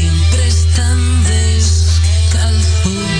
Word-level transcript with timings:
siempre 0.00 0.46
están 0.46 1.24
descalzos. 1.24 3.19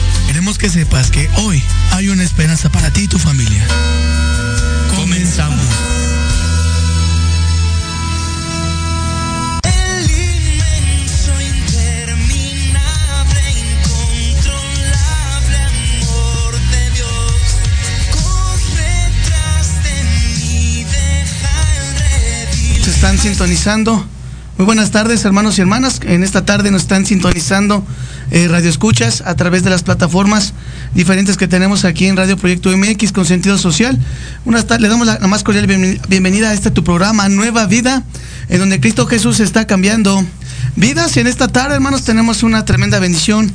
Queremos 0.31 0.55
que 0.57 0.69
sepas 0.69 1.11
que 1.11 1.29
hoy 1.43 1.61
hay 1.91 2.07
una 2.07 2.23
esperanza 2.23 2.69
para 2.69 2.89
ti 2.89 3.01
y 3.01 3.07
tu 3.09 3.19
familia. 3.19 3.67
Comenzamos. 4.95 5.59
El 9.63 10.09
inmenso, 10.09 11.33
interminable, 11.41 13.41
incontrolable 13.75 15.57
amor 15.97 16.53
de 16.71 16.91
Dios 16.91 17.33
corre 18.13 19.11
tras 19.25 19.83
de 19.83 20.03
mí, 20.15 20.85
deja 20.85 21.75
el 21.75 21.87
redil. 21.99 22.85
Se 22.85 22.91
están 22.91 23.17
sintonizando. 23.17 24.07
Muy 24.57 24.65
buenas 24.65 24.91
tardes, 24.91 25.25
hermanos 25.25 25.57
y 25.57 25.61
hermanas. 25.61 25.99
En 26.03 26.23
esta 26.23 26.45
tarde 26.45 26.71
nos 26.71 26.83
están 26.83 27.05
sintonizando 27.05 27.85
eh, 28.31 28.47
Radio 28.49 28.69
Escuchas 28.69 29.21
a 29.25 29.35
través 29.35 29.63
de 29.63 29.69
las 29.69 29.83
plataformas 29.83 30.53
diferentes 30.95 31.37
que 31.37 31.47
tenemos 31.47 31.85
aquí 31.85 32.07
en 32.07 32.17
Radio 32.17 32.37
Proyecto 32.37 32.75
MX 32.75 33.11
con 33.11 33.25
sentido 33.25 33.57
social. 33.57 33.97
Tardes, 34.67 34.81
le 34.81 34.87
damos 34.89 35.05
la, 35.07 35.19
más 35.27 35.43
cordial 35.43 35.67
bienven- 35.67 35.99
bienvenida 36.07 36.49
a 36.49 36.53
este 36.53 36.71
tu 36.71 36.83
programa 36.83 37.29
Nueva 37.29 37.65
Vida, 37.67 38.03
en 38.49 38.59
donde 38.59 38.79
Cristo 38.79 39.05
Jesús 39.05 39.39
está 39.39 39.67
cambiando 39.67 40.25
vidas. 40.75 41.15
Y 41.17 41.19
en 41.19 41.27
esta 41.27 41.47
tarde, 41.47 41.75
hermanos, 41.75 42.03
tenemos 42.03 42.43
una 42.43 42.65
tremenda 42.65 42.99
bendición. 42.99 43.51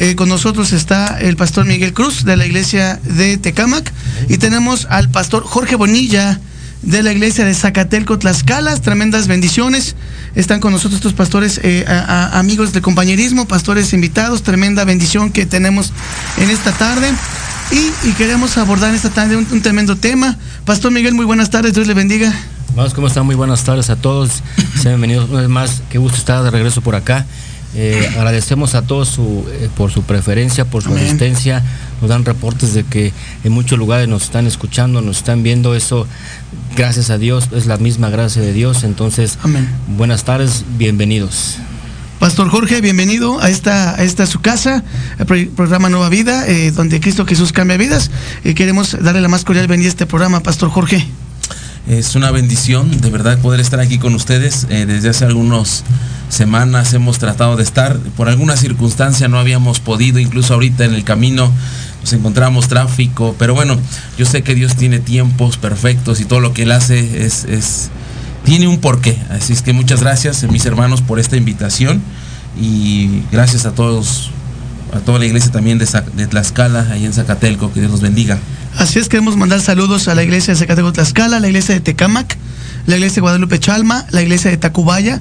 Eh, 0.00 0.14
con 0.14 0.28
nosotros 0.28 0.72
está 0.72 1.18
el 1.18 1.36
pastor 1.36 1.64
Miguel 1.66 1.92
Cruz 1.92 2.24
de 2.24 2.36
la 2.36 2.46
iglesia 2.46 3.00
de 3.02 3.36
Tecámac 3.36 3.92
y 4.28 4.38
tenemos 4.38 4.86
al 4.90 5.10
pastor 5.10 5.42
Jorge 5.42 5.74
Bonilla 5.74 6.38
de 6.82 7.02
la 7.02 7.12
iglesia 7.12 7.44
de 7.44 7.54
Zacatelco, 7.54 8.18
Tlaxcala. 8.18 8.76
Tremendas 8.76 9.26
bendiciones. 9.26 9.96
Están 10.34 10.60
con 10.60 10.72
nosotros 10.72 10.96
estos 10.98 11.12
pastores, 11.14 11.60
eh, 11.62 11.84
a- 11.88 11.98
a- 12.34 12.38
amigos 12.38 12.72
de 12.72 12.80
compañerismo, 12.80 13.46
pastores 13.48 13.92
invitados. 13.92 14.42
Tremenda 14.42 14.84
bendición 14.84 15.30
que 15.32 15.46
tenemos 15.46 15.92
en 16.38 16.50
esta 16.50 16.72
tarde. 16.72 17.10
Y, 17.70 18.08
y 18.08 18.12
queremos 18.12 18.56
abordar 18.56 18.90
en 18.90 18.96
esta 18.96 19.10
tarde 19.10 19.36
un, 19.36 19.46
un 19.50 19.60
tremendo 19.60 19.96
tema. 19.96 20.38
Pastor 20.64 20.90
Miguel, 20.92 21.14
muy 21.14 21.26
buenas 21.26 21.50
tardes. 21.50 21.74
Dios 21.74 21.86
le 21.86 21.94
bendiga. 21.94 22.32
Hermanos, 22.70 22.94
¿cómo 22.94 23.08
están? 23.08 23.26
Muy 23.26 23.34
buenas 23.34 23.64
tardes 23.64 23.90
a 23.90 23.96
todos. 23.96 24.42
Sean 24.74 25.00
bienvenidos 25.00 25.28
una 25.30 25.40
vez 25.40 25.48
más. 25.50 25.82
Qué 25.90 25.98
gusto 25.98 26.16
estar 26.16 26.42
de 26.44 26.50
regreso 26.50 26.80
por 26.80 26.94
acá. 26.94 27.26
Eh, 27.74 28.08
agradecemos 28.16 28.74
a 28.74 28.82
todos 28.82 29.08
su, 29.08 29.44
eh, 29.50 29.68
por 29.76 29.90
su 29.90 30.02
preferencia, 30.02 30.64
por 30.64 30.82
su 30.82 30.90
Amén. 30.90 31.04
asistencia. 31.04 31.62
Nos 32.00 32.08
dan 32.10 32.24
reportes 32.24 32.74
de 32.74 32.84
que 32.84 33.12
en 33.44 33.52
muchos 33.52 33.78
lugares 33.78 34.08
nos 34.08 34.24
están 34.24 34.46
escuchando, 34.46 35.00
nos 35.00 35.18
están 35.18 35.42
viendo. 35.42 35.74
Eso, 35.74 36.06
gracias 36.76 37.10
a 37.10 37.18
Dios, 37.18 37.48
es 37.52 37.66
la 37.66 37.76
misma 37.76 38.08
gracia 38.10 38.40
de 38.42 38.52
Dios. 38.52 38.84
Entonces, 38.84 39.38
Amén. 39.42 39.68
buenas 39.96 40.24
tardes, 40.24 40.64
bienvenidos. 40.78 41.56
Pastor 42.20 42.48
Jorge, 42.48 42.80
bienvenido 42.80 43.40
a 43.40 43.48
esta, 43.48 43.94
a 43.94 44.02
esta 44.02 44.26
su 44.26 44.40
casa, 44.40 44.82
el 45.20 45.26
pro- 45.26 45.36
programa 45.54 45.88
Nueva 45.88 46.08
Vida, 46.08 46.48
eh, 46.48 46.72
donde 46.72 46.98
Cristo 47.00 47.24
Jesús 47.24 47.52
cambia 47.52 47.76
vidas. 47.76 48.10
Eh, 48.42 48.54
queremos 48.54 48.96
darle 49.00 49.20
la 49.20 49.28
más 49.28 49.44
cordial 49.44 49.66
bienvenida 49.68 49.88
a 49.88 49.90
este 49.90 50.06
programa, 50.06 50.40
Pastor 50.40 50.68
Jorge. 50.68 51.06
Es 51.88 52.14
una 52.16 52.30
bendición 52.30 53.00
de 53.00 53.08
verdad 53.08 53.38
poder 53.38 53.60
estar 53.60 53.80
aquí 53.80 53.96
con 53.96 54.14
ustedes. 54.14 54.66
Eh, 54.68 54.84
desde 54.84 55.08
hace 55.08 55.24
algunas 55.24 55.84
semanas 56.28 56.92
hemos 56.92 57.18
tratado 57.18 57.56
de 57.56 57.62
estar. 57.62 57.96
Por 58.14 58.28
alguna 58.28 58.58
circunstancia 58.58 59.26
no 59.28 59.38
habíamos 59.38 59.80
podido, 59.80 60.18
incluso 60.18 60.52
ahorita 60.52 60.84
en 60.84 60.92
el 60.92 61.02
camino 61.02 61.50
nos 62.02 62.12
encontramos 62.12 62.68
tráfico. 62.68 63.34
Pero 63.38 63.54
bueno, 63.54 63.78
yo 64.18 64.26
sé 64.26 64.42
que 64.42 64.54
Dios 64.54 64.76
tiene 64.76 64.98
tiempos 64.98 65.56
perfectos 65.56 66.20
y 66.20 66.26
todo 66.26 66.40
lo 66.40 66.52
que 66.52 66.64
Él 66.64 66.72
hace 66.72 67.24
es, 67.24 67.44
es 67.44 67.88
tiene 68.44 68.68
un 68.68 68.80
porqué. 68.80 69.16
Así 69.30 69.54
es 69.54 69.62
que 69.62 69.72
muchas 69.72 70.02
gracias, 70.02 70.42
eh, 70.42 70.48
mis 70.48 70.66
hermanos, 70.66 71.00
por 71.00 71.18
esta 71.18 71.38
invitación. 71.38 72.02
Y 72.60 73.22
gracias 73.32 73.64
a 73.64 73.72
todos, 73.72 74.30
a 74.92 74.98
toda 74.98 75.18
la 75.18 75.24
iglesia 75.24 75.50
también 75.52 75.78
de, 75.78 75.88
de 76.16 76.26
Tlaxcala, 76.26 76.86
ahí 76.90 77.06
en 77.06 77.14
Zacatelco. 77.14 77.72
Que 77.72 77.80
Dios 77.80 77.90
los 77.90 78.02
bendiga. 78.02 78.38
Así 78.78 79.00
es, 79.00 79.08
queremos 79.08 79.36
mandar 79.36 79.60
saludos 79.60 80.06
a 80.06 80.14
la 80.14 80.22
iglesia 80.22 80.54
de 80.54 80.60
Zacatecas 80.60 80.92
Tlaxcala, 80.92 81.40
la 81.40 81.48
iglesia 81.48 81.74
de 81.74 81.80
Tecámac, 81.80 82.38
la 82.86 82.94
iglesia 82.94 83.16
de 83.16 83.20
Guadalupe 83.22 83.58
Chalma, 83.58 84.06
la 84.12 84.22
iglesia 84.22 84.52
de 84.52 84.56
Tacubaya, 84.56 85.20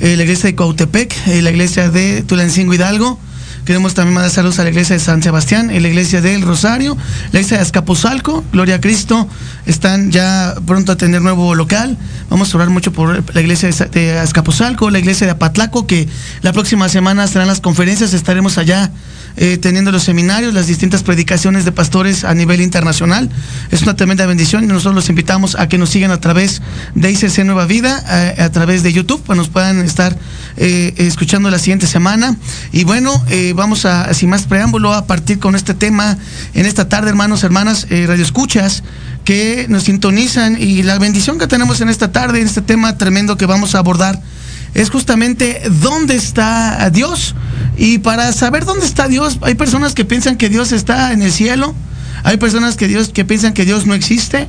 eh, 0.00 0.16
la 0.16 0.24
iglesia 0.24 0.48
de 0.48 0.56
Cuautepec, 0.56 1.14
eh, 1.28 1.40
la 1.40 1.50
iglesia 1.50 1.88
de 1.88 2.22
Tulancingo 2.22 2.74
Hidalgo. 2.74 3.20
Queremos 3.64 3.94
también 3.94 4.14
mandar 4.14 4.32
saludos 4.32 4.58
a 4.58 4.64
la 4.64 4.70
iglesia 4.70 4.96
de 4.96 5.00
San 5.00 5.22
Sebastián, 5.22 5.70
eh, 5.70 5.80
la 5.80 5.86
iglesia 5.86 6.20
del 6.20 6.42
Rosario, 6.42 6.96
la 7.30 7.38
iglesia 7.38 7.58
de 7.58 7.62
Azcapotzalco, 7.62 8.44
Gloria 8.52 8.74
a 8.74 8.80
Cristo. 8.80 9.28
Están 9.66 10.10
ya 10.10 10.56
pronto 10.66 10.90
a 10.90 10.96
tener 10.96 11.22
nuevo 11.22 11.54
local. 11.54 11.96
Vamos 12.28 12.52
a 12.52 12.56
orar 12.56 12.70
mucho 12.70 12.92
por 12.92 13.22
la 13.32 13.40
iglesia 13.40 13.68
de 13.68 14.18
Azcapotzalco, 14.18 14.90
la 14.90 14.98
iglesia 14.98 15.28
de 15.28 15.32
Apatlaco, 15.32 15.86
que 15.86 16.08
la 16.42 16.52
próxima 16.52 16.88
semana 16.88 17.28
serán 17.28 17.46
las 17.46 17.60
conferencias. 17.60 18.14
Estaremos 18.14 18.58
allá 18.58 18.90
eh, 19.36 19.58
teniendo 19.58 19.92
los 19.92 20.02
seminarios, 20.04 20.54
las 20.54 20.66
distintas 20.66 21.02
predicaciones 21.02 21.64
de 21.64 21.72
pastores 21.72 22.24
a 22.24 22.34
nivel 22.34 22.60
internacional. 22.60 23.30
Es 23.70 23.82
una 23.82 23.96
tremenda 23.96 24.26
bendición 24.26 24.64
y 24.64 24.66
nosotros 24.66 24.94
los 24.94 25.08
invitamos 25.08 25.56
a 25.56 25.68
que 25.68 25.78
nos 25.78 25.90
sigan 25.90 26.10
a 26.10 26.20
través 26.20 26.62
de 26.94 27.10
ICC 27.10 27.44
Nueva 27.44 27.66
Vida, 27.66 28.02
a, 28.06 28.44
a 28.44 28.50
través 28.50 28.82
de 28.82 28.92
YouTube, 28.92 29.22
para 29.22 29.36
nos 29.36 29.48
puedan 29.48 29.80
estar 29.80 30.16
eh, 30.58 30.94
escuchando 30.96 31.50
la 31.50 31.58
siguiente 31.58 31.86
semana. 31.86 32.36
Y 32.72 32.84
bueno, 32.84 33.22
eh, 33.28 33.52
vamos 33.54 33.84
a, 33.84 34.12
sin 34.14 34.30
más 34.30 34.44
preámbulo, 34.44 34.94
a 34.94 35.06
partir 35.06 35.38
con 35.38 35.54
este 35.54 35.74
tema 35.74 36.16
en 36.54 36.64
esta 36.66 36.88
tarde, 36.88 37.10
hermanos, 37.10 37.44
hermanas, 37.44 37.86
eh, 37.90 38.06
Radio 38.08 38.24
Escuchas 38.24 38.82
que 39.24 39.66
nos 39.68 39.82
sintonizan 39.84 40.56
y 40.60 40.84
la 40.84 40.98
bendición 40.98 41.38
que 41.38 41.46
tenemos 41.48 41.80
en 41.80 41.88
esta 41.88 42.12
tarde, 42.12 42.40
en 42.40 42.46
este 42.46 42.62
tema 42.62 42.96
tremendo 42.96 43.36
que 43.36 43.44
vamos 43.44 43.74
a 43.74 43.78
abordar 43.78 44.22
es 44.76 44.90
justamente 44.90 45.62
dónde 45.80 46.14
está 46.16 46.88
Dios. 46.90 47.34
Y 47.78 47.98
para 47.98 48.32
saber 48.32 48.64
dónde 48.66 48.84
está 48.86 49.08
Dios, 49.08 49.38
hay 49.42 49.54
personas 49.54 49.94
que 49.94 50.04
piensan 50.04 50.36
que 50.36 50.48
Dios 50.50 50.70
está 50.72 51.12
en 51.12 51.22
el 51.22 51.32
cielo, 51.32 51.74
hay 52.24 52.36
personas 52.36 52.76
que, 52.76 52.86
Dios, 52.86 53.08
que 53.08 53.24
piensan 53.24 53.54
que 53.54 53.64
Dios 53.64 53.86
no 53.86 53.94
existe, 53.94 54.48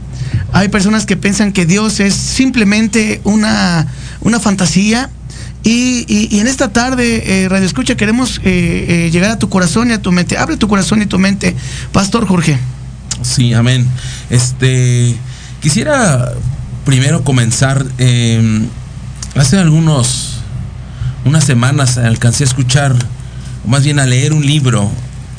hay 0.52 0.68
personas 0.68 1.06
que 1.06 1.16
piensan 1.16 1.54
que 1.54 1.66
Dios 1.66 2.00
es 2.02 2.14
simplemente 2.14 3.22
una, 3.24 3.88
una 4.22 4.40
fantasía. 4.40 5.10
Y, 5.64 6.06
y- 6.08 6.40
en 6.40 6.48
esta 6.48 6.72
tarde, 6.74 7.44
eh, 7.44 7.50
Radio 7.50 7.66
Escucha, 7.66 7.96
queremos 7.96 8.40
eh, 8.44 9.06
eh, 9.08 9.10
llegar 9.12 9.32
a 9.32 9.40
tu 9.40 9.50
corazón 9.50 9.90
y 9.90 9.94
a 9.94 10.02
tu 10.02 10.12
mente. 10.12 10.38
Abre 10.38 10.56
tu 10.58 10.68
corazón 10.68 11.02
y 11.02 11.06
tu 11.06 11.20
mente, 11.20 11.56
Pastor 11.92 12.26
Jorge. 12.28 12.58
Sí, 13.22 13.54
amén. 13.54 13.86
Este, 14.30 15.16
quisiera 15.62 16.34
primero 16.86 17.24
comenzar. 17.24 17.86
Hace 19.36 19.58
algunos, 19.58 20.40
unas 21.26 21.44
semanas 21.44 21.98
alcancé 21.98 22.44
a 22.44 22.48
escuchar, 22.48 22.96
o 23.66 23.68
más 23.70 23.84
bien 23.84 24.00
a 24.00 24.06
leer 24.06 24.34
un 24.34 24.46
libro 24.46 24.90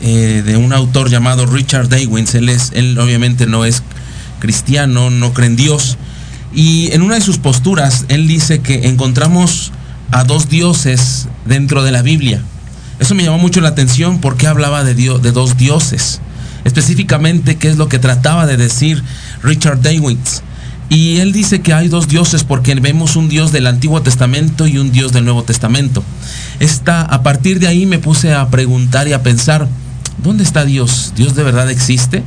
eh, 0.02 0.42
de 0.44 0.56
un 0.56 0.72
autor 0.72 1.10
llamado 1.10 1.46
Richard 1.46 1.88
Daywins. 1.88 2.34
Él 2.34 2.48
es, 2.48 2.70
él 2.74 2.98
obviamente 2.98 3.46
no 3.46 3.64
es 3.64 3.82
cristiano, 4.38 5.10
no 5.10 5.32
cree 5.32 5.48
en 5.48 5.56
Dios. 5.56 5.96
Y 6.54 6.90
en 6.92 7.02
una 7.02 7.16
de 7.16 7.20
sus 7.20 7.38
posturas, 7.38 8.04
él 8.08 8.26
dice 8.26 8.60
que 8.60 8.88
encontramos 8.88 9.72
a 10.10 10.24
dos 10.24 10.48
dioses 10.48 11.28
dentro 11.44 11.82
de 11.82 11.92
la 11.92 12.02
Biblia. 12.02 12.42
Eso 13.00 13.14
me 13.14 13.22
llamó 13.22 13.38
mucho 13.38 13.60
la 13.60 13.68
atención 13.68 14.20
porque 14.20 14.46
hablaba 14.46 14.82
de, 14.82 14.94
Dio- 14.94 15.18
de 15.18 15.32
dos 15.32 15.56
dioses. 15.56 16.20
Específicamente, 16.64 17.56
qué 17.56 17.68
es 17.68 17.76
lo 17.76 17.88
que 17.88 17.98
trataba 17.98 18.46
de 18.46 18.56
decir 18.56 19.02
Richard 19.42 19.80
Daywitz. 19.82 20.42
Y 20.90 21.18
él 21.18 21.32
dice 21.32 21.60
que 21.60 21.74
hay 21.74 21.88
dos 21.88 22.08
dioses 22.08 22.44
porque 22.44 22.74
vemos 22.74 23.16
un 23.16 23.28
dios 23.28 23.52
del 23.52 23.66
Antiguo 23.66 24.00
Testamento 24.00 24.66
y 24.66 24.78
un 24.78 24.90
dios 24.90 25.12
del 25.12 25.24
Nuevo 25.24 25.42
Testamento. 25.42 26.02
Esta, 26.60 27.02
a 27.02 27.22
partir 27.22 27.60
de 27.60 27.66
ahí 27.66 27.84
me 27.84 27.98
puse 27.98 28.32
a 28.32 28.48
preguntar 28.48 29.06
y 29.06 29.12
a 29.12 29.22
pensar, 29.22 29.68
¿dónde 30.22 30.44
está 30.44 30.64
Dios? 30.64 31.12
¿Dios 31.14 31.34
de 31.34 31.42
verdad 31.42 31.70
existe? 31.70 32.22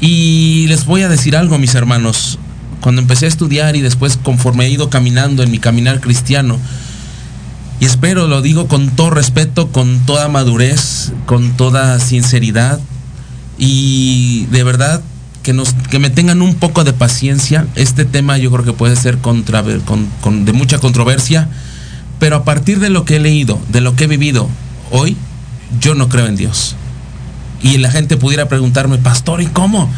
Y 0.00 0.66
les 0.68 0.86
voy 0.86 1.02
a 1.02 1.08
decir 1.08 1.36
algo, 1.36 1.58
mis 1.58 1.74
hermanos. 1.74 2.38
Cuando 2.80 3.02
empecé 3.02 3.26
a 3.26 3.28
estudiar 3.28 3.76
y 3.76 3.80
después 3.80 4.16
conforme 4.16 4.66
he 4.66 4.70
ido 4.70 4.88
caminando 4.88 5.42
en 5.42 5.50
mi 5.50 5.58
caminar 5.58 6.00
cristiano, 6.00 6.58
y 7.80 7.86
espero, 7.86 8.28
lo 8.28 8.40
digo 8.42 8.68
con 8.68 8.90
todo 8.90 9.10
respeto, 9.10 9.72
con 9.72 10.00
toda 10.00 10.28
madurez, 10.28 11.12
con 11.26 11.56
toda 11.56 11.98
sinceridad, 11.98 12.78
y 13.58 14.46
de 14.46 14.64
verdad 14.64 15.02
que, 15.42 15.52
nos, 15.52 15.72
que 15.72 15.98
me 15.98 16.10
tengan 16.10 16.42
un 16.42 16.54
poco 16.54 16.84
de 16.84 16.92
paciencia. 16.92 17.66
Este 17.74 18.04
tema 18.04 18.38
yo 18.38 18.50
creo 18.50 18.64
que 18.64 18.72
puede 18.72 18.96
ser 18.96 19.18
contra, 19.18 19.62
con, 19.84 20.06
con- 20.20 20.44
de 20.44 20.52
mucha 20.52 20.78
controversia, 20.78 21.48
pero 22.18 22.36
a 22.36 22.44
partir 22.44 22.78
de 22.80 22.90
lo 22.90 23.04
que 23.04 23.16
he 23.16 23.20
leído, 23.20 23.58
de 23.68 23.80
lo 23.80 23.96
que 23.96 24.04
he 24.04 24.06
vivido 24.08 24.48
hoy, 24.90 25.16
yo 25.80 25.94
no 25.94 26.08
creo 26.08 26.26
en 26.26 26.36
Dios. 26.36 26.74
Y 27.62 27.78
la 27.78 27.90
gente 27.90 28.16
pudiera 28.16 28.48
preguntarme, 28.48 28.98
pastor, 28.98 29.40
¿y 29.42 29.46
cómo? 29.46 29.90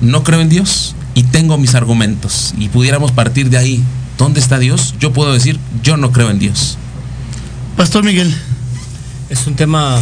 No 0.00 0.24
creo 0.24 0.40
en 0.40 0.48
Dios 0.48 0.94
y 1.14 1.22
tengo 1.24 1.58
mis 1.58 1.74
argumentos. 1.74 2.54
Y 2.58 2.68
pudiéramos 2.68 3.12
partir 3.12 3.50
de 3.50 3.58
ahí. 3.58 3.82
¿Dónde 4.18 4.40
está 4.40 4.58
Dios? 4.58 4.94
Yo 5.00 5.12
puedo 5.12 5.32
decir, 5.32 5.58
yo 5.82 5.96
no 5.96 6.12
creo 6.12 6.30
en 6.30 6.38
Dios. 6.38 6.76
Pastor 7.76 8.04
Miguel. 8.04 8.32
Es 9.30 9.46
un 9.46 9.54
tema, 9.54 10.00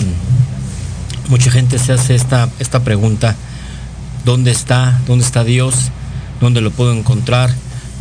mucha 1.29 1.51
gente 1.51 1.79
se 1.79 1.93
hace 1.93 2.15
esta, 2.17 2.49
esta 2.59 2.83
pregunta, 2.83 3.37
¿dónde 4.25 4.51
está? 4.51 5.01
¿Dónde 5.07 5.25
está 5.25 5.45
Dios? 5.45 5.91
¿Dónde 6.41 6.61
lo 6.61 6.71
puedo 6.71 6.93
encontrar? 6.93 7.51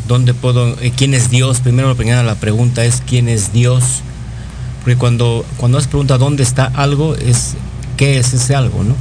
¿Dónde 0.07 0.33
puedo, 0.33 0.79
eh, 0.81 0.91
quién 0.95 1.13
es 1.13 1.29
Dios? 1.29 1.59
Primero 1.59 1.95
la 2.23 2.35
pregunta 2.35 2.83
es 2.85 3.01
quién 3.05 3.29
es 3.29 3.53
Dios. 3.53 3.83
Porque 4.81 4.95
cuando, 4.95 5.45
cuando 5.57 5.77
has 5.77 5.87
pregunta 5.87 6.17
dónde 6.17 6.43
está 6.43 6.65
algo, 6.65 7.15
es 7.15 7.55
qué 7.97 8.17
es 8.17 8.33
ese 8.33 8.55
algo, 8.55 8.83
¿no? 8.83 8.95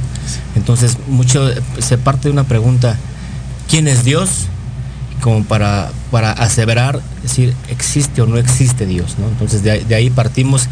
Entonces, 0.55 0.97
mucho 1.07 1.49
se 1.79 1.97
parte 1.97 2.27
de 2.27 2.33
una 2.33 2.43
pregunta, 2.43 2.97
¿quién 3.69 3.87
es 3.87 4.03
Dios? 4.03 4.47
Como 5.21 5.43
para, 5.45 5.91
para 6.11 6.31
aseverar, 6.31 6.99
decir, 7.23 7.53
existe 7.69 8.21
o 8.21 8.25
no 8.27 8.37
existe 8.37 8.85
Dios, 8.85 9.15
¿no? 9.17 9.27
Entonces, 9.29 9.63
de, 9.63 9.71
ahí- 9.71 9.83
partimos. 10.09 10.67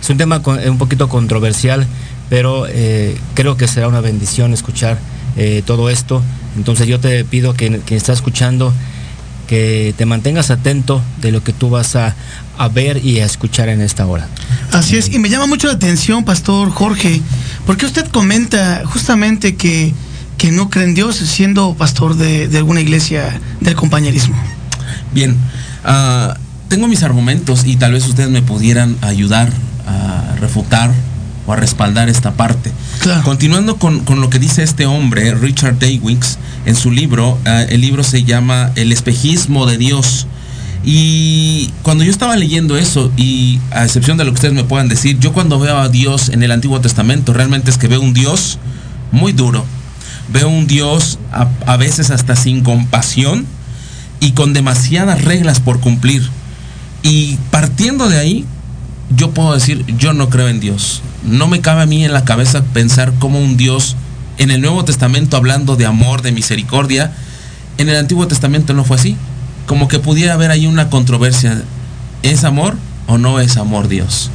Es 0.00 0.08
un 0.10 0.18
tema 0.18 0.40
un 0.68 0.78
poquito 0.78 1.08
controversial, 1.08 1.86
pero 2.28 2.66
eh, 2.68 3.18
creo 3.34 3.56
que 3.56 3.66
será 3.66 3.88
una 3.88 4.00
bendición 4.00 4.52
escuchar 4.52 4.98
eh, 5.36 5.62
todo 5.64 5.90
esto. 5.90 6.22
Entonces, 6.56 6.86
yo 6.86 7.00
te 7.00 7.24
pido 7.24 7.54
que 7.54 7.80
quien 7.80 7.96
está 7.96 8.12
escuchando, 8.12 8.72
que 9.46 9.94
te 9.96 10.06
mantengas 10.06 10.50
atento 10.50 11.02
de 11.20 11.32
lo 11.32 11.42
que 11.42 11.52
tú 11.52 11.70
vas 11.70 11.96
a, 11.96 12.14
a 12.56 12.68
ver 12.68 13.04
y 13.04 13.20
a 13.20 13.24
escuchar 13.24 13.68
en 13.68 13.80
esta 13.80 14.06
hora. 14.06 14.28
Así 14.72 14.96
es, 14.96 15.12
y 15.12 15.18
me 15.18 15.28
llama 15.28 15.46
mucho 15.46 15.66
la 15.66 15.72
atención, 15.72 16.24
Pastor 16.24 16.70
Jorge, 16.70 17.20
porque 17.66 17.86
usted 17.86 18.06
comenta 18.08 18.82
justamente 18.84 19.56
que, 19.56 19.94
que 20.38 20.52
no 20.52 20.70
cree 20.70 20.84
en 20.84 20.94
Dios 20.94 21.16
siendo 21.16 21.74
pastor 21.74 22.16
de, 22.16 22.48
de 22.48 22.58
alguna 22.58 22.80
iglesia 22.80 23.40
del 23.60 23.74
compañerismo. 23.74 24.36
Bien, 25.12 25.36
ah, 25.84 26.36
tengo 26.68 26.86
mis 26.86 27.02
argumentos 27.02 27.64
y 27.64 27.76
tal 27.76 27.92
vez 27.92 28.06
ustedes 28.06 28.30
me 28.30 28.42
pudieran 28.42 28.96
ayudar 29.00 29.50
a 29.86 30.36
refutar 30.40 30.92
o 31.50 31.52
a 31.52 31.56
respaldar 31.56 32.08
esta 32.08 32.32
parte. 32.32 32.70
Claro. 33.00 33.22
Continuando 33.24 33.76
con, 33.76 34.00
con 34.04 34.20
lo 34.20 34.30
que 34.30 34.38
dice 34.38 34.62
este 34.62 34.86
hombre, 34.86 35.34
Richard 35.34 35.78
Daywicks, 35.78 36.38
en 36.64 36.76
su 36.76 36.90
libro, 36.90 37.38
ah, 37.44 37.62
el 37.62 37.80
libro 37.80 38.04
se 38.04 38.22
llama 38.22 38.70
El 38.76 38.92
espejismo 38.92 39.66
de 39.66 39.76
Dios. 39.76 40.26
Y 40.84 41.70
cuando 41.82 42.04
yo 42.04 42.10
estaba 42.10 42.36
leyendo 42.36 42.76
eso, 42.76 43.10
y 43.16 43.58
a 43.70 43.84
excepción 43.84 44.16
de 44.16 44.24
lo 44.24 44.30
que 44.30 44.36
ustedes 44.36 44.54
me 44.54 44.64
puedan 44.64 44.88
decir, 44.88 45.18
yo 45.18 45.32
cuando 45.32 45.58
veo 45.58 45.78
a 45.78 45.88
Dios 45.88 46.28
en 46.28 46.42
el 46.42 46.52
Antiguo 46.52 46.80
Testamento, 46.80 47.32
realmente 47.32 47.70
es 47.70 47.78
que 47.78 47.88
veo 47.88 48.00
un 48.00 48.14
Dios 48.14 48.58
muy 49.10 49.32
duro. 49.32 49.64
Veo 50.32 50.48
un 50.48 50.66
Dios 50.66 51.18
a, 51.32 51.48
a 51.66 51.76
veces 51.76 52.10
hasta 52.10 52.36
sin 52.36 52.62
compasión 52.62 53.44
y 54.20 54.32
con 54.32 54.52
demasiadas 54.52 55.24
reglas 55.24 55.58
por 55.58 55.80
cumplir. 55.80 56.22
Y 57.02 57.38
partiendo 57.50 58.08
de 58.08 58.18
ahí, 58.18 58.46
yo 59.16 59.32
puedo 59.32 59.52
decir, 59.52 59.84
yo 59.98 60.12
no 60.12 60.28
creo 60.28 60.48
en 60.48 60.60
Dios. 60.60 61.02
No 61.24 61.48
me 61.48 61.60
cabe 61.60 61.82
a 61.82 61.86
mí 61.86 62.04
en 62.04 62.12
la 62.12 62.24
cabeza 62.24 62.62
pensar 62.72 63.12
como 63.18 63.40
un 63.40 63.56
Dios 63.56 63.96
en 64.38 64.50
el 64.50 64.60
Nuevo 64.60 64.84
Testamento 64.84 65.36
hablando 65.36 65.76
de 65.76 65.86
amor, 65.86 66.22
de 66.22 66.32
misericordia. 66.32 67.12
En 67.78 67.88
el 67.88 67.96
Antiguo 67.96 68.26
Testamento 68.26 68.72
no 68.72 68.84
fue 68.84 68.96
así. 68.96 69.16
Como 69.66 69.88
que 69.88 69.98
pudiera 69.98 70.34
haber 70.34 70.50
ahí 70.50 70.66
una 70.66 70.90
controversia. 70.90 71.62
¿Es 72.22 72.44
amor 72.44 72.76
o 73.06 73.18
no 73.18 73.40
es 73.40 73.56
amor 73.56 73.88
Dios? 73.88 74.30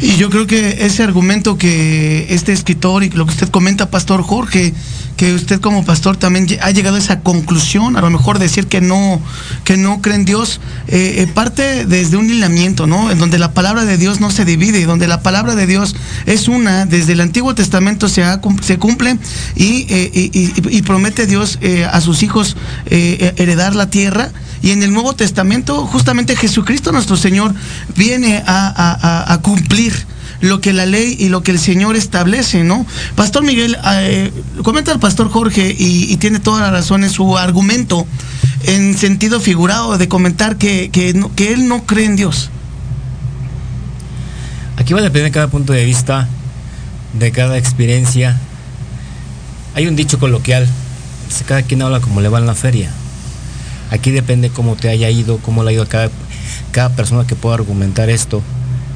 Y 0.00 0.16
yo 0.16 0.30
creo 0.30 0.46
que 0.46 0.86
ese 0.86 1.02
argumento 1.02 1.58
que 1.58 2.26
este 2.30 2.52
escritor 2.52 3.02
y 3.02 3.10
lo 3.10 3.26
que 3.26 3.32
usted 3.32 3.48
comenta, 3.48 3.90
Pastor 3.90 4.22
Jorge, 4.22 4.72
que 5.18 5.34
usted 5.34 5.60
como 5.60 5.84
pastor 5.84 6.16
también 6.16 6.46
ha 6.62 6.70
llegado 6.70 6.94
a 6.94 7.00
esa 7.00 7.20
conclusión, 7.20 7.96
a 7.96 8.00
lo 8.00 8.08
mejor 8.08 8.38
decir 8.38 8.68
que 8.68 8.80
no, 8.80 9.20
que 9.64 9.76
no 9.76 10.00
cree 10.00 10.14
en 10.14 10.24
Dios, 10.24 10.60
eh, 10.86 11.16
eh, 11.18 11.26
parte 11.26 11.84
desde 11.84 12.16
un 12.16 12.28
lineamiento, 12.28 12.86
¿no? 12.86 13.10
En 13.10 13.18
donde 13.18 13.40
la 13.40 13.52
palabra 13.52 13.84
de 13.84 13.98
Dios 13.98 14.20
no 14.20 14.30
se 14.30 14.44
divide, 14.44 14.78
y 14.78 14.84
donde 14.84 15.08
la 15.08 15.20
palabra 15.20 15.56
de 15.56 15.66
Dios 15.66 15.96
es 16.26 16.46
una, 16.46 16.86
desde 16.86 17.14
el 17.14 17.20
Antiguo 17.20 17.56
Testamento 17.56 18.08
se, 18.08 18.24
se 18.62 18.78
cumple 18.78 19.18
y, 19.56 19.86
eh, 19.88 20.82
promete 20.86 21.26
Dios 21.26 21.58
a 21.90 22.00
sus 22.00 22.22
hijos 22.22 22.56
heredar 22.86 23.74
la 23.74 23.90
tierra. 23.90 24.30
Y 24.62 24.70
en 24.70 24.82
el 24.82 24.92
Nuevo 24.92 25.14
Testamento, 25.14 25.86
justamente 25.86 26.36
Jesucristo 26.36 26.92
nuestro 26.92 27.16
Señor 27.16 27.54
viene 27.96 28.42
a, 28.46 29.38
cumplir 29.42 29.92
lo 30.40 30.60
que 30.60 30.72
la 30.72 30.86
ley 30.86 31.16
y 31.18 31.28
lo 31.28 31.42
que 31.42 31.50
el 31.50 31.58
Señor 31.58 31.96
establece, 31.96 32.64
¿no? 32.64 32.86
Pastor 33.16 33.42
Miguel, 33.42 33.76
eh, 33.84 34.32
comenta 34.62 34.92
el 34.92 34.98
pastor 34.98 35.30
Jorge 35.30 35.74
y, 35.76 36.16
tiene 36.16 36.40
toda 36.40 36.60
la 36.60 36.70
razón 36.70 37.04
en 37.04 37.10
su 37.10 37.36
argumento, 37.38 38.06
en 38.64 38.96
sentido 38.96 39.40
figurado, 39.40 39.98
de 39.98 40.08
comentar 40.08 40.56
que, 40.56 40.90
que, 40.90 41.52
él 41.52 41.68
no 41.68 41.84
cree 41.84 42.06
en 42.06 42.16
Dios. 42.16 42.50
Aquí 44.76 44.92
va 44.92 45.00
a 45.00 45.02
depender 45.02 45.24
de 45.24 45.32
cada 45.32 45.48
punto 45.48 45.72
de 45.72 45.84
vista, 45.84 46.28
de 47.18 47.32
cada 47.32 47.58
experiencia. 47.58 48.38
Hay 49.74 49.86
un 49.86 49.96
dicho 49.96 50.18
coloquial, 50.18 50.68
cada 51.46 51.62
quien 51.62 51.82
habla 51.82 52.00
como 52.00 52.20
le 52.20 52.28
va 52.28 52.38
en 52.38 52.46
la 52.46 52.54
feria. 52.54 52.92
Aquí 53.90 54.10
depende 54.10 54.50
cómo 54.50 54.76
te 54.76 54.88
haya 54.88 55.08
ido, 55.10 55.38
cómo 55.38 55.64
le 55.64 55.70
ha 55.70 55.72
ido 55.72 55.82
a 55.82 55.86
cada, 55.86 56.10
cada 56.72 56.90
persona 56.90 57.26
que 57.26 57.34
pueda 57.34 57.54
argumentar 57.54 58.10
esto. 58.10 58.42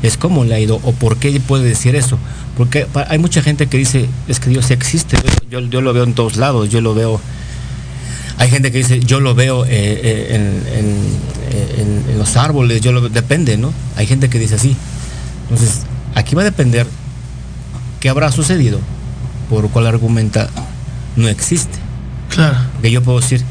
Es 0.03 0.17
cómo 0.17 0.45
le 0.45 0.55
ha 0.55 0.61
ido 0.61 0.81
o 0.83 0.93
por 0.93 1.17
qué 1.17 1.39
puede 1.41 1.65
decir 1.65 1.95
eso. 1.97 2.19
Porque 2.57 2.87
hay 3.09 3.19
mucha 3.19 3.41
gente 3.43 3.67
que 3.69 3.79
dice, 3.79 4.09
es 4.29 4.41
que 4.41 4.51
Dios 4.51 4.71
existe. 4.71 5.17
Yo, 5.51 5.61
yo 5.61 5.81
lo 5.81 5.93
veo 5.93 6.05
en 6.05 6.15
todos 6.15 6.37
lados, 6.37 6.69
yo 6.69 6.81
lo 6.81 6.95
veo. 6.95 7.21
Hay 8.39 8.51
gente 8.51 8.73
que 8.73 8.79
dice, 8.79 9.01
yo 9.01 9.21
lo 9.21 9.35
veo 9.35 9.65
eh, 9.65 9.69
eh, 9.71 10.27
en, 10.31 10.77
en- 10.79 11.33
en- 11.81 12.11
en 12.13 12.19
los 12.19 12.37
árboles, 12.37 12.81
yo 12.81 12.93
lo 12.93 13.09
depende, 13.09 13.57
¿no? 13.57 13.73
Hay 13.97 14.07
gente 14.07 14.29
que 14.29 14.39
dice 14.39 14.57
así. 14.57 14.77
Entonces, 15.49 15.83
aquí 16.15 16.35
va 16.35 16.43
a 16.43 16.45
depender 16.47 16.87
qué 18.01 18.09
habrá 18.09 18.33
sucedido, 18.33 18.81
por 19.49 19.69
cuál 19.71 19.87
argumenta 19.87 20.49
no 21.17 21.29
existe. 21.29 21.79
Claro. 22.31 22.57
Que 22.81 22.91
yo 22.91 23.03
puedo 23.03 23.21
decir, 23.21 23.43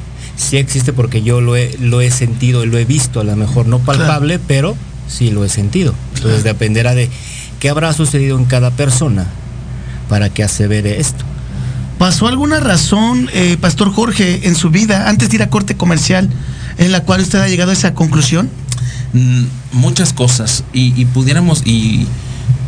sí 0.42 0.58
existe 0.58 0.94
porque 0.94 1.22
yo 1.22 1.42
lo 1.42 1.56
he, 1.56 1.78
lo 1.80 2.02
he 2.02 2.12
sentido 2.12 2.64
y 2.64 2.68
lo 2.68 2.78
he 2.78 2.86
visto, 2.86 3.20
a 3.20 3.24
lo 3.24 3.36
mejor 3.36 3.68
no 3.68 3.80
palpable, 3.80 4.40
pero 4.40 4.76
sí 5.08 5.30
lo 5.30 5.46
he 5.46 5.50
sentido. 5.50 5.94
Entonces 6.16 6.44
dependerá 6.44 6.96
de 6.96 7.10
qué 7.60 7.70
habrá 7.70 7.94
sucedido 7.94 8.38
en 8.38 8.46
cada 8.46 8.72
persona 8.72 9.28
para 10.10 10.30
que 10.30 10.44
asevere 10.44 11.00
esto. 11.00 11.24
¿Pasó 11.98 12.28
alguna 12.28 12.60
razón, 12.60 13.30
eh, 13.34 13.58
Pastor 13.62 13.94
Jorge, 13.94 14.48
en 14.48 14.56
su 14.56 14.72
vida, 14.72 15.08
antes 15.08 15.30
de 15.30 15.36
ir 15.36 15.44
a 15.44 15.50
corte 15.50 15.78
comercial, 15.78 16.30
en 16.80 16.92
la 16.92 17.04
cual 17.04 17.22
usted 17.22 17.40
ha 17.40 17.48
llegado 17.48 17.70
a 17.70 17.74
esa 17.74 17.94
conclusión? 17.94 18.50
Mm, 19.14 19.44
muchas 19.74 20.12
cosas 20.12 20.64
y, 20.74 21.00
y 21.00 21.06
pudiéramos 21.06 21.62
y 21.66 22.08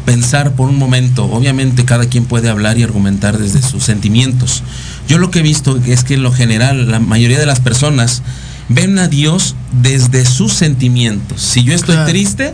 pensar 0.06 0.52
por 0.52 0.70
un 0.70 0.78
momento, 0.78 1.26
obviamente 1.26 1.86
cada 1.86 2.06
quien 2.06 2.26
puede 2.26 2.50
hablar 2.50 2.78
y 2.78 2.84
argumentar 2.84 3.38
desde 3.38 3.62
sus 3.62 3.84
sentimientos. 3.84 4.62
Yo 5.08 5.18
lo 5.18 5.32
que 5.32 5.40
he 5.40 5.44
visto 5.44 5.80
es 5.86 6.04
que 6.04 6.14
en 6.16 6.24
lo 6.24 6.32
general 6.32 6.90
la 6.90 7.00
mayoría 7.00 7.40
de 7.40 7.46
las 7.46 7.60
personas 7.60 8.22
ven 8.70 8.98
a 9.00 9.08
Dios 9.08 9.56
desde 9.82 10.26
sus 10.26 10.54
sentimientos. 10.54 11.42
Si 11.42 11.64
yo 11.64 11.74
estoy 11.74 11.96
Claro. 11.96 12.10
triste 12.10 12.54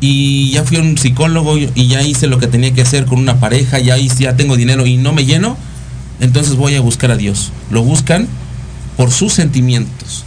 y 0.00 0.50
ya 0.50 0.64
fui 0.64 0.78
a 0.78 0.80
un 0.80 0.96
psicólogo 0.98 1.58
y 1.58 1.70
y 1.74 1.86
ya 1.88 2.02
hice 2.02 2.26
lo 2.26 2.38
que 2.38 2.46
tenía 2.46 2.72
que 2.72 2.82
hacer 2.82 3.04
con 3.04 3.18
una 3.18 3.38
pareja, 3.38 3.78
ya 3.78 3.98
hice, 3.98 4.24
ya 4.24 4.36
tengo 4.36 4.56
dinero 4.56 4.86
y 4.86 4.96
no 4.96 5.12
me 5.12 5.24
lleno, 5.26 5.56
entonces 6.20 6.56
voy 6.56 6.74
a 6.76 6.80
buscar 6.80 7.10
a 7.10 7.16
Dios. 7.16 7.52
Lo 7.70 7.82
buscan 7.82 8.26
por 8.96 9.10
sus 9.10 9.32
sentimientos. 9.34 10.24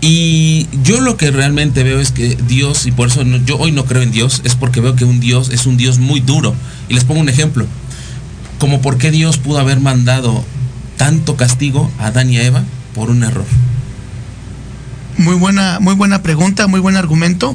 Y 0.00 0.66
yo 0.82 1.00
lo 1.00 1.16
que 1.16 1.30
realmente 1.30 1.82
veo 1.82 1.98
es 2.00 2.10
que 2.12 2.36
Dios, 2.48 2.86
y 2.86 2.90
por 2.92 3.08
eso 3.08 3.24
no- 3.24 3.38
yo 3.44 3.56
hoy 3.58 3.72
no 3.72 3.84
creo 3.86 4.02
en 4.02 4.10
Dios, 4.10 4.42
es 4.44 4.54
porque 4.54 4.80
veo 4.80 4.96
que 4.96 5.04
un 5.04 5.18
Dios 5.20 5.48
es 5.50 5.64
un 5.66 5.76
Dios 5.76 5.98
muy 5.98 6.20
duro. 6.20 6.54
Y 6.88 6.94
les 6.94 7.04
pongo 7.04 7.20
un 7.20 7.28
ejemplo. 7.28 7.66
Como 8.58 8.80
por 8.82 8.98
qué 8.98 9.10
Dios 9.10 9.38
pudo 9.38 9.58
haber 9.58 9.80
mandado 9.80 10.44
tanto 10.96 11.36
castigo 11.36 11.90
a 11.98 12.06
Adán 12.06 12.30
y 12.30 12.38
a 12.38 12.42
Eva 12.44 12.62
por 12.94 13.10
un 13.10 13.24
error. 13.24 13.46
Muy 15.16 15.36
buena, 15.36 15.78
muy 15.80 15.94
buena 15.94 16.22
pregunta, 16.22 16.66
muy 16.66 16.80
buen 16.80 16.96
argumento. 16.96 17.54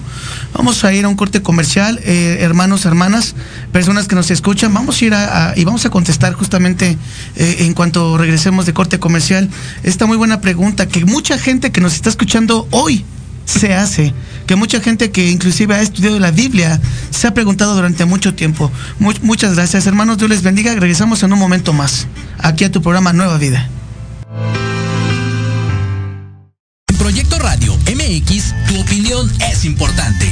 Vamos 0.53 0.85
a 0.85 0.93
ir 0.93 1.03
a 1.03 1.09
un 1.09 1.15
corte 1.15 1.41
comercial, 1.41 1.99
eh, 2.03 2.37
hermanos, 2.39 2.85
hermanas, 2.85 3.35
personas 3.73 4.07
que 4.07 4.15
nos 4.15 4.31
escuchan. 4.31 4.73
Vamos 4.73 5.01
a 5.01 5.05
ir 5.05 5.13
a, 5.13 5.53
y 5.57 5.65
vamos 5.65 5.85
a 5.85 5.89
contestar 5.89 6.33
justamente 6.33 6.97
eh, 7.35 7.57
en 7.59 7.73
cuanto 7.73 8.17
regresemos 8.17 8.65
de 8.65 8.73
corte 8.73 8.99
comercial 8.99 9.49
esta 9.83 10.05
muy 10.05 10.15
buena 10.15 10.39
pregunta 10.39 10.87
que 10.87 11.03
mucha 11.03 11.37
gente 11.37 11.71
que 11.71 11.81
nos 11.81 11.95
está 11.95 12.09
escuchando 12.09 12.67
hoy 12.71 13.03
se 13.49 13.73
hace, 13.73 14.13
que 14.45 14.55
mucha 14.55 14.79
gente 14.79 15.11
que 15.11 15.29
inclusive 15.31 15.73
ha 15.75 15.81
estudiado 15.81 16.19
la 16.19 16.31
Biblia 16.31 16.79
se 17.09 17.27
ha 17.27 17.33
preguntado 17.33 17.75
durante 17.75 18.05
mucho 18.05 18.33
tiempo. 18.35 18.71
Mu- 18.99 19.13
muchas 19.23 19.55
gracias, 19.55 19.87
hermanos. 19.87 20.17
Dios 20.17 20.29
les 20.29 20.43
bendiga. 20.43 20.73
Regresamos 20.75 21.23
en 21.23 21.33
un 21.33 21.39
momento 21.39 21.73
más 21.73 22.07
aquí 22.37 22.63
a 22.63 22.71
tu 22.71 22.81
programa 22.81 23.11
Nueva 23.13 23.37
Vida. 23.37 23.67
Proyecto 26.97 27.39
Radio 27.39 27.75
MX, 27.87 28.53
tu 28.67 28.79
opinión 28.79 29.31
es 29.51 29.65
importante. 29.65 30.31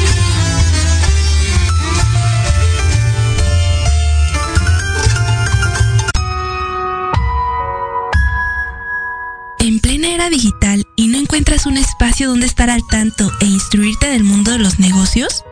Digital 10.31 10.83
y 10.95 11.07
no 11.07 11.19
encuentras 11.19 11.67
un 11.67 11.77
espacio 11.77 12.29
donde 12.29 12.47
estar 12.47 12.71
al 12.71 12.81
tanto 12.89 13.31
e 13.41 13.45
instruirte 13.45 14.07
del 14.07 14.23
mundo 14.23 14.51
de 14.51 14.57
los 14.57 14.79
negocios? 14.79 15.43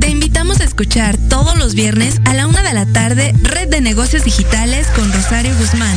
Te 0.00 0.08
invitamos 0.08 0.60
a 0.60 0.64
escuchar 0.64 1.16
todos 1.28 1.56
los 1.56 1.74
viernes 1.74 2.20
a 2.24 2.34
la 2.34 2.46
una 2.48 2.62
de 2.62 2.72
la 2.72 2.86
tarde 2.92 3.34
Red 3.42 3.68
de 3.68 3.80
Negocios 3.80 4.24
Digitales 4.24 4.88
con 4.88 5.12
Rosario 5.12 5.54
Guzmán. 5.56 5.96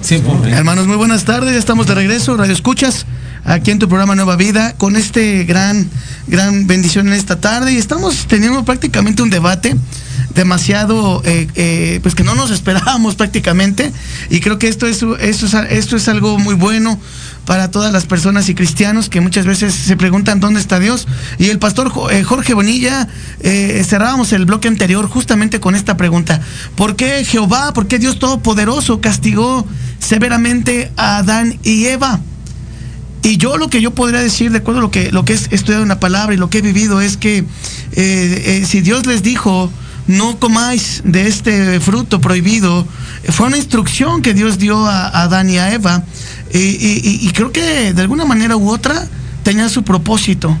Sí, 0.00 0.18
por- 0.18 0.46
Hermanos, 0.48 0.86
muy 0.86 0.96
buenas 0.96 1.24
tardes. 1.24 1.52
Ya 1.52 1.58
estamos 1.58 1.86
de 1.86 1.94
regreso, 1.94 2.36
Radio 2.36 2.52
Escuchas, 2.52 3.06
aquí 3.44 3.70
en 3.70 3.78
tu 3.78 3.88
programa 3.88 4.14
Nueva 4.14 4.36
Vida, 4.36 4.74
con 4.76 4.96
este 4.96 5.44
gran, 5.44 5.88
gran 6.26 6.66
bendición 6.66 7.08
en 7.08 7.14
esta 7.14 7.40
tarde. 7.40 7.72
Y 7.72 7.76
estamos 7.78 8.26
teniendo 8.26 8.64
prácticamente 8.64 9.22
un 9.22 9.30
debate 9.30 9.76
demasiado, 10.34 11.22
eh, 11.24 11.46
eh, 11.54 12.00
pues 12.02 12.14
que 12.14 12.24
no 12.24 12.34
nos 12.34 12.50
esperábamos 12.56 13.14
prácticamente. 13.14 13.92
Y 14.30 14.40
creo 14.40 14.58
que 14.58 14.68
esto 14.68 14.86
es, 14.86 15.02
esto 15.20 15.46
es, 15.46 15.54
esto 15.70 15.96
es 15.96 16.08
algo 16.08 16.38
muy 16.38 16.54
bueno 16.54 16.98
para 17.46 17.70
todas 17.70 17.92
las 17.92 18.06
personas 18.06 18.48
y 18.48 18.54
cristianos 18.54 19.08
que 19.08 19.20
muchas 19.20 19.46
veces 19.46 19.74
se 19.74 19.96
preguntan 19.96 20.40
dónde 20.40 20.60
está 20.60 20.78
Dios. 20.78 21.08
Y 21.38 21.48
el 21.48 21.58
pastor 21.58 21.92
eh, 22.10 22.22
Jorge 22.22 22.54
Bonilla, 22.54 23.08
eh, 23.40 23.82
cerrábamos 23.86 24.32
el 24.32 24.44
bloque 24.44 24.68
anterior 24.68 25.08
justamente 25.08 25.60
con 25.60 25.74
esta 25.74 25.96
pregunta. 25.96 26.40
¿Por 26.76 26.96
qué 26.96 27.24
Jehová, 27.24 27.72
por 27.72 27.86
qué 27.86 27.98
Dios 27.98 28.18
Todopoderoso 28.18 29.00
castigó 29.00 29.66
severamente 29.98 30.92
a 30.96 31.18
Adán 31.18 31.58
y 31.62 31.86
Eva? 31.86 32.20
Y 33.24 33.36
yo 33.36 33.56
lo 33.56 33.70
que 33.70 33.80
yo 33.80 33.92
podría 33.92 34.20
decir, 34.20 34.50
de 34.50 34.58
acuerdo 34.58 34.80
a 34.80 34.82
lo 34.82 34.90
que, 34.90 35.12
lo 35.12 35.24
que 35.24 35.34
he 35.34 35.36
estudiado 35.36 35.82
en 35.82 35.88
la 35.88 36.00
palabra 36.00 36.34
y 36.34 36.36
lo 36.36 36.50
que 36.50 36.58
he 36.58 36.62
vivido, 36.62 37.00
es 37.00 37.16
que 37.16 37.44
eh, 37.92 38.64
si 38.66 38.80
Dios 38.80 39.06
les 39.06 39.22
dijo, 39.22 39.70
no 40.06 40.38
comáis 40.38 41.02
de 41.04 41.28
este 41.28 41.80
fruto 41.80 42.20
prohibido, 42.20 42.86
fue 43.28 43.46
una 43.46 43.56
instrucción 43.56 44.22
que 44.22 44.34
Dios 44.34 44.58
dio 44.58 44.86
a, 44.86 45.22
Adán 45.22 45.50
y 45.50 45.58
a 45.58 45.72
Eva. 45.72 46.02
Y, 46.52 47.30
creo 47.32 47.52
que 47.52 47.92
de 47.92 48.02
alguna 48.02 48.24
manera 48.24 48.56
u 48.56 48.70
otra 48.70 49.06
tenía 49.42 49.68
su 49.68 49.82
propósito. 49.82 50.56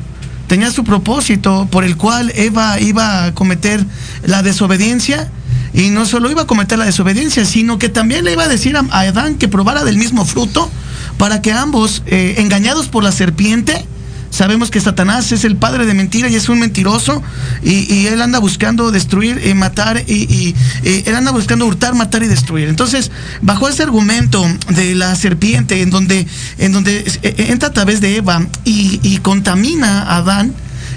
Tenía 0.46 0.70
su 0.70 0.84
propósito 0.84 1.66
por 1.70 1.84
el 1.84 1.96
cual 1.96 2.32
Eva 2.34 2.78
iba 2.80 3.24
a 3.24 3.34
cometer 3.34 3.84
la 4.24 4.42
desobediencia. 4.42 5.30
Y 5.74 5.88
no 5.88 6.04
solo 6.04 6.30
iba 6.30 6.42
a 6.42 6.46
cometer 6.46 6.78
la 6.78 6.84
desobediencia, 6.84 7.44
sino 7.46 7.78
que 7.78 7.88
también 7.88 8.24
le 8.24 8.32
iba 8.32 8.44
a 8.44 8.48
decir 8.48 8.76
a, 8.76 8.84
a 8.90 9.00
Adán 9.00 9.36
que 9.36 9.48
probara 9.48 9.84
del 9.84 9.96
mismo 9.96 10.24
fruto 10.26 10.70
para 11.16 11.40
que 11.40 11.52
ambos, 11.52 12.02
eh, 12.06 12.34
engañados 12.38 12.88
por 12.88 13.04
la 13.04 13.12
serpiente, 13.12 13.86
sabemos 14.32 14.70
que 14.70 14.80
Satanás 14.80 15.30
es 15.30 15.44
el 15.44 15.54
padre 15.56 15.86
de 15.86 15.94
mentira 15.94 16.28
y 16.28 16.34
es 16.34 16.48
un 16.48 16.58
mentiroso, 16.58 17.22
y, 17.62 17.92
y 17.94 18.06
él 18.08 18.20
anda 18.20 18.38
buscando 18.40 18.90
destruir, 18.90 19.40
y 19.46 19.54
matar, 19.54 20.02
y, 20.08 20.12
y- 20.24 20.56
y 20.82 21.02
él 21.08 21.14
anda 21.14 21.30
buscando 21.30 21.66
hurtar, 21.66 21.94
matar 21.94 22.22
y 22.24 22.26
destruir. 22.28 22.68
Entonces, 22.68 23.10
bajo 23.42 23.68
ese 23.68 23.82
argumento 23.84 24.44
de 24.70 24.94
la 24.96 25.14
serpiente, 25.14 25.82
en 25.82 25.90
donde, 25.90 26.26
en 26.58 26.72
donde 26.72 26.96
eh, 26.98 27.04
eh, 27.22 27.34
entra 27.50 27.68
a 27.68 27.72
través 27.72 28.00
de 28.00 28.16
Eva 28.16 28.44
y, 28.64 28.98
y 29.04 29.18
contamina 29.18 30.02
a 30.02 30.16
Adán, 30.16 30.52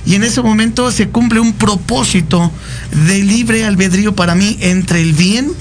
y 0.08 0.15
en 0.15 0.24
ese 0.24 0.42
momento 0.42 0.92
se 0.92 1.10
cumple 1.10 1.39
un 1.42 1.54
propósito 1.54 2.51
de 3.08 3.24
libre 3.24 3.65
albedrío 3.65 4.15
para 4.15 4.34
mí 4.36 4.56
entre 4.62 5.01
el 5.01 5.13
bien 5.13 5.51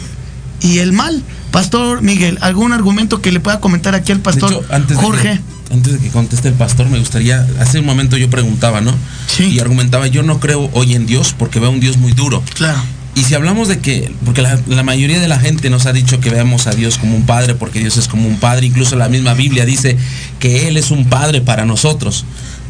y 0.61 0.79
el 0.79 0.93
mal. 0.93 1.23
Pastor 1.51 2.03
Miguel, 2.03 2.39
¿algún 2.41 2.73
argumento 2.73 3.21
que 3.23 3.33
le 3.33 3.41
pueda 3.41 3.61
comentar 3.61 3.95
aquí 3.95 4.13
al 4.13 4.21
pastor 4.21 4.51
De 4.51 4.57
hecho, 4.57 4.67
antes 4.73 4.97
de 4.97 5.03
Jorge? 5.03 5.23
que- 5.23 5.54
antes 5.75 5.95
de 5.95 5.99
que 5.99 6.09
conteste 6.09 6.49
el 6.49 6.55
pastor, 6.55 6.89
me 6.89 6.99
gustaría, 6.99 7.47
hace 7.61 7.81
un 7.81 7.87
momento 7.87 8.17
yo 8.17 8.31
preguntaba, 8.31 8.81
¿no? 8.81 8.95
Sí. 9.27 9.45
Y 9.45 9.59
argumentaba, 9.61 10.07
yo 10.07 10.23
no 10.23 10.41
creo 10.41 10.71
hoy 10.73 10.95
en 10.95 11.07
Dios 11.07 11.35
porque 11.39 11.61
veo 11.61 11.71
un 11.71 11.81
Dios 11.81 11.97
muy 11.97 12.13
duro. 12.13 12.43
Claro. 12.55 12.81
Y 13.17 13.23
si 13.23 13.35
hablamos 13.35 13.69
de 13.69 13.79
que, 13.79 14.13
porque 14.25 14.43
la, 14.43 14.59
la 14.67 14.83
mayoría 14.83 15.21
de 15.21 15.29
la 15.29 15.39
gente 15.39 15.71
nos 15.71 15.87
ha 15.87 15.93
dicho 15.93 16.19
que 16.19 16.31
veamos 16.31 16.67
a 16.67 16.73
Dios 16.73 16.99
como 16.99 17.15
un 17.15 17.27
padre, 17.27 17.55
porque 17.55 17.79
Dios 17.79 17.97
es 17.97 18.09
como 18.09 18.27
un 18.27 18.39
padre, 18.39 18.67
incluso 18.67 18.97
la 18.97 19.09
misma 19.09 19.35
Biblia 19.35 19.65
dice 19.65 19.97
que 20.41 20.67
Él 20.67 20.77
es 20.77 20.91
un 20.91 21.05
padre 21.05 21.41
para 21.41 21.65
nosotros. 21.65 22.25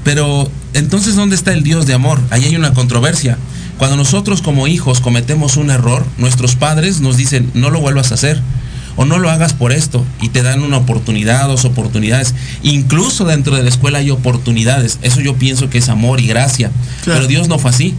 Pero 0.05 0.51
entonces, 0.75 1.17
¿dónde 1.17 1.35
está 1.35 1.53
el 1.55 1.63
Dios 1.63 1.87
de 1.87 1.95
amor? 1.95 2.21
Ahí 2.31 2.45
hay 2.45 2.57
una 2.57 2.75
controversia. 2.75 3.39
Cuando 3.79 3.97
nosotros 3.97 4.43
como 4.43 4.69
hijos 4.69 5.01
cometemos 5.01 5.57
un 5.57 5.71
error, 5.71 6.05
nuestros 6.19 6.57
padres 6.57 7.01
nos 7.01 7.17
dicen, 7.17 7.51
no 7.55 7.71
lo 7.71 7.81
vuelvas 7.81 8.13
a 8.13 8.15
hacer. 8.15 8.41
O 8.97 9.05
no 9.05 9.19
lo 9.19 9.31
hagas 9.31 9.53
por 9.53 9.73
esto 9.73 10.05
y 10.21 10.29
te 10.29 10.43
dan 10.43 10.63
una 10.63 10.77
oportunidad, 10.77 11.49
dos 11.49 11.65
oportunidades. 11.65 12.35
Incluso 12.63 13.25
dentro 13.25 13.57
de 13.57 13.63
la 13.63 13.69
escuela 13.69 13.99
hay 13.99 14.11
oportunidades. 14.11 14.99
Eso 15.03 15.21
yo 15.21 15.37
pienso 15.37 15.69
que 15.69 15.79
es 15.79 15.89
amor 15.89 16.21
y 16.21 16.27
gracia. 16.27 16.71
Claro. 17.03 17.21
Pero 17.21 17.29
Dios 17.29 17.49
no 17.49 17.59
fue 17.59 17.71
así. 17.71 17.95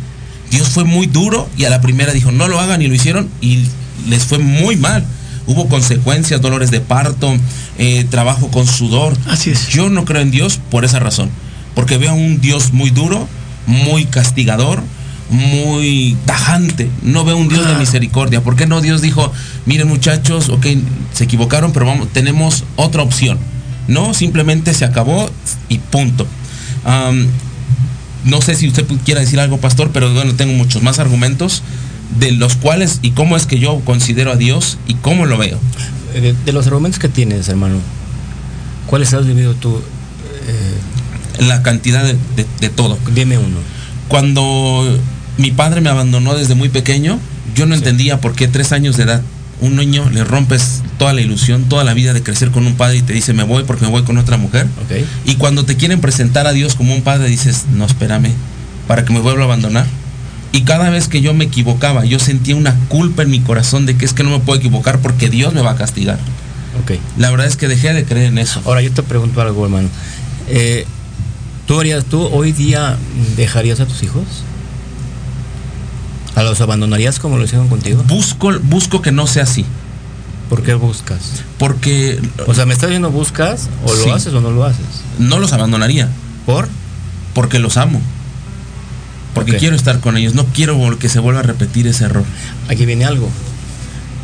Dios 0.51 0.69
fue 0.69 0.83
muy 0.83 1.07
duro 1.07 1.49
y 1.57 1.65
a 1.65 1.69
la 1.69 1.81
primera 1.81 2.13
dijo, 2.13 2.31
no 2.31 2.47
lo 2.47 2.59
hagan 2.59 2.81
y 2.81 2.87
lo 2.87 2.95
hicieron 2.95 3.29
y 3.41 3.65
les 4.07 4.23
fue 4.23 4.37
muy 4.39 4.75
mal. 4.75 5.05
Hubo 5.47 5.67
consecuencias, 5.67 6.41
dolores 6.41 6.71
de 6.71 6.81
parto, 6.81 7.35
eh, 7.77 8.05
trabajo 8.09 8.49
con 8.49 8.65
sudor. 8.65 9.15
Así 9.27 9.51
es. 9.51 9.67
Yo 9.67 9.89
no 9.89 10.05
creo 10.05 10.21
en 10.21 10.31
Dios 10.31 10.59
por 10.71 10.85
esa 10.85 10.99
razón. 10.99 11.29
Porque 11.75 11.97
veo 11.97 12.11
a 12.11 12.13
un 12.13 12.41
Dios 12.41 12.73
muy 12.73 12.89
duro, 12.89 13.27
muy 13.67 14.05
castigador, 14.05 14.81
muy 15.29 16.17
tajante. 16.25 16.89
No 17.03 17.24
veo 17.25 17.38
un 17.38 17.48
Dios 17.50 17.67
de 17.67 17.75
misericordia. 17.75 18.41
¿Por 18.41 18.55
qué 18.55 18.67
no 18.67 18.82
Dios 18.82 19.01
dijo, 19.01 19.32
miren 19.65 19.88
muchachos, 19.88 20.50
ok, 20.50 20.65
se 21.13 21.24
equivocaron, 21.24 21.72
pero 21.74 21.86
vamos, 21.88 22.10
tenemos 22.13 22.63
otra 22.75 23.01
opción? 23.03 23.38
No, 23.88 24.13
simplemente 24.13 24.74
se 24.74 24.86
acabó 24.86 25.29
y 25.70 25.77
punto. 25.79 26.27
No 28.24 28.41
sé 28.41 28.55
si 28.55 28.67
usted 28.67 28.86
quiera 29.03 29.22
decir 29.22 29.39
algo, 29.39 29.58
pastor, 29.58 29.91
pero 29.94 30.12
bueno, 30.13 30.34
tengo 30.34 30.53
muchos 30.53 30.82
más 30.82 30.98
argumentos 31.00 31.62
de 32.20 32.32
los 32.32 32.55
cuales 32.55 33.00
y 33.03 33.12
cómo 33.12 33.36
es 33.38 33.46
que 33.46 33.60
yo 33.60 33.79
considero 33.82 34.32
a 34.32 34.36
Dios 34.36 34.77
y 34.88 34.96
cómo 34.96 35.25
lo 35.25 35.38
veo. 35.38 35.60
Eh, 36.15 36.22
De, 36.22 36.34
de 36.46 36.51
los 36.51 36.65
argumentos 36.67 37.00
que 37.00 37.10
tienes, 37.10 37.48
hermano, 37.50 37.77
¿cuáles 38.88 39.13
has 39.13 39.27
vivido 39.27 39.53
tú? 39.53 39.77
Eh, 40.48 41.44
La 41.46 41.62
cantidad 41.62 42.03
de, 42.03 42.13
de- 42.36 42.46
de 42.62 42.70
todo. 42.70 42.98
dime 43.13 43.38
uno. 43.38 43.58
Cuando 44.08 44.98
mi 45.37 45.51
padre 45.51 45.81
me 45.81 45.89
abandonó 45.89 46.35
desde 46.35 46.55
muy 46.55 46.69
pequeño, 46.69 47.19
yo 47.55 47.65
no 47.65 47.75
entendía 47.75 48.21
por 48.21 48.35
qué 48.35 48.47
tres 48.47 48.71
años 48.71 48.97
de 48.97 49.03
edad 49.03 49.21
un 49.61 49.75
niño 49.75 50.09
le 50.11 50.23
rompes 50.23 50.81
toda 50.97 51.13
la 51.13 51.21
ilusión, 51.21 51.63
toda 51.65 51.83
la 51.83 51.93
vida 51.93 52.13
de 52.13 52.21
crecer 52.21 52.51
con 52.51 52.67
un 52.67 52.75
padre 52.75 52.97
y 52.97 53.01
te 53.01 53.13
dice 53.13 53.33
me 53.33 53.43
voy 53.43 53.63
porque 53.63 53.85
me 53.85 53.91
voy 53.91 54.03
con 54.03 54.17
otra 54.17 54.37
mujer. 54.37 54.67
Y 55.25 55.35
cuando 55.35 55.65
te 55.65 55.75
quieren 55.75 56.01
presentar 56.01 56.47
a 56.47 56.53
Dios 56.53 56.75
como 56.75 56.93
un 56.93 57.01
padre 57.01 57.27
dices, 57.27 57.65
no, 57.73 57.85
espérame, 57.85 58.31
para 58.87 59.05
que 59.05 59.13
me 59.13 59.19
vuelva 59.19 59.43
a 59.43 59.45
abandonar. 59.45 59.85
Y 60.51 60.61
cada 60.61 60.89
vez 60.89 61.07
que 61.07 61.21
yo 61.21 61.33
me 61.33 61.45
equivocaba, 61.45 62.05
yo 62.05 62.17
sentía 62.19 62.55
una 62.55 62.75
culpa 62.87 63.23
en 63.23 63.29
mi 63.29 63.41
corazón 63.41 63.85
de 63.85 63.97
que 63.97 64.05
es 64.05 64.13
que 64.13 64.23
no 64.23 64.29
me 64.29 64.39
puedo 64.39 64.59
equivocar 64.59 64.99
porque 64.99 65.29
Dios 65.29 65.53
me 65.53 65.61
va 65.61 65.71
a 65.71 65.75
castigar. 65.75 66.17
La 67.17 67.31
verdad 67.31 67.47
es 67.47 67.57
que 67.57 67.67
dejé 67.67 67.93
de 67.93 68.05
creer 68.05 68.27
en 68.27 68.37
eso. 68.37 68.61
Ahora 68.65 68.81
yo 68.81 68.91
te 68.91 69.03
pregunto 69.03 69.41
algo, 69.41 69.65
hermano. 69.65 69.89
Eh, 70.47 70.85
¿Tú 71.65 71.79
harías, 71.79 72.05
tú 72.05 72.21
hoy 72.27 72.51
día 72.51 72.97
dejarías 73.35 73.79
a 73.79 73.85
tus 73.85 74.03
hijos? 74.03 74.23
¿A 76.35 76.43
los 76.43 76.59
abandonarías 76.61 77.19
como 77.19 77.37
lo 77.37 77.45
hicieron 77.45 77.67
contigo? 77.69 78.03
Busco, 78.07 78.51
busco 78.63 79.01
que 79.01 79.11
no 79.11 79.25
sea 79.27 79.43
así. 79.43 79.65
¿Por 80.49 80.61
qué 80.63 80.73
buscas? 80.75 81.43
Porque 81.57 82.19
O 82.45 82.53
sea, 82.53 82.65
¿me 82.65 82.73
estás 82.73 82.89
diciendo 82.89 83.09
buscas 83.09 83.69
o 83.85 83.93
lo 83.93 84.03
Sí. 84.03 84.09
haces 84.09 84.33
o 84.33 84.41
no 84.41 84.51
lo 84.51 84.63
haces? 84.65 84.85
no 85.17 85.39
los 85.39 85.53
abandonaría. 85.53 86.09
¿Por? 86.45 86.67
Porque 87.33 87.57
los 87.59 87.77
amo. 87.77 88.01
Porque 89.33 89.57
quiero 89.57 89.75
estar 89.75 89.99
con 89.99 90.15
ellos. 90.17 90.33
No 90.35 90.45
quiero 90.45 90.97
que 90.99 91.09
se 91.09 91.19
vuelva 91.19 91.39
a 91.41 91.43
repetir 91.43 91.87
ese 91.87 92.05
error. 92.05 92.23
Aquí 92.69 92.85
viene 92.85 93.05
algo. 93.05 93.29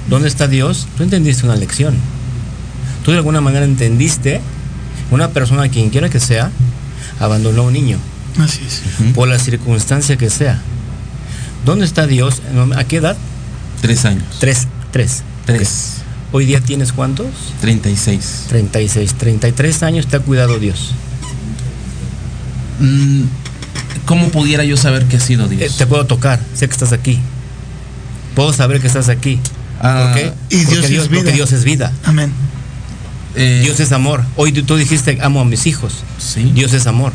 ¿Dónde 0.10 0.28
está 0.28 0.48
Dios? 0.48 0.88
Tú 0.98 1.04
entendiste 1.04 1.46
una 1.46 1.56
lección. 1.56 1.96
Tú 3.04 3.12
de 3.12 3.18
alguna 3.18 3.42
manera 3.42 3.66
entendiste 3.66 4.42
una 5.10 5.30
persona, 5.30 5.68
quien 5.70 5.90
quiera 5.90 6.10
que 6.10 6.20
sea, 6.20 6.52
abandonó 7.20 7.64
a 7.64 7.66
un 7.66 7.74
niño, 7.74 7.98
Así 8.40 8.62
es. 8.66 8.82
Por 9.14 9.28
la 9.28 9.38
circunstancia 9.40 10.16
que 10.18 10.30
sea. 10.30 10.62
¿Dónde 11.66 11.86
está 11.86 12.08
Dios? 12.08 12.42
¿A 12.76 12.84
qué 12.86 12.98
edad? 12.98 13.16
Tres 13.82 14.06
años. 14.06 14.24
Tres. 14.40 14.68
Tres. 14.92 15.24
Tres. 15.46 15.94
¿Hoy 16.32 16.46
día 16.46 16.62
tienes 16.62 16.94
cuántos? 16.94 17.28
36. 17.62 18.46
36. 18.50 19.14
33 19.16 19.84
años 19.84 20.08
te 20.08 20.16
ha 20.18 20.20
cuidado 20.20 20.60
Dios. 20.60 20.92
Mm, 22.80 23.24
¿Cómo 24.06 24.30
pudiera 24.30 24.64
yo 24.64 24.78
saber 24.78 25.06
que 25.06 25.18
ha 25.18 25.20
sido 25.20 25.46
Eh, 25.46 25.50
Dios? 25.50 25.78
te 25.78 25.86
puedo 25.86 26.06
tocar, 26.06 26.40
sé 26.56 26.68
que 26.68 26.74
estás 26.74 26.94
aquí. 26.94 27.20
Puedo 28.36 28.54
saber 28.54 28.80
que 28.82 28.88
estás 28.88 29.10
aquí. 29.10 29.40
Ah, 29.82 30.12
¿Por 30.14 30.22
qué? 30.22 30.34
y 30.50 30.56
Dios 30.58 30.66
porque, 30.70 30.80
es 30.86 30.90
Dios, 30.90 31.08
porque 31.08 31.24
vida. 31.24 31.32
Dios 31.34 31.52
es 31.52 31.64
vida. 31.64 31.92
Amén. 32.06 32.32
eh, 33.36 33.62
Dios 33.64 33.80
es 33.80 33.92
amor. 33.94 34.24
Hoy 34.36 34.52
tú- 34.52 34.64
tú 34.64 34.76
dijiste, 34.78 35.18
amo 35.22 35.40
a 35.42 35.46
mis 35.46 35.66
hijos. 35.68 35.94
Sí. 36.20 36.52
Dios 36.54 36.74
es 36.74 36.86
amor. 36.88 37.14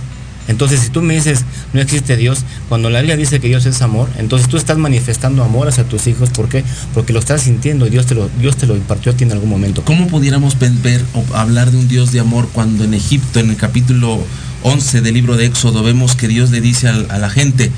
Entonces, 0.49 0.81
si 0.81 0.91
tú 0.91 1.03
me 1.03 1.15
dices, 1.15 1.45
no 1.73 1.81
existe 1.81 2.17
Dios, 2.17 2.45
cuando 2.69 2.89
la 2.91 3.01
Biblia 3.01 3.17
dice 3.17 3.41
que 3.41 3.49
Dios 3.49 3.67
es 3.67 3.83
amor, 3.83 4.09
entonces 4.19 4.49
tú 4.49 4.57
estás 4.57 4.79
manifestando 4.79 5.43
amor 5.43 5.67
hacia 5.69 5.85
tus 5.85 6.07
hijos. 6.07 6.31
¿Por 6.31 6.49
qué? 6.49 6.63
Porque 6.95 7.13
lo 7.13 7.19
estás 7.19 7.43
sintiendo 7.43 7.87
y 7.87 7.91
Dios 7.91 8.07
te 8.07 8.15
lo, 8.15 8.29
Dios 8.41 8.57
te 8.57 8.67
lo 8.67 8.77
impartió 8.77 9.13
a 9.13 9.17
ti 9.17 9.25
en 9.25 9.33
algún 9.33 9.51
momento. 9.51 9.83
¿Cómo 9.85 10.07
pudiéramos 10.07 10.57
ver 10.59 11.05
o 11.15 11.37
hablar 11.37 11.71
de 11.71 11.79
un 11.79 11.89
Dios 11.89 12.13
de 12.13 12.21
amor 12.21 12.49
cuando 12.53 12.85
en 12.85 12.95
Egipto, 12.95 13.41
en 13.41 13.51
el 13.51 13.57
capítulo 13.57 14.23
11 14.63 15.01
del 15.01 15.15
libro 15.15 15.37
de 15.37 15.47
Éxodo, 15.47 15.83
vemos 15.83 16.15
que 16.17 16.29
Dios 16.29 16.51
le 16.51 16.61
dice 16.61 16.89
al- 16.89 17.11
a 17.11 17.19
la 17.19 17.29
gente, 17.31 17.71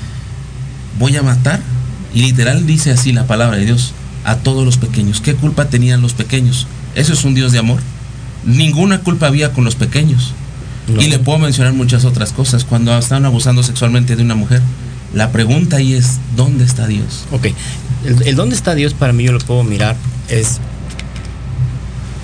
voy 0.99 1.15
a 1.17 1.23
matar? 1.23 1.59
Y 2.13 2.21
literal 2.21 2.65
dice 2.65 2.91
así 2.91 3.13
la 3.13 3.25
palabra 3.27 3.57
de 3.57 3.65
Dios, 3.65 3.93
a 4.25 4.35
todos 4.37 4.65
los 4.65 4.77
pequeños. 4.77 5.21
¿Qué 5.21 5.33
culpa 5.35 5.69
tenían 5.69 6.01
los 6.01 6.13
pequeños? 6.13 6.67
¿Eso 6.95 7.13
es 7.13 7.23
un 7.23 7.35
Dios 7.35 7.51
de 7.51 7.59
amor? 7.59 7.79
Ninguna 8.45 8.99
culpa 8.99 9.27
había 9.27 9.53
con 9.53 9.63
los 9.65 9.75
pequeños. 9.75 10.33
No. 10.89 11.01
Y 11.01 11.07
le 11.07 11.19
puedo 11.19 11.39
mencionar 11.39 11.73
muchas 11.73 12.05
otras 12.05 12.33
cosas. 12.33 12.63
Cuando 12.63 12.97
estaban 12.97 13.25
abusando 13.25 13.63
sexualmente 13.63 14.15
de 14.15 14.23
una 14.23 14.35
mujer, 14.35 14.61
la 15.13 15.31
pregunta 15.31 15.77
ahí 15.77 15.93
es, 15.93 16.17
¿dónde 16.35 16.65
está 16.65 16.87
Dios? 16.87 17.25
Ok. 17.31 17.47
El, 18.05 18.21
el 18.27 18.35
dónde 18.35 18.55
está 18.55 18.75
Dios 18.75 18.93
para 18.93 19.13
mí 19.13 19.23
yo 19.23 19.31
lo 19.33 19.39
puedo 19.39 19.63
mirar 19.63 19.95
es 20.29 20.59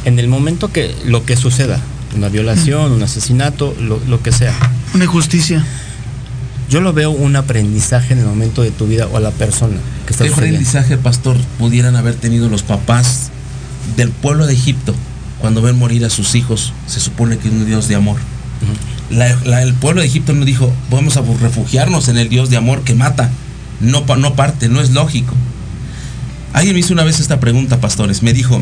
en 0.06 0.20
el 0.20 0.28
momento 0.28 0.72
que 0.72 0.96
lo 1.06 1.26
que 1.26 1.36
suceda, 1.36 1.80
una 2.16 2.30
violación, 2.30 2.92
un 2.92 3.04
asesinato, 3.04 3.76
lo, 3.80 4.00
lo 4.08 4.22
que 4.22 4.32
sea. 4.32 4.54
Una 4.94 5.06
injusticia. 5.06 5.66
Yo 6.70 6.82
lo 6.82 6.94
veo 6.94 7.12
un 7.12 7.36
aprendizaje 7.36 8.14
en 8.14 8.20
el 8.20 8.26
momento 8.26 8.62
de 8.62 8.72
tu 8.72 8.88
vida 8.88 9.08
o 9.08 9.18
a 9.18 9.20
la 9.20 9.32
persona 9.32 9.78
que 10.06 10.14
está 10.14 10.24
¿Qué 10.24 10.30
sucediendo. 10.30 10.58
aprendizaje, 10.58 10.98
pastor, 10.98 11.38
pudieran 11.60 11.96
haber 11.96 12.16
tenido 12.16 12.50
los 12.50 12.64
papás 12.64 13.30
del 13.98 14.10
pueblo 14.10 14.48
de 14.48 14.54
Egipto 14.54 14.96
cuando 15.40 15.62
ven 15.62 15.78
morir 15.78 16.06
a 16.06 16.10
sus 16.10 16.36
hijos? 16.36 16.74
Se 16.88 17.00
supone 17.00 17.38
que 17.38 17.48
es 17.48 17.54
un 17.54 17.66
Dios 17.66 17.88
de 17.88 17.96
amor. 17.96 18.18
El 19.10 19.74
pueblo 19.76 20.02
de 20.02 20.08
Egipto 20.08 20.34
no 20.34 20.46
dijo, 20.46 20.74
vamos 20.90 21.18
a 21.18 21.22
refugiarnos 21.22 22.08
en 22.08 22.18
el 22.18 22.30
Dios 22.30 22.50
de 22.50 22.58
amor 22.58 22.84
que 22.84 22.96
mata. 22.96 23.30
No, 23.80 24.04
no 24.16 24.36
parte, 24.36 24.70
no 24.70 24.82
es 24.82 24.92
lógico. 24.92 25.34
Alguien 26.54 26.74
me 26.74 26.80
hizo 26.80 26.94
una 26.94 27.04
vez 27.04 27.20
esta 27.20 27.40
pregunta, 27.40 27.82
pastores. 27.82 28.24
Me 28.24 28.34
dijo, 28.34 28.62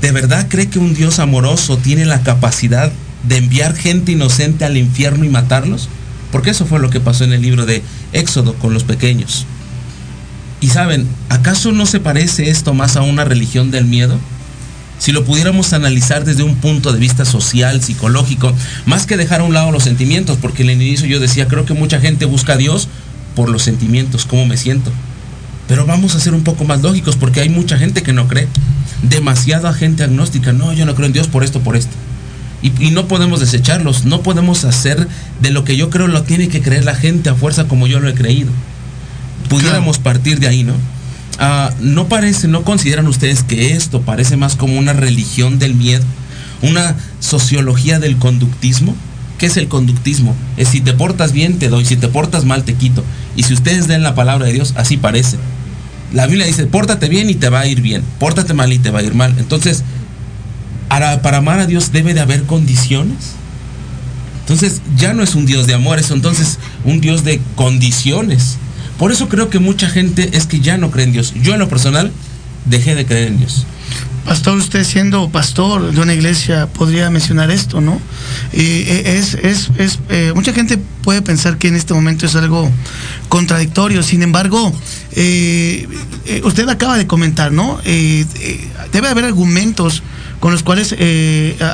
¿de 0.00 0.12
verdad 0.12 0.46
cree 0.48 0.68
que 0.68 0.78
un 0.78 0.94
Dios 0.94 1.18
amoroso 1.18 1.76
tiene 1.78 2.06
la 2.06 2.22
capacidad 2.22 2.92
de 3.24 3.36
enviar 3.38 3.74
gente 3.74 4.12
inocente 4.12 4.64
al 4.64 4.76
infierno 4.76 5.24
y 5.24 5.28
matarlos? 5.28 5.88
Porque 6.32 6.50
eso 6.50 6.66
fue 6.66 6.80
lo 6.80 6.90
que 6.90 7.00
pasó 7.00 7.24
en 7.24 7.32
el 7.32 7.42
libro 7.42 7.66
de 7.66 7.82
Éxodo 8.12 8.54
con 8.54 8.72
los 8.72 8.84
pequeños. 8.84 9.46
Y 10.60 10.68
saben, 10.68 11.06
¿acaso 11.28 11.72
no 11.72 11.86
se 11.86 12.00
parece 12.00 12.50
esto 12.50 12.72
más 12.72 12.96
a 12.96 13.02
una 13.02 13.24
religión 13.24 13.70
del 13.70 13.84
miedo? 13.84 14.18
Si 14.98 15.12
lo 15.12 15.24
pudiéramos 15.24 15.72
analizar 15.72 16.24
desde 16.24 16.42
un 16.42 16.56
punto 16.56 16.92
de 16.92 16.98
vista 16.98 17.24
social, 17.24 17.82
psicológico, 17.82 18.52
más 18.86 19.06
que 19.06 19.16
dejar 19.16 19.40
a 19.40 19.44
un 19.44 19.54
lado 19.54 19.70
los 19.70 19.84
sentimientos, 19.84 20.38
porque 20.40 20.62
en 20.62 20.70
el 20.70 20.82
inicio 20.82 21.06
yo 21.06 21.20
decía, 21.20 21.48
creo 21.48 21.66
que 21.66 21.74
mucha 21.74 22.00
gente 22.00 22.24
busca 22.24 22.54
a 22.54 22.56
Dios 22.56 22.88
por 23.34 23.48
los 23.48 23.62
sentimientos, 23.62 24.24
cómo 24.24 24.46
me 24.46 24.56
siento. 24.56 24.90
Pero 25.68 25.84
vamos 25.84 26.14
a 26.14 26.20
ser 26.20 26.32
un 26.32 26.44
poco 26.44 26.64
más 26.64 26.82
lógicos, 26.82 27.16
porque 27.16 27.40
hay 27.40 27.48
mucha 27.48 27.76
gente 27.76 28.02
que 28.02 28.12
no 28.12 28.28
cree. 28.28 28.48
Demasiada 29.02 29.74
gente 29.74 30.04
agnóstica, 30.04 30.52
no, 30.52 30.72
yo 30.72 30.86
no 30.86 30.94
creo 30.94 31.06
en 31.06 31.12
Dios 31.12 31.28
por 31.28 31.44
esto, 31.44 31.60
por 31.60 31.76
esto. 31.76 31.92
Y, 32.62 32.72
y 32.82 32.90
no 32.90 33.06
podemos 33.06 33.40
desecharlos, 33.40 34.06
no 34.06 34.22
podemos 34.22 34.64
hacer 34.64 35.06
de 35.42 35.50
lo 35.50 35.64
que 35.64 35.76
yo 35.76 35.90
creo 35.90 36.08
lo 36.08 36.22
tiene 36.22 36.48
que 36.48 36.62
creer 36.62 36.84
la 36.84 36.94
gente 36.94 37.28
a 37.28 37.34
fuerza 37.34 37.68
como 37.68 37.86
yo 37.86 38.00
lo 38.00 38.08
he 38.08 38.14
creído 38.14 38.50
pudiéramos 39.46 39.98
partir 39.98 40.38
de 40.40 40.48
ahí, 40.48 40.64
¿no? 40.64 40.74
Ah, 41.38 41.70
¿No 41.80 42.08
parece, 42.08 42.48
no 42.48 42.62
consideran 42.62 43.06
ustedes 43.08 43.42
que 43.42 43.72
esto 43.74 44.00
parece 44.02 44.36
más 44.36 44.56
como 44.56 44.78
una 44.78 44.92
religión 44.92 45.58
del 45.58 45.74
miedo? 45.74 46.04
¿Una 46.62 46.96
sociología 47.20 47.98
del 47.98 48.16
conductismo? 48.16 48.94
¿Qué 49.38 49.46
es 49.46 49.56
el 49.58 49.68
conductismo? 49.68 50.34
Es 50.56 50.68
si 50.68 50.80
te 50.80 50.94
portas 50.94 51.32
bien 51.32 51.58
te 51.58 51.68
doy, 51.68 51.84
si 51.84 51.96
te 51.96 52.08
portas 52.08 52.44
mal 52.44 52.64
te 52.64 52.74
quito. 52.74 53.04
Y 53.36 53.42
si 53.42 53.52
ustedes 53.52 53.86
den 53.86 54.02
la 54.02 54.14
palabra 54.14 54.46
de 54.46 54.54
Dios, 54.54 54.72
así 54.76 54.96
parece. 54.96 55.36
La 56.14 56.26
Biblia 56.26 56.46
dice, 56.46 56.66
pórtate 56.66 57.08
bien 57.08 57.28
y 57.28 57.34
te 57.34 57.50
va 57.50 57.60
a 57.60 57.66
ir 57.66 57.82
bien, 57.82 58.02
pórtate 58.18 58.54
mal 58.54 58.72
y 58.72 58.78
te 58.78 58.90
va 58.90 59.00
a 59.00 59.02
ir 59.02 59.14
mal. 59.14 59.34
Entonces, 59.38 59.82
para, 60.88 61.20
para 61.20 61.38
amar 61.38 61.58
a 61.58 61.66
Dios 61.66 61.92
debe 61.92 62.14
de 62.14 62.20
haber 62.20 62.44
condiciones. 62.44 63.34
Entonces 64.40 64.80
ya 64.96 65.12
no 65.12 65.22
es 65.22 65.34
un 65.34 65.44
Dios 65.44 65.66
de 65.66 65.74
amor, 65.74 65.98
es 65.98 66.10
entonces 66.10 66.58
un 66.84 67.00
Dios 67.00 67.24
de 67.24 67.40
condiciones. 67.56 68.56
Por 68.98 69.12
eso 69.12 69.28
creo 69.28 69.50
que 69.50 69.58
mucha 69.58 69.88
gente 69.88 70.30
es 70.32 70.46
que 70.46 70.60
ya 70.60 70.78
no 70.78 70.90
cree 70.90 71.04
en 71.04 71.12
Dios. 71.12 71.34
Yo 71.42 71.52
en 71.52 71.58
lo 71.58 71.68
personal 71.68 72.10
dejé 72.64 72.94
de 72.94 73.06
creer 73.06 73.28
en 73.28 73.38
Dios. 73.38 73.66
Pastor, 74.26 74.56
usted 74.56 74.82
siendo 74.82 75.28
pastor 75.28 75.92
de 75.92 76.00
una 76.00 76.12
iglesia 76.12 76.66
podría 76.66 77.10
mencionar 77.10 77.52
esto, 77.52 77.80
¿no? 77.80 78.00
Eh, 78.52 79.18
es, 79.18 79.34
es, 79.34 79.70
es 79.78 80.00
eh, 80.08 80.32
mucha 80.34 80.52
gente 80.52 80.78
puede 81.02 81.22
pensar 81.22 81.58
que 81.58 81.68
en 81.68 81.76
este 81.76 81.94
momento 81.94 82.26
es 82.26 82.34
algo 82.34 82.68
contradictorio. 83.28 84.02
Sin 84.02 84.22
embargo, 84.24 84.72
eh, 85.12 85.86
usted 86.42 86.68
acaba 86.68 86.98
de 86.98 87.06
comentar, 87.06 87.52
¿no? 87.52 87.78
Debe 87.84 89.08
haber 89.08 89.26
argumentos 89.26 90.02
con 90.40 90.50
los 90.50 90.64
cuales 90.64 90.92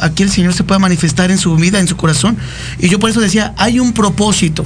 aquí 0.02 0.22
el 0.22 0.30
Señor 0.30 0.52
se 0.52 0.62
pueda 0.62 0.78
manifestar 0.78 1.30
en 1.30 1.38
su 1.38 1.56
vida, 1.56 1.80
en 1.80 1.88
su 1.88 1.96
corazón. 1.96 2.36
Y 2.78 2.90
yo 2.90 2.98
por 2.98 3.08
eso 3.08 3.20
decía, 3.20 3.54
hay 3.56 3.80
un 3.80 3.94
propósito. 3.94 4.62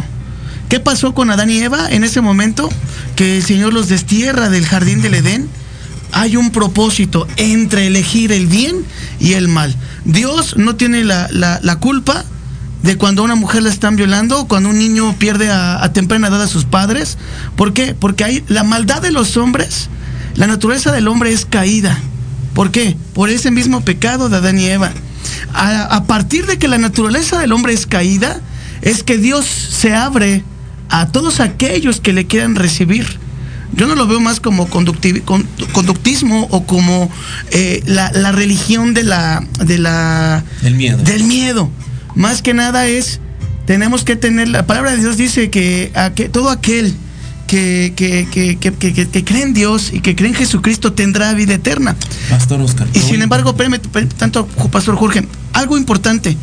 ¿Qué 0.68 0.80
pasó 0.80 1.14
con 1.14 1.30
Adán 1.30 1.50
y 1.50 1.58
Eva 1.58 1.88
en 1.90 2.04
ese 2.04 2.20
momento? 2.20 2.68
Que 3.14 3.36
el 3.38 3.44
Señor 3.44 3.72
los 3.72 3.88
destierra 3.88 4.48
del 4.50 4.66
jardín 4.66 5.00
del 5.02 5.14
Edén 5.14 5.48
hay 6.12 6.36
un 6.36 6.50
propósito 6.50 7.26
entre 7.36 7.86
elegir 7.88 8.32
el 8.32 8.46
bien 8.46 8.84
y 9.20 9.34
el 9.34 9.48
mal. 9.48 9.74
Dios 10.04 10.56
no 10.56 10.76
tiene 10.76 11.04
la, 11.04 11.28
la- 11.30 11.76
culpa 11.80 12.24
de 12.82 12.96
cuando 12.96 13.22
una 13.22 13.34
mujer 13.34 13.62
la 13.64 13.70
están 13.70 13.96
violando, 13.96 14.46
cuando 14.46 14.68
un 14.70 14.78
niño 14.78 15.14
pierde 15.18 15.50
a, 15.50 15.92
temprana 15.92 16.28
edad 16.28 16.42
a 16.42 16.46
sus 16.48 16.64
padres. 16.64 17.18
¿Por 17.56 17.72
qué? 17.72 17.94
Porque 17.94 18.24
hay 18.24 18.44
la 18.48 18.62
maldad 18.62 19.02
de 19.02 19.10
los 19.10 19.36
hombres, 19.36 19.88
la 20.36 20.46
naturaleza 20.46 20.92
del 20.92 21.08
hombre 21.08 21.32
es 21.32 21.44
caída. 21.44 21.98
¿Por 22.54 22.70
qué? 22.70 22.96
Por 23.12 23.28
ese 23.28 23.50
mismo 23.50 23.82
pecado 23.84 24.28
de 24.28 24.36
Adán 24.36 24.58
y 24.58 24.66
Eva. 24.66 24.92
A 25.52 26.04
partir 26.06 26.46
de 26.46 26.58
que 26.58 26.68
la 26.68 26.78
naturaleza 26.78 27.38
del 27.38 27.52
hombre 27.52 27.72
es 27.74 27.86
caída, 27.86 28.40
es 28.80 29.02
que 29.02 29.18
Dios 29.18 29.44
se 29.46 29.94
abre 29.94 30.44
a 30.88 31.08
todos 31.08 31.40
aquellos 31.40 32.00
que 32.00 32.12
le 32.12 32.26
quieran 32.26 32.54
recibir. 32.54 33.18
Yo 33.74 33.86
no 33.86 33.94
lo 33.94 34.06
veo 34.06 34.20
más 34.20 34.40
como 34.40 34.68
conducti- 34.68 35.22
con- 35.22 35.46
conductismo 35.72 36.46
o 36.50 36.64
como 36.66 37.10
eh, 37.50 37.82
la, 37.86 38.10
la 38.12 38.32
religión 38.32 38.94
de 38.94 39.02
la, 39.02 39.44
de 39.64 39.78
la 39.78 40.44
miedo. 40.72 40.98
del 40.98 41.24
miedo. 41.24 41.70
Más 42.14 42.42
que 42.42 42.54
nada 42.54 42.86
es, 42.86 43.20
tenemos 43.66 44.04
que 44.04 44.16
tener, 44.16 44.48
la 44.48 44.66
palabra 44.66 44.92
de 44.92 44.98
Dios 44.98 45.16
dice 45.16 45.50
que, 45.50 45.90
a 45.94 46.10
que 46.10 46.28
todo 46.28 46.48
aquel 46.50 46.94
que, 47.48 47.92
que, 47.96 48.26
que, 48.30 48.56
que, 48.56 48.72
que- 48.76 48.92
que- 48.92 49.08
que 49.08 49.24
cree 49.24 49.42
en 49.42 49.52
Dios 49.52 49.90
y 49.92 50.00
que 50.00 50.14
cree 50.16 50.30
en 50.30 50.36
Jesucristo 50.36 50.92
tendrá 50.92 51.34
vida 51.34 51.54
eterna. 51.54 51.96
Pastor 52.30 52.60
Oscar. 52.60 52.86
Y 52.94 53.00
sin 53.00 53.20
embargo, 53.20 53.50
espérame, 53.50 53.74
espérame, 53.74 54.08
tanto, 54.16 54.46
Pastor 54.46 54.96
Jorge, 54.96 55.26
algo 55.52 55.76
importante. 55.76 56.36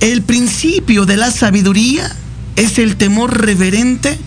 El 0.00 0.22
principio 0.22 1.04
de 1.06 1.16
la 1.16 1.30
sabiduría 1.30 2.14
es 2.56 2.78
el 2.78 2.96
temor 2.96 3.40
reverente 3.40 4.18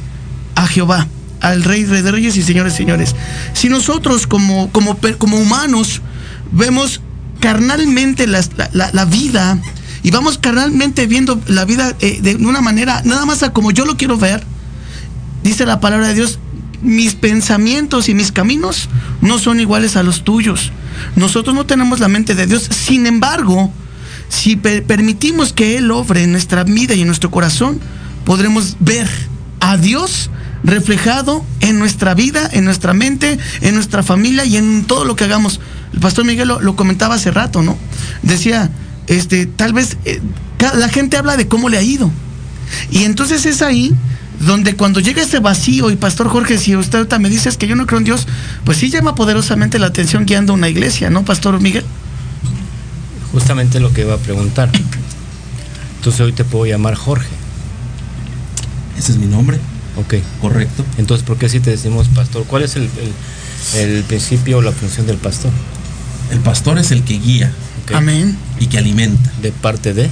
a 0.56 0.68
Jehová, 0.68 1.08
al 1.42 1.64
Rey, 1.64 1.84
de 1.84 2.12
Reyes 2.12 2.38
y 2.38 2.44
Señores, 2.44 2.74
Señores. 2.74 3.16
Si 3.54 3.70
nosotros 3.70 4.28
como, 4.28 4.70
como, 4.72 4.98
como 5.18 5.38
humanos 5.38 6.02
vemos 6.52 7.02
carnalmente 7.40 8.28
la, 8.28 8.42
la- 8.72 9.06
vida 9.06 9.58
y 10.04 10.12
vamos 10.12 10.38
carnalmente 10.38 11.08
viendo 11.08 11.42
la 11.48 11.66
vida 11.66 11.96
eh, 12.00 12.20
de 12.22 12.36
una 12.36 12.62
manera, 12.62 13.02
nada 13.06 13.26
más 13.26 13.44
a 13.44 13.52
como 13.52 13.72
yo 13.72 13.86
lo 13.86 13.98
quiero 13.98 14.18
ver, 14.18 14.44
dice 15.44 15.66
la 15.66 15.80
palabra 15.80 16.08
de 16.10 16.14
Dios, 16.14 16.40
mis 16.82 17.16
pensamientos 17.16 18.10
y 18.10 18.14
mis 18.14 18.32
caminos 18.32 18.90
no 19.22 19.40
son 19.40 19.60
iguales 19.60 19.96
a 19.96 20.04
los 20.04 20.24
tuyos. 20.24 20.72
Nosotros 21.16 21.56
no 21.56 21.66
tenemos 21.66 22.00
la 22.00 22.08
mente 22.08 22.36
de 22.36 22.46
Dios. 22.46 22.64
Sin 22.70 23.08
embargo, 23.08 23.72
si 24.30 24.56
per- 24.56 24.84
permitimos 24.84 25.54
que 25.54 25.78
Él 25.78 25.92
obre 25.92 26.24
en 26.24 26.32
nuestra 26.32 26.64
vida 26.64 26.94
y 26.94 27.02
en 27.02 27.08
nuestro 27.08 27.32
corazón, 27.32 27.80
podremos 28.26 28.78
ver 28.80 29.08
a 29.60 29.78
Dios 29.78 30.30
reflejado 30.64 31.44
en 31.60 31.80
nuestra 31.80 32.14
vida, 32.14 32.50
en 32.52 32.66
nuestra 32.66 32.94
mente, 32.94 33.38
en 33.62 33.76
nuestra 33.76 34.04
familia 34.04 34.46
y 34.46 34.58
en 34.58 34.86
todo 34.86 35.06
lo 35.06 35.16
que 35.16 35.26
hagamos. 35.26 35.60
El 35.94 36.00
pastor 36.00 36.26
Miguel 36.26 36.48
lo, 36.48 36.76
comentaba 36.76 37.16
hace 37.16 37.32
rato, 37.32 37.62
¿no? 37.62 37.78
Decía, 38.22 38.70
este, 39.08 39.46
tal 39.46 39.74
vez 39.74 39.98
eh, 40.06 40.22
la 40.76 40.90
gente 40.90 41.18
habla 41.18 41.38
de 41.38 41.48
cómo 41.48 41.70
le 41.70 41.78
ha 41.78 41.82
ido. 41.82 42.10
Y 42.92 43.04
entonces 43.04 43.46
es 43.46 43.62
ahí 43.62 43.94
donde 44.40 44.76
cuando 44.76 45.00
llega 45.00 45.22
ese 45.22 45.40
vacío, 45.40 45.92
y 45.92 45.96
Pastor 45.96 46.28
Jorge, 46.28 46.58
si 46.58 46.76
usted 46.76 47.08
me 47.20 47.30
dice 47.30 47.50
"Es 47.50 47.58
que 47.58 47.68
yo 47.68 47.76
no 47.76 47.86
creo 47.86 48.00
en 48.00 48.06
Dios, 48.06 48.28
pues 48.64 48.78
sí 48.78 48.90
llama 48.90 49.16
poderosamente 49.16 49.80
la 49.80 49.88
atención 49.88 50.26
guiando 50.26 50.54
una 50.54 50.70
iglesia, 50.70 51.10
¿no, 51.10 51.24
Pastor 51.24 51.60
Miguel? 51.62 51.86
Justamente 53.32 53.80
lo 53.80 53.94
que 53.94 54.02
iba 54.02 54.16
a 54.16 54.18
preguntar. 54.18 54.70
Entonces 55.98 56.22
hoy 56.22 56.34
te 56.34 56.44
puedo 56.44 56.66
llamar 56.66 56.96
Jorge. 56.96 57.33
Ese 58.98 59.12
es 59.14 59.18
mi 59.18 59.26
nombre, 59.28 59.58
Ok. 59.98 60.16
correcto. 60.42 60.86
Entonces, 60.98 61.26
¿por 61.26 61.38
qué 61.38 61.50
si 61.50 61.60
te 61.60 61.72
decimos 61.72 62.08
pastor? 62.10 62.46
¿Cuál 62.46 62.64
es 62.64 62.76
el, 62.76 62.84
el- 62.84 63.80
el 63.98 64.04
principio 64.04 64.58
o 64.58 64.62
la 64.62 64.72
función 64.72 65.06
del 65.08 65.18
pastor? 65.18 65.52
El 66.32 66.40
pastor 66.40 66.78
es 66.80 66.92
el 66.92 67.04
que 67.04 67.18
guía. 67.20 67.52
Amén. 67.94 68.38
y 68.60 68.68
que 68.68 68.78
alimenta. 68.78 69.30
De 69.42 69.52
parte 69.52 69.94
de. 69.94 70.10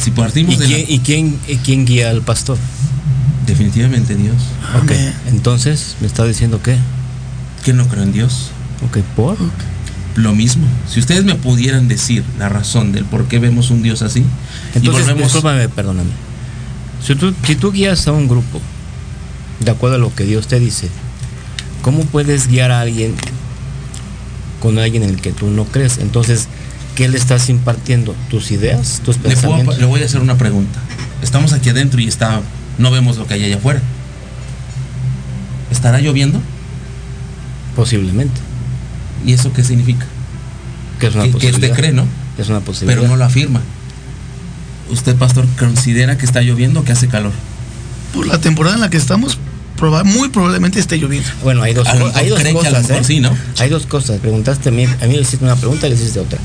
Si 0.00 0.08
¿Y 0.10 0.12
partimos 0.12 0.58
de 0.58 0.66
quién, 0.66 0.80
la- 0.82 0.90
y 0.90 0.98
quién, 1.00 1.38
y 1.48 1.56
quién 1.56 1.84
guía 1.84 2.10
al 2.10 2.22
pastor? 2.22 2.56
definitivamente 3.46 4.14
Dios, 4.14 4.36
Ok. 4.76 4.90
Amén. 4.90 5.14
Entonces, 5.28 5.96
¿me 6.00 6.06
está 6.06 6.24
diciendo 6.24 6.60
qué? 6.62 6.76
que 7.64 7.72
no 7.72 7.86
creo 7.88 8.02
en 8.02 8.12
Dios. 8.12 8.50
Ok, 8.86 8.98
¿por? 9.16 9.36
Lo 10.16 10.34
mismo. 10.34 10.66
Si 10.88 11.00
ustedes 11.00 11.24
me 11.24 11.34
pudieran 11.34 11.88
decir 11.88 12.24
la 12.38 12.48
razón 12.48 12.92
del 12.92 13.04
por 13.04 13.26
qué 13.26 13.38
vemos 13.38 13.70
un 13.70 13.82
Dios 13.82 14.02
así, 14.02 14.20
y 14.20 14.78
Entonces, 14.78 15.04
volvemos 15.06 15.32
discúlpame, 15.32 15.68
perdóname. 15.68 16.10
Si 17.04 17.14
tú, 17.14 17.34
si 17.46 17.54
tú 17.54 17.72
guías 17.72 18.06
a 18.08 18.12
un 18.12 18.28
grupo, 18.28 18.60
de 19.60 19.70
acuerdo 19.70 19.96
a 19.96 19.98
lo 19.98 20.14
que 20.14 20.24
Dios 20.24 20.46
te 20.48 20.58
dice, 20.60 20.88
¿cómo 21.82 22.02
puedes 22.04 22.48
guiar 22.48 22.70
a 22.70 22.80
alguien 22.80 23.14
con 24.60 24.78
alguien 24.78 25.02
en 25.04 25.10
el 25.10 25.20
que 25.20 25.32
tú 25.32 25.48
no 25.50 25.64
crees? 25.64 25.98
Entonces, 25.98 26.48
¿qué 26.96 27.08
le 27.08 27.16
estás 27.18 27.48
impartiendo? 27.48 28.14
¿Tus 28.30 28.50
ideas? 28.50 29.00
¿Tus 29.04 29.16
le, 29.16 29.22
puedo- 29.22 29.34
pensamientos? 29.34 29.78
le 29.78 29.84
voy 29.86 30.02
a 30.02 30.04
hacer 30.06 30.20
una 30.20 30.36
pregunta. 30.36 30.78
Estamos 31.22 31.52
aquí 31.52 31.68
adentro 31.70 32.00
y 32.00 32.08
está, 32.08 32.40
no 32.78 32.90
vemos 32.90 33.16
lo 33.16 33.26
que 33.26 33.34
hay 33.34 33.44
allá 33.44 33.56
afuera. 33.56 33.80
¿Estará 35.70 36.00
lloviendo? 36.00 36.40
Posiblemente. 37.76 38.40
¿Y 39.24 39.32
eso 39.32 39.52
qué 39.52 39.62
significa? 39.62 40.06
Que 40.98 41.08
es 41.08 41.14
una 41.14 41.24
Que, 41.24 41.28
que 41.30 41.34
posibilidad. 41.34 41.62
usted 41.70 41.76
cree, 41.76 41.92
¿no? 41.92 42.04
Es 42.38 42.48
una 42.48 42.60
posibilidad. 42.60 43.00
Pero 43.00 43.08
no 43.08 43.16
lo 43.16 43.24
afirma. 43.24 43.60
¿Usted, 44.90 45.16
pastor, 45.16 45.46
considera 45.58 46.16
que 46.18 46.24
está 46.26 46.40
lloviendo 46.42 46.80
o 46.80 46.84
que 46.84 46.92
hace 46.92 47.08
calor? 47.08 47.32
Por 48.14 48.26
la 48.26 48.40
temporada 48.40 48.74
en 48.76 48.80
la 48.80 48.90
que 48.90 48.96
estamos, 48.96 49.38
proba- 49.78 50.04
muy 50.04 50.28
probablemente 50.30 50.78
esté 50.80 50.96
lloviendo. 50.98 51.28
Bueno, 51.42 51.62
hay 51.62 51.74
dos, 51.74 51.86
hay 52.14 52.28
dos 52.28 52.42
cosas, 52.52 52.90
¿eh? 52.90 53.04
sí, 53.04 53.20
¿no? 53.20 53.30
Hay 53.58 53.68
dos 53.68 53.86
cosas. 53.86 54.18
Preguntaste 54.20 54.70
a 54.70 54.72
mí, 54.72 54.84
a 54.84 55.06
mí 55.06 55.14
le 55.14 55.20
hiciste 55.22 55.44
una 55.44 55.56
pregunta 55.56 55.86
y 55.86 55.90
le 55.90 55.96
hiciste 55.96 56.20
otra. 56.20 56.38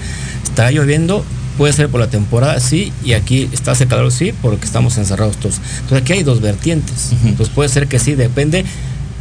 ¿Está 0.44 0.70
lloviendo? 0.72 1.24
Puede 1.58 1.72
ser 1.72 1.88
por 1.88 2.00
la 2.02 2.08
temporada, 2.08 2.60
sí, 2.60 2.92
y 3.06 3.14
aquí 3.14 3.48
está 3.54 3.72
hace 3.72 3.86
calor, 3.88 4.12
sí, 4.12 4.34
porque 4.42 4.66
estamos 4.66 4.98
encerrados 4.98 5.38
todos. 5.38 5.56
Entonces 5.82 6.02
aquí 6.02 6.14
hay 6.14 6.24
dos 6.24 6.42
vertientes. 6.42 7.12
Entonces 7.24 7.54
puede 7.54 7.70
ser 7.70 7.88
que 7.88 8.00
sí, 8.00 8.16
depende 8.16 8.66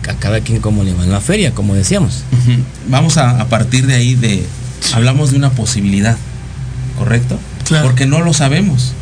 a 0.09 0.15
cada 0.15 0.41
quien 0.41 0.61
cómo 0.61 0.83
le 0.83 0.95
va 0.95 1.05
en 1.05 1.11
la 1.13 1.21
feria, 1.21 1.53
como 1.55 1.75
decíamos. 1.75 2.25
Vamos 2.89 3.19
a, 3.19 3.39
a 3.41 3.47
partir 3.49 3.87
de 3.87 3.95
ahí 3.95 4.15
de 4.15 4.45
hablamos 4.95 5.31
de 5.31 5.37
una 5.37 5.51
posibilidad, 5.51 6.17
¿correcto? 6.99 7.39
Claro. 7.69 7.85
Porque 7.87 8.07
no 8.07 8.21
lo 8.23 8.33
sabemos. 8.33 8.95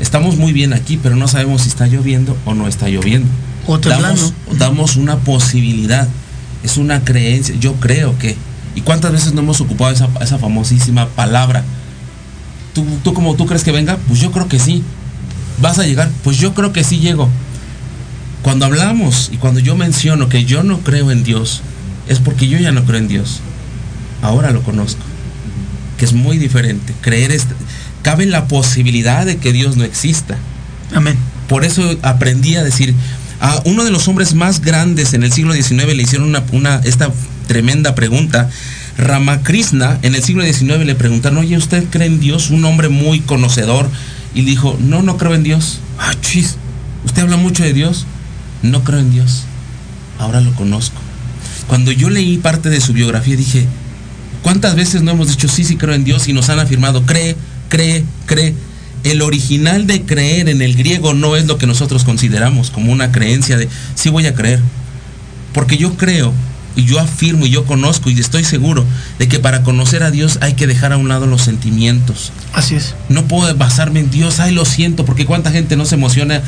Estamos 0.00 0.36
muy 0.36 0.52
bien 0.52 0.72
aquí, 0.72 0.98
pero 1.02 1.16
no 1.16 1.28
sabemos 1.28 1.62
si 1.62 1.68
está 1.68 1.86
lloviendo 1.86 2.36
o 2.44 2.54
no 2.54 2.68
está 2.68 2.88
lloviendo. 2.88 3.28
O. 3.66 3.78
Damos, 3.78 4.32
damos 4.56 4.96
una 4.96 5.16
posibilidad, 5.18 6.08
es 6.62 6.76
una 6.76 7.04
creencia. 7.04 7.54
Yo 7.56 7.74
creo 7.74 8.18
que. 8.18 8.36
¿Y 8.74 8.82
cuántas 8.82 9.12
veces 9.12 9.34
no 9.34 9.40
hemos 9.40 9.60
ocupado 9.60 9.92
esa, 9.92 10.08
esa 10.20 10.38
famosísima 10.38 11.08
palabra? 11.08 11.64
¿Tú, 12.74 12.84
¿Tú 13.02 13.12
como 13.12 13.34
tú 13.34 13.46
crees 13.46 13.64
que 13.64 13.72
venga? 13.72 13.98
Pues 14.06 14.20
yo 14.20 14.30
creo 14.30 14.48
que 14.48 14.58
sí. 14.58 14.82
¿Vas 15.60 15.78
a 15.78 15.84
llegar? 15.84 16.10
Pues 16.22 16.38
yo 16.38 16.54
creo 16.54 16.72
que 16.72 16.84
sí 16.84 17.00
llego. 17.00 17.28
Cuando 18.42 18.66
hablamos 18.66 19.30
y 19.32 19.36
cuando 19.38 19.58
yo 19.60 19.76
menciono 19.76 20.28
que 20.28 20.44
yo 20.44 20.62
no 20.62 20.78
creo 20.80 21.10
en 21.10 21.24
Dios, 21.24 21.62
es 22.06 22.20
porque 22.20 22.46
yo 22.46 22.58
ya 22.58 22.70
no 22.70 22.84
creo 22.84 22.98
en 22.98 23.08
Dios. 23.08 23.40
Ahora 24.22 24.52
lo 24.52 24.62
conozco. 24.62 25.02
Que 25.98 26.04
es 26.04 26.12
muy 26.12 26.38
diferente. 26.38 26.94
Creer 27.00 27.32
es. 27.32 27.46
Cabe 28.08 28.24
la 28.24 28.48
posibilidad 28.48 29.26
de 29.26 29.36
que 29.36 29.52
Dios 29.52 29.76
no 29.76 29.84
exista. 29.84 30.38
Amén. 30.94 31.14
Por 31.46 31.66
eso 31.66 31.94
aprendí 32.00 32.56
a 32.56 32.64
decir, 32.64 32.94
a 33.38 33.60
uno 33.66 33.84
de 33.84 33.90
los 33.90 34.08
hombres 34.08 34.32
más 34.32 34.62
grandes 34.62 35.12
en 35.12 35.24
el 35.24 35.30
siglo 35.30 35.52
XIX 35.52 35.94
le 35.94 36.04
hicieron 36.04 36.26
una, 36.26 36.42
una- 36.52 36.76
esta 36.84 37.10
tremenda 37.48 37.94
pregunta. 37.94 38.48
Ramakrishna 38.96 39.98
en 40.00 40.14
el 40.14 40.22
siglo 40.24 40.42
XIX 40.42 40.86
le 40.86 40.94
preguntaron, 40.94 41.36
oye, 41.36 41.58
¿usted 41.58 41.84
cree 41.90 42.06
en 42.06 42.18
Dios? 42.18 42.48
Un 42.48 42.64
hombre 42.64 42.88
muy 42.88 43.20
conocedor. 43.20 43.90
Y 44.34 44.40
dijo, 44.40 44.78
no, 44.80 45.02
no 45.02 45.18
creo 45.18 45.34
en 45.34 45.42
Dios. 45.42 45.80
Ah, 45.98 46.14
chis, 46.22 46.56
¿usted 47.04 47.20
habla 47.20 47.36
mucho 47.36 47.62
de 47.62 47.74
Dios? 47.74 48.06
No 48.62 48.84
creo 48.84 49.00
en 49.00 49.10
Dios. 49.10 49.42
Ahora 50.18 50.40
lo 50.40 50.54
conozco. 50.54 50.96
Cuando 51.66 51.92
yo 51.92 52.08
leí 52.08 52.38
parte 52.38 52.70
de 52.70 52.80
su 52.80 52.94
biografía 52.94 53.36
dije, 53.36 53.66
¿cuántas 54.42 54.76
veces 54.76 55.02
no 55.02 55.10
hemos 55.10 55.28
dicho 55.28 55.46
sí, 55.46 55.62
sí 55.62 55.76
creo 55.76 55.94
en 55.94 56.04
Dios 56.04 56.26
y 56.26 56.32
nos 56.32 56.48
han 56.48 56.58
afirmado, 56.58 57.04
cree, 57.04 57.36
cree, 57.68 58.04
cree? 58.26 58.54
El 59.04 59.22
original 59.22 59.86
de 59.86 60.02
creer 60.02 60.48
en 60.48 60.60
el 60.60 60.74
griego 60.74 61.14
no 61.14 61.36
es 61.36 61.46
lo 61.46 61.56
que 61.56 61.66
nosotros 61.66 62.04
consideramos 62.04 62.70
como 62.70 62.92
una 62.92 63.12
creencia 63.12 63.56
de 63.56 63.68
sí 63.94 64.10
voy 64.10 64.26
a 64.26 64.34
creer. 64.34 64.60
Porque 65.52 65.76
yo 65.76 65.96
creo 65.96 66.32
y 66.78 66.84
yo 66.84 67.00
afirmo 67.00 67.46
y 67.46 67.50
yo 67.50 67.64
conozco 67.64 68.08
y 68.08 68.18
estoy 68.18 68.44
seguro 68.44 68.84
de 69.18 69.26
que 69.28 69.40
para 69.40 69.62
conocer 69.62 70.04
a 70.04 70.12
Dios 70.12 70.38
hay 70.42 70.54
que 70.54 70.68
dejar 70.68 70.92
a 70.92 70.96
un 70.96 71.08
lado 71.08 71.26
los 71.26 71.42
sentimientos. 71.42 72.32
Así 72.52 72.76
es. 72.76 72.94
No 73.08 73.24
puedo 73.24 73.52
basarme 73.56 74.00
en 74.00 74.10
Dios, 74.10 74.38
ay 74.38 74.52
lo 74.52 74.64
siento, 74.64 75.04
porque 75.04 75.26
cuánta 75.26 75.50
gente 75.50 75.76
no 75.76 75.84
se 75.84 75.96
emociona, 75.96 76.40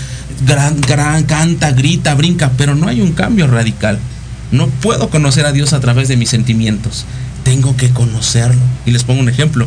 gran, 0.46 0.80
gran, 0.80 1.24
canta, 1.24 1.72
grita, 1.72 2.14
brinca, 2.14 2.52
pero 2.56 2.76
no 2.76 2.86
hay 2.86 3.00
un 3.00 3.12
cambio 3.12 3.48
radical. 3.48 3.98
No 4.52 4.68
puedo 4.68 5.10
conocer 5.10 5.46
a 5.46 5.52
Dios 5.52 5.72
a 5.72 5.80
través 5.80 6.08
de 6.08 6.16
mis 6.16 6.30
sentimientos. 6.30 7.06
Tengo 7.42 7.76
que 7.76 7.90
conocerlo. 7.90 8.60
Y 8.86 8.90
les 8.90 9.04
pongo 9.04 9.20
un 9.20 9.28
ejemplo. 9.28 9.66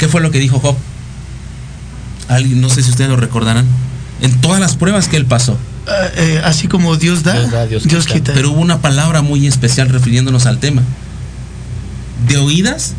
¿Qué 0.00 0.08
fue 0.08 0.20
lo 0.22 0.30
que 0.32 0.38
dijo 0.40 0.58
Job? 0.58 0.74
Alguien, 2.28 2.60
no 2.60 2.70
sé 2.70 2.82
si 2.82 2.90
ustedes 2.90 3.10
lo 3.10 3.16
recordarán. 3.16 3.66
En 4.22 4.40
todas 4.40 4.58
las 4.60 4.74
pruebas 4.76 5.08
que 5.08 5.16
él 5.18 5.26
pasó. 5.26 5.58
Eh, 5.86 6.10
eh, 6.16 6.40
así 6.44 6.68
como 6.68 6.96
Dios 6.96 7.22
da, 7.22 7.34
Dios 7.34 7.50
da, 7.50 7.66
Dios, 7.66 7.84
Dios 7.84 8.06
quita. 8.06 8.14
quita. 8.18 8.32
Pero 8.34 8.50
hubo 8.52 8.60
una 8.60 8.80
palabra 8.80 9.20
muy 9.22 9.46
especial 9.46 9.88
refiriéndonos 9.90 10.46
al 10.46 10.58
tema. 10.58 10.82
De 12.26 12.36
oídas 12.38 12.94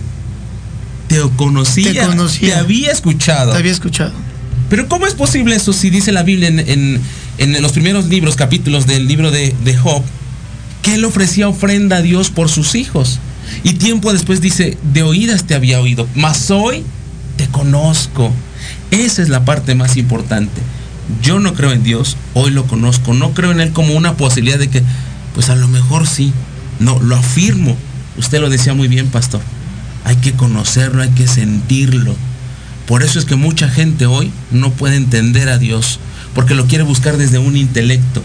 te 1.07 1.19
conocía, 1.35 1.91
Te 1.91 2.07
conocía. 2.07 2.53
te 2.53 2.59
había 2.59 2.91
escuchado. 2.91 3.51
Te 3.51 3.57
había 3.57 3.71
escuchado. 3.71 4.11
Pero 4.69 4.87
¿cómo 4.87 5.05
es 5.07 5.13
posible 5.15 5.55
eso 5.55 5.73
si 5.73 5.89
dice 5.89 6.11
la 6.11 6.23
Biblia 6.23 6.47
en, 6.49 6.59
en- 6.59 7.01
en 7.37 7.61
los 7.63 7.71
primeros 7.71 8.05
libros, 8.05 8.35
capítulos 8.35 8.85
del 8.85 9.07
libro 9.07 9.31
de, 9.31 9.55
de 9.63 9.75
Job, 9.75 10.03
que 10.83 10.93
él 10.95 11.03
ofrecía 11.05 11.47
ofrenda 11.47 11.97
a 11.97 12.01
Dios 12.03 12.29
por 12.29 12.47
sus 12.49 12.75
hijos? 12.75 13.19
Y 13.63 13.73
tiempo 13.73 14.11
después 14.13 14.41
dice, 14.41 14.77
de 14.93 15.03
oídas 15.03 15.45
te 15.45 15.55
había 15.55 15.79
oído, 15.79 16.07
mas 16.15 16.51
hoy 16.51 16.83
te 17.37 17.47
conozco. 17.47 18.31
Esa 18.91 19.21
es 19.21 19.29
la 19.29 19.45
parte 19.45 19.75
más 19.75 19.97
importante. 19.97 20.61
yo 21.21 21.39
no 21.39 21.53
creo 21.53 21.71
en 21.71 21.83
Dios, 21.83 22.15
hoy 22.33 22.51
lo 22.51 22.65
conozco, 22.67 23.13
no 23.13 23.33
creo 23.33 23.51
en 23.51 23.59
Él 23.59 23.73
como 23.73 23.95
una 23.95 24.15
posibilidad 24.15 24.59
de 24.59 24.69
que, 24.69 24.81
pues 25.33 25.49
a 25.49 25.55
lo 25.55 25.67
mejor 25.67 26.07
sí, 26.07 26.31
no, 26.79 26.99
lo 26.99 27.15
afirmo. 27.15 27.75
Usted 28.17 28.39
lo 28.39 28.49
decía 28.49 28.73
muy 28.73 28.87
bien, 28.87 29.07
pastor. 29.07 29.41
Hay 30.03 30.15
que 30.17 30.33
conocerlo, 30.33 31.01
hay 31.01 31.09
que 31.09 31.27
sentirlo. 31.27 32.15
Por 32.87 33.03
eso 33.03 33.19
es 33.19 33.25
que 33.25 33.35
mucha 33.35 33.69
gente 33.69 34.05
hoy 34.05 34.31
no 34.51 34.71
puede 34.71 34.95
entender 34.95 35.49
a 35.49 35.57
Dios, 35.57 35.99
porque 36.33 36.55
lo 36.55 36.65
quiere 36.65 36.83
buscar 36.83 37.17
desde 37.17 37.39
un 37.39 37.55
intelecto. 37.55 38.21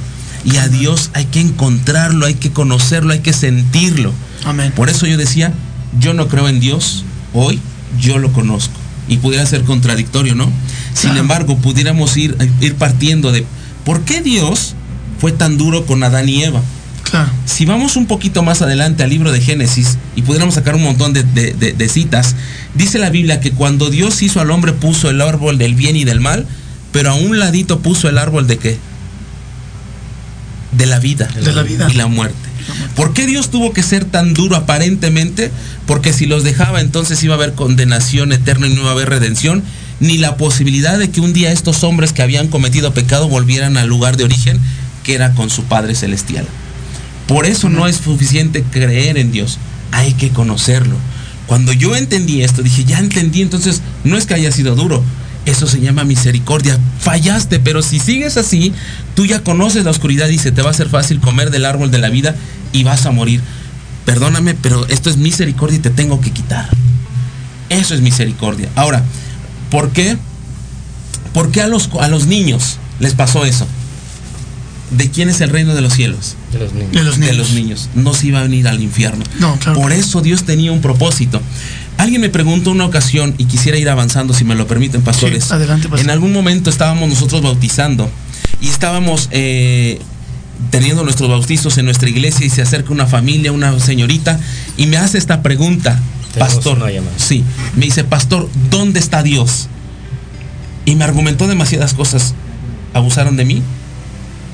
Y 0.47 0.57
a 0.59 0.69
Dios 0.69 1.11
hay 1.13 1.25
que 1.27 1.41
encontrarlo, 1.41 2.25
hay 2.25 2.35
que 2.35 2.53
conocerlo, 2.53 3.13
hay 3.13 3.19
que 3.19 3.33
sentirlo. 3.33 4.13
Amén. 4.45 4.73
Por 4.75 4.89
eso 4.89 5.07
yo 5.07 5.17
decía, 5.19 5.53
yo 6.01 6.15
no 6.15 6.29
creo 6.29 6.49
en 6.49 6.61
Dios, 6.61 7.05
hoy 7.35 7.59
yo 8.01 8.19
lo 8.19 8.33
conozco. 8.33 8.75
Y 9.09 9.17
pudiera 9.19 9.45
ser 9.45 9.63
contradictorio, 9.63 10.35
¿no? 10.35 10.45
Sin 10.95 11.11
Claro. 11.11 11.19
embargo, 11.21 11.59
pudiéramos 11.59 12.17
ir, 12.17 12.37
ir 12.61 12.75
partiendo 12.77 13.33
de 13.33 13.45
por 13.85 14.03
qué 14.03 14.21
Dios 14.23 14.75
fue 15.21 15.33
tan 15.33 15.59
duro 15.59 15.85
con 15.85 16.03
Adán 16.03 16.29
y 16.29 16.43
Eva. 16.45 16.63
Claro. 17.11 17.31
Si 17.45 17.65
vamos 17.67 17.97
un 17.97 18.07
poquito 18.07 18.43
más 18.43 18.63
adelante 18.63 19.03
al 19.05 19.11
libro 19.11 19.31
de 19.33 19.41
Génesis 19.41 19.97
y 20.17 20.23
pudiéramos 20.23 20.55
sacar 20.57 20.75
un 20.75 20.83
montón 20.83 21.13
de, 21.13 21.23
de- 21.23 21.53
de- 21.55 21.73
de 21.73 21.89
citas, 21.89 22.35
dice 22.75 22.99
la 22.99 23.11
Biblia 23.11 23.41
que 23.41 23.53
cuando 23.53 23.91
Dios 23.91 24.23
hizo 24.23 24.41
al 24.41 24.51
hombre 24.51 24.73
puso 24.73 25.09
el 25.11 25.21
árbol 25.21 25.57
del 25.59 25.75
bien 25.77 25.95
y 25.97 26.05
del 26.05 26.21
mal, 26.21 26.47
pero 26.93 27.11
a 27.11 27.15
un 27.15 27.39
ladito 27.39 27.79
puso 27.81 28.09
el 28.09 28.19
árbol 28.19 28.47
de 28.49 28.59
qué? 28.59 28.79
De 30.77 30.87
la 30.87 30.99
vida. 30.99 31.29
De 31.43 31.53
la 31.53 31.63
vida. 31.63 31.89
Y 31.91 31.95
la 31.95 32.07
muerte. 32.07 32.37
¿Por 32.95 33.13
qué 33.13 33.27
Dios 33.27 33.51
tuvo 33.51 33.73
que 33.73 33.83
ser 33.83 34.05
tan 34.05 34.35
duro 34.35 34.57
aparentemente? 34.57 35.51
Porque 35.87 36.13
si 36.13 36.27
los 36.27 36.45
dejaba 36.45 36.81
entonces 36.81 37.23
iba 37.23 37.35
a 37.35 37.37
haber 37.37 37.55
condenación 37.55 38.33
eterna 38.33 38.67
y 38.67 38.75
no 38.75 38.81
iba 38.81 38.91
a 38.91 38.93
haber 38.93 39.09
redención, 39.09 39.63
ni 40.01 40.19
la 40.19 40.37
posibilidad 40.37 40.99
de 40.99 41.11
que 41.11 41.21
un 41.21 41.33
día 41.33 41.53
estos 41.53 41.85
hombres 41.85 42.13
que 42.13 42.23
habían 42.23 42.49
cometido 42.49 42.93
pecado 42.93 43.29
volvieran 43.29 43.77
al 43.77 43.89
lugar 43.89 44.17
de 44.17 44.25
origen, 44.25 44.61
que 45.05 45.15
era 45.15 45.33
con 45.33 45.51
su 45.51 45.65
Padre 45.65 45.95
Celestial. 45.95 46.47
Por 47.27 47.47
eso 47.47 47.69
no 47.69 47.87
es 47.87 47.97
suficiente 47.97 48.63
creer 48.63 49.19
en 49.19 49.33
Dios, 49.33 49.59
hay 49.93 50.13
que 50.15 50.31
conocerlo. 50.31 50.97
Cuando 51.47 51.73
yo 51.73 51.97
entendí 51.97 52.43
esto, 52.43 52.63
dije, 52.63 52.85
ya 52.85 52.99
entendí, 52.99 53.43
entonces 53.43 53.83
no 54.05 54.17
es 54.17 54.27
que 54.27 54.35
haya 54.35 54.51
sido 54.51 54.75
duro, 54.75 55.03
eso 55.47 55.67
se 55.67 55.81
llama 55.81 56.05
misericordia. 56.05 56.79
Fallaste, 57.01 57.61
pero 57.61 57.81
si 57.81 58.01
sigues 58.01 58.37
así, 58.37 58.73
tú 59.15 59.25
ya 59.25 59.43
conoces 59.43 59.85
la 59.85 59.93
oscuridad 59.93 60.29
y 60.29 60.39
se 60.39 60.53
te 60.53 60.61
va 60.61 60.69
a 60.69 60.73
hacer 60.73 60.89
fácil 60.89 61.21
comer 61.21 61.51
del 61.51 61.65
árbol 61.65 61.91
de 61.91 61.99
la 61.99 62.11
vida 62.11 62.35
y 62.73 62.85
vas 62.85 63.07
a 63.07 63.13
morir. 63.13 63.41
Perdóname, 64.05 64.55
pero 64.55 64.87
esto 64.89 65.09
es 65.09 65.17
misericordia 65.17 65.79
y 65.79 65.81
te 65.81 65.91
tengo 65.91 66.21
que 66.21 66.33
quitar. 66.33 66.69
Eso 67.71 67.95
es 67.95 68.01
misericordia. 68.01 68.69
Ahora, 68.75 69.03
¿por 69.71 69.91
qué? 69.91 70.17
¿Por 71.33 71.51
qué 71.51 71.63
a 71.63 71.69
los, 71.69 71.91
a 72.01 72.09
los 72.09 72.27
niños 72.27 72.79
les 72.99 73.15
pasó 73.15 73.45
eso? 73.45 73.67
¿De 74.91 75.11
quién 75.11 75.29
es 75.29 75.41
el 75.41 75.51
reino 75.51 75.75
de 75.75 75.81
los 75.81 75.95
cielos? 75.95 76.37
De 76.53 76.59
los 76.59 76.73
niños. 76.73 76.93
De 76.93 77.03
los 77.03 77.15
de 77.19 77.21
niños. 77.21 77.37
los 77.37 77.51
niños. 77.51 77.89
No 77.95 78.15
se 78.15 78.29
iban 78.29 78.51
a 78.51 78.55
ir 78.55 78.69
al 78.69 78.81
infierno. 78.81 79.25
No, 79.41 79.57
claro 79.59 79.81
Por 79.81 79.93
eso 79.93 80.21
Dios 80.21 80.45
tenía 80.45 80.71
un 80.71 80.81
propósito. 80.81 81.41
Alguien 81.99 82.21
me 82.21 82.29
preguntó 82.29 82.71
una 82.71 82.85
ocasión 82.85 83.35
y 83.39 83.47
quisiera 83.47 83.79
ir 83.79 83.89
avanzando, 83.89 84.35
si 84.35 84.45
me 84.45 84.55
lo 84.55 84.67
permiten, 84.67 85.03
pastores. 85.03 85.45
Sí, 85.45 85.53
adelante, 85.53 85.89
pastor. 85.89 86.05
En 86.05 86.11
algún 86.11 86.33
momento 86.33 86.71
estábamos 86.71 87.09
nosotros 87.09 87.43
bautizando 87.43 88.11
y 88.61 88.69
estábamos 88.69 89.29
eh, 89.31 89.99
teniendo 90.71 91.05
nuestros 91.05 91.31
bautizos 91.31 91.79
en 91.79 91.87
nuestra 91.87 92.09
iglesia 92.09 92.47
y 92.47 92.51
se 92.51 92.63
acerca 92.63 92.93
una 92.93 93.07
familia, 93.07 93.53
una 93.53 93.79
señorita, 93.81 94.39
y 94.77 94.87
me 94.87 94.99
hace 94.99 95.19
esta 95.19 95.43
pregunta, 95.43 95.99
Tenemos 96.35 96.55
pastor. 96.55 96.93
Sí, 97.17 97.45
me 97.77 97.87
dice, 97.87 98.05
pastor, 98.05 98.49
¿dónde 98.71 99.01
está 99.01 99.23
Dios? 99.23 99.69
Y 100.85 100.95
me 100.95 101.05
argumentó 101.05 101.49
demasiadas 101.49 101.95
cosas. 101.95 102.35
¿Abusaron 102.95 103.37
de 103.37 103.45
mí? 103.45 103.63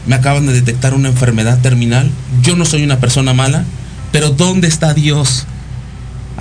me 0.06 0.14
acaban 0.14 0.46
de 0.46 0.52
detectar 0.52 0.94
una 0.94 1.08
enfermedad 1.08 1.60
terminal, 1.60 2.10
yo 2.42 2.56
no 2.56 2.64
soy 2.64 2.82
una 2.82 2.98
persona 2.98 3.32
mala, 3.34 3.64
pero 4.10 4.30
¿dónde 4.30 4.68
está 4.68 4.94
Dios? 4.94 5.46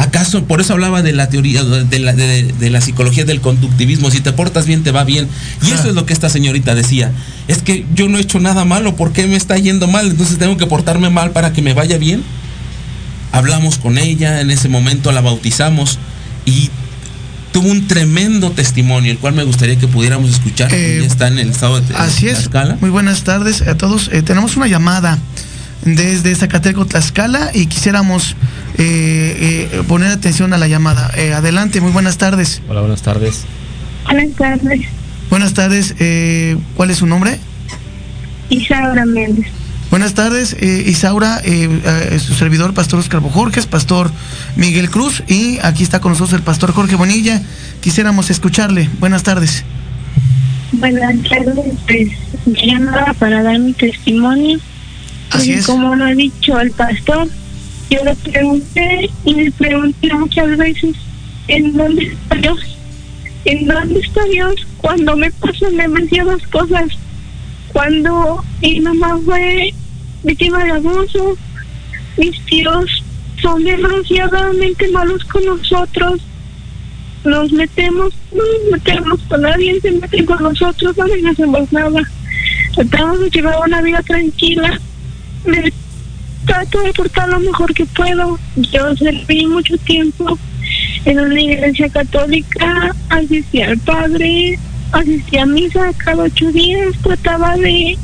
¿Acaso, 0.01 0.43
por 0.45 0.61
eso 0.61 0.73
hablaba 0.73 1.01
de 1.03 1.13
la 1.13 1.29
teoría, 1.29 1.63
de 1.63 1.99
la, 1.99 2.13
de- 2.13 2.53
de 2.59 2.69
la 2.69 2.81
psicología 2.81 3.23
del 3.23 3.39
conductivismo, 3.39 4.09
si 4.09 4.19
te 4.21 4.31
portas 4.33 4.65
bien, 4.65 4.83
te 4.83 4.91
va 4.91 5.03
bien? 5.03 5.27
Y 5.65 5.71
eso 5.71 5.89
es 5.89 5.93
lo 5.95 6.05
que 6.05 6.13
esta 6.13 6.29
señorita 6.29 6.73
decía, 6.75 7.11
es 7.47 7.61
que 7.61 7.85
yo 7.93 8.09
no 8.09 8.17
he 8.17 8.21
hecho 8.21 8.39
nada 8.39 8.65
malo, 8.65 8.95
¿por 8.95 9.11
qué 9.13 9.27
me 9.27 9.35
está 9.35 9.57
yendo 9.57 9.87
mal? 9.87 10.07
Entonces 10.07 10.37
tengo 10.37 10.57
que 10.57 10.65
portarme 10.65 11.09
mal 11.09 11.31
para 11.31 11.53
que 11.53 11.61
me 11.61 11.73
vaya 11.73 11.97
bien. 11.97 12.23
Hablamos 13.31 13.77
con 13.77 13.97
ella, 13.97 14.41
en 14.41 14.51
ese 14.51 14.67
momento 14.69 15.11
la 15.11 15.21
bautizamos 15.21 15.99
y 16.45 16.69
tuvo 17.53 17.69
un 17.69 17.87
tremendo 17.87 18.51
testimonio, 18.51 19.11
el 19.11 19.19
cual 19.19 19.33
me 19.35 19.43
gustaría 19.43 19.77
que 19.77 19.87
pudiéramos 19.87 20.31
escuchar. 20.31 20.73
Eh, 20.73 21.05
está 21.05 21.27
en 21.27 21.37
el 21.39 21.49
estado 21.51 21.79
de 21.79 21.95
Así 21.95 22.27
es. 22.27 22.33
Tlaxcala. 22.39 22.77
Muy 22.81 22.89
buenas 22.89 23.23
tardes 23.23 23.61
a 23.61 23.75
todos. 23.77 24.09
Eh, 24.11 24.21
tenemos 24.21 24.57
una 24.57 24.67
llamada 24.67 25.17
desde 25.85 26.35
Zacateco, 26.35 26.85
Tlaxcala, 26.85 27.51
y 27.53 27.67
quisiéramos 27.67 28.35
eh, 28.83 29.69
eh, 29.71 29.83
poner 29.87 30.11
atención 30.11 30.53
a 30.53 30.57
la 30.57 30.67
llamada. 30.67 31.11
Eh, 31.15 31.33
adelante, 31.33 31.81
muy 31.81 31.91
buenas 31.91 32.17
tardes. 32.17 32.61
Hola, 32.67 32.81
buenas 32.81 33.01
tardes. 33.01 33.43
Buenas 34.05 34.33
tardes, 34.35 34.81
Buenas 35.29 35.53
tardes, 35.53 35.95
eh, 35.99 36.57
¿cuál 36.75 36.91
es 36.91 36.97
su 36.97 37.05
nombre? 37.05 37.39
Isaura 38.49 39.05
Méndez. 39.05 39.47
Buenas 39.89 40.13
tardes, 40.13 40.55
eh, 40.59 40.83
Isaura, 40.87 41.41
eh, 41.43 41.69
eh, 42.11 42.19
su 42.19 42.33
servidor, 42.33 42.73
Pastor 42.73 42.99
Oscar 42.99 43.19
Bojorges, 43.19 43.65
Pastor 43.67 44.11
Miguel 44.55 44.89
Cruz, 44.89 45.23
y 45.27 45.59
aquí 45.61 45.83
está 45.83 45.99
con 46.01 46.13
nosotros 46.13 46.33
el 46.33 46.43
Pastor 46.43 46.71
Jorge 46.73 46.95
Bonilla. 46.95 47.41
Quisiéramos 47.81 48.29
escucharle. 48.29 48.89
Buenas 48.99 49.23
tardes. 49.23 49.63
Buenas 50.73 51.15
tardes, 51.29 51.75
pues 51.85 52.09
llamaba 52.65 53.13
para 53.19 53.43
dar 53.43 53.59
mi 53.59 53.73
testimonio. 53.73 54.59
Así 55.29 55.51
Y 55.51 55.53
es. 55.55 55.65
Como 55.65 55.95
lo 55.95 56.05
ha 56.05 56.13
dicho 56.13 56.59
el 56.59 56.71
pastor, 56.71 57.27
yo 57.91 58.03
le 58.05 58.15
pregunté 58.15 59.09
y 59.25 59.33
le 59.33 59.51
pregunté 59.51 60.13
muchas 60.13 60.57
veces, 60.57 60.95
¿en 61.49 61.75
dónde 61.75 62.03
está 62.05 62.35
Dios? 62.35 62.77
¿En 63.43 63.67
dónde 63.67 63.99
está 63.99 64.23
Dios 64.25 64.55
cuando 64.77 65.17
me 65.17 65.29
pasan 65.31 65.75
demasiadas 65.75 66.41
cosas? 66.47 66.85
Cuando 67.73 68.43
mi 68.61 68.79
mamá 68.79 69.19
fue 69.25 69.73
víctima 70.23 70.63
de 70.63 70.71
abuso, 70.71 71.37
mis 72.17 72.39
tíos 72.45 73.03
son 73.41 73.63
demasiadamente 73.63 74.87
malos 74.89 75.23
con 75.25 75.43
nosotros. 75.43 76.21
Nos 77.25 77.51
metemos, 77.51 78.13
no 78.31 78.41
nos 78.41 78.71
metemos 78.71 79.19
con 79.27 79.41
nadie, 79.41 79.81
se 79.81 79.91
meten 79.91 80.25
con 80.25 80.41
nosotros, 80.41 80.95
no 80.97 81.05
les 81.07 81.25
hacemos 81.25 81.71
nada. 81.73 82.01
Tratamos 82.73 83.19
de 83.19 83.29
llevar 83.29 83.55
una 83.67 83.81
vida 83.81 84.01
tranquila. 84.03 84.79
Trato 86.51 86.81
de 86.81 86.91
portar 86.91 87.29
lo 87.29 87.39
mejor 87.39 87.73
que 87.73 87.85
puedo. 87.85 88.37
Yo 88.57 88.95
serví 88.97 89.45
mucho 89.45 89.77
tiempo 89.77 90.37
en 91.05 91.19
una 91.19 91.41
iglesia 91.41 91.87
católica, 91.87 92.93
asistí 93.09 93.61
al 93.61 93.77
padre, 93.79 94.59
asistí 94.91 95.37
a 95.37 95.45
misa 95.45 95.93
cada 95.97 96.23
ocho 96.23 96.51
días, 96.51 96.93
trataba 97.03 97.55
de 97.55 97.97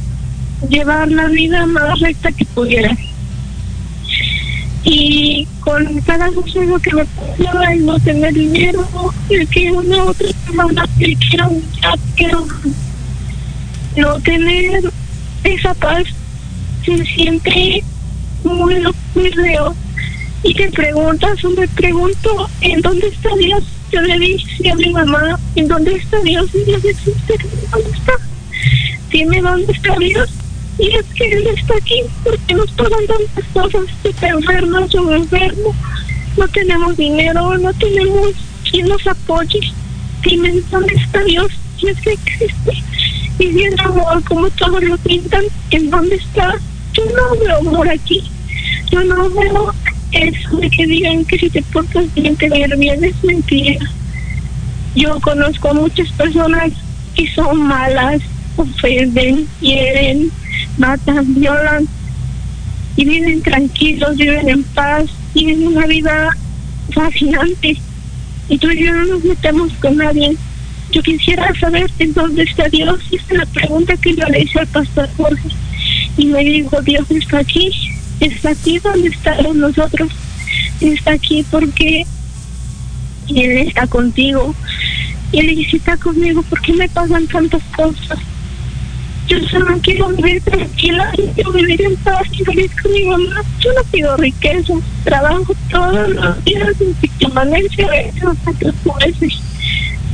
llevar 0.69 1.12
la 1.12 1.27
vida 1.27 1.65
más 1.65 1.99
recta 1.99 2.31
que 2.31 2.45
pudiera. 2.45 2.95
Y 4.86 5.45
con 5.60 5.99
cada 6.01 6.31
consejo 6.31 6.79
que 6.79 6.93
me 6.93 7.05
pasaba, 7.05 7.73
el 7.73 7.86
no 7.86 7.99
tener 7.99 8.33
dinero, 8.33 8.88
el 9.29 9.45
que 9.49 9.71
una 9.73 10.05
otra 10.05 10.27
semana 10.45 10.88
que 10.97 11.17
quiero 11.17 11.49
un 11.49 11.63
quiero 12.15 12.47
no 13.97 14.19
tener 14.21 14.89
esa 15.43 15.73
paz, 15.73 16.05
se 16.86 17.05
siente 17.05 17.83
muy, 18.43 18.84
muy 19.15 19.32
feo. 19.32 19.76
Y 20.43 20.54
te 20.54 20.69
preguntas 20.71 21.43
o 21.43 21.50
me 21.50 21.67
pregunto, 21.67 22.50
¿en 22.62 22.82
dónde 22.82 23.08
está 23.08 23.36
Dios? 23.36 23.63
Yo 23.91 24.02
le 24.02 24.19
dije 24.19 24.71
a 24.71 24.76
mi 24.76 24.91
mamá, 24.91 25.39
¿en 25.56 25.67
dónde 25.67 25.95
está 25.95 26.19
Dios? 26.21 26.50
Y 26.54 26.63
Dios 26.63 26.86
existe, 26.86 27.38
¿dónde 27.71 27.89
está? 27.89 28.13
Dime 29.10 29.41
dónde 29.41 29.71
está 29.71 29.97
Dios. 29.97 30.30
Y 30.78 30.95
es 30.95 31.06
que 31.15 31.32
Él 31.32 31.47
está 31.47 31.76
aquí 31.76 32.02
porque 32.23 32.54
nos 32.54 32.71
pasan 32.71 33.08
tantas 33.08 33.45
cosas. 33.54 33.89
Está 34.04 34.28
enfermo, 34.28 34.88
yo 34.88 35.15
enfermo. 35.15 35.76
No 36.38 36.47
tenemos 36.50 36.97
dinero, 36.97 37.58
no 37.58 37.73
tenemos 37.73 38.30
quien 38.69 38.88
nos 38.88 39.08
apoye. 39.08 39.60
Dime 40.23 40.62
dónde 40.69 40.95
está 40.95 41.23
Dios. 41.23 41.52
Y 41.80 41.88
es 41.88 42.00
que 42.02 42.13
existe. 42.13 42.84
Y 43.39 43.52
si 43.52 43.63
es 43.63 43.80
amor 43.80 44.23
como 44.23 44.50
todos 44.52 44.84
lo 44.84 44.97
pintan, 45.00 45.43
¿en 45.71 45.89
dónde 45.89 46.15
está? 46.15 46.56
Yo 46.97 47.03
no 47.15 47.39
veo 47.39 47.57
amor 47.57 47.89
aquí. 47.89 48.23
Yo 48.91 49.03
no 49.03 49.29
veo 49.29 49.73
eso 50.12 50.57
de 50.57 50.69
que 50.69 50.86
digan 50.88 51.25
que 51.25 51.38
si 51.38 51.49
te 51.49 51.62
portas 51.63 52.12
bien 52.15 52.36
te 52.36 52.49
va 52.49 52.55
a 52.55 52.60
ir 52.60 52.77
bien. 52.77 53.03
Es 53.03 53.23
mentira. 53.23 53.86
Yo 54.95 55.19
conozco 55.21 55.69
a 55.69 55.73
muchas 55.73 56.12
personas 56.13 56.73
que 57.15 57.27
son 57.36 57.62
malas, 57.67 58.19
ofenden, 58.55 59.47
hieren, 59.60 60.31
matan, 60.77 61.36
violan 61.36 61.88
y 62.95 63.05
viven 63.05 63.41
tranquilos, 63.43 64.17
viven 64.17 64.49
en 64.49 64.63
paz, 64.63 65.05
tienen 65.33 65.67
una 65.67 65.86
vida 65.86 66.29
fascinante. 66.93 67.77
Y 68.49 68.57
tú 68.57 68.71
y 68.71 68.86
yo 68.86 68.93
no 68.93 69.05
nos 69.05 69.23
metemos 69.23 69.71
con 69.79 69.97
nadie. 69.97 70.36
yo 70.91 71.03
quisiera 71.03 71.53
saber 71.60 71.91
en 71.99 72.13
dónde 72.13 72.43
está 72.43 72.67
Dios. 72.69 72.99
Esa 73.12 73.23
es 73.29 73.38
la 73.38 73.45
pregunta 73.45 73.95
que 73.97 74.15
yo 74.15 74.25
le 74.29 74.41
hice 74.41 74.60
al 74.60 74.67
pastor 74.67 75.10
Jorge. 75.15 75.49
Y 76.17 76.25
me 76.25 76.43
dijo, 76.43 76.82
Dios 76.82 77.10
está 77.12 77.39
aquí, 77.39 77.71
está 78.19 78.49
aquí 78.49 78.80
donde 78.80 79.10
estamos 79.10 79.56
nosotros, 79.56 80.12
está 80.82 81.12
aquí 81.12 81.45
porque 81.49 82.06
Él 83.30 83.58
está 83.58 83.88
contigo. 83.88 84.53
Y 85.32 85.41
le 85.41 85.56
dije, 85.56 85.77
está 85.77 85.97
conmigo, 85.97 86.41
¿por 86.43 86.62
qué 86.62 86.73
me 86.73 86.89
pasan 86.89 87.27
tantas 87.27 87.62
cosas? 87.75 88.19
Yo 89.27 89.38
solo 89.49 89.77
quiero 89.82 90.08
vivir 90.10 90.41
tranquila, 90.41 91.12
quiero 91.36 91.51
vivir 91.51 91.82
en 91.82 91.97
paz 91.97 92.23
y 92.32 92.45
feliz 92.45 92.71
con 92.82 92.93
mi 92.93 93.03
mamá. 93.03 93.43
Yo 93.60 93.73
no 93.73 93.84
pido 93.91 94.15
riqueza, 94.15 94.73
trabajo 95.03 95.53
todos 95.69 96.10
los 96.10 96.45
días 96.45 96.69
en 96.80 96.95
permanencia 97.19 97.86
a 97.86 97.91
veces 97.91 98.23
hasta 98.23 98.53
tres 98.53 98.73
meses 99.06 99.39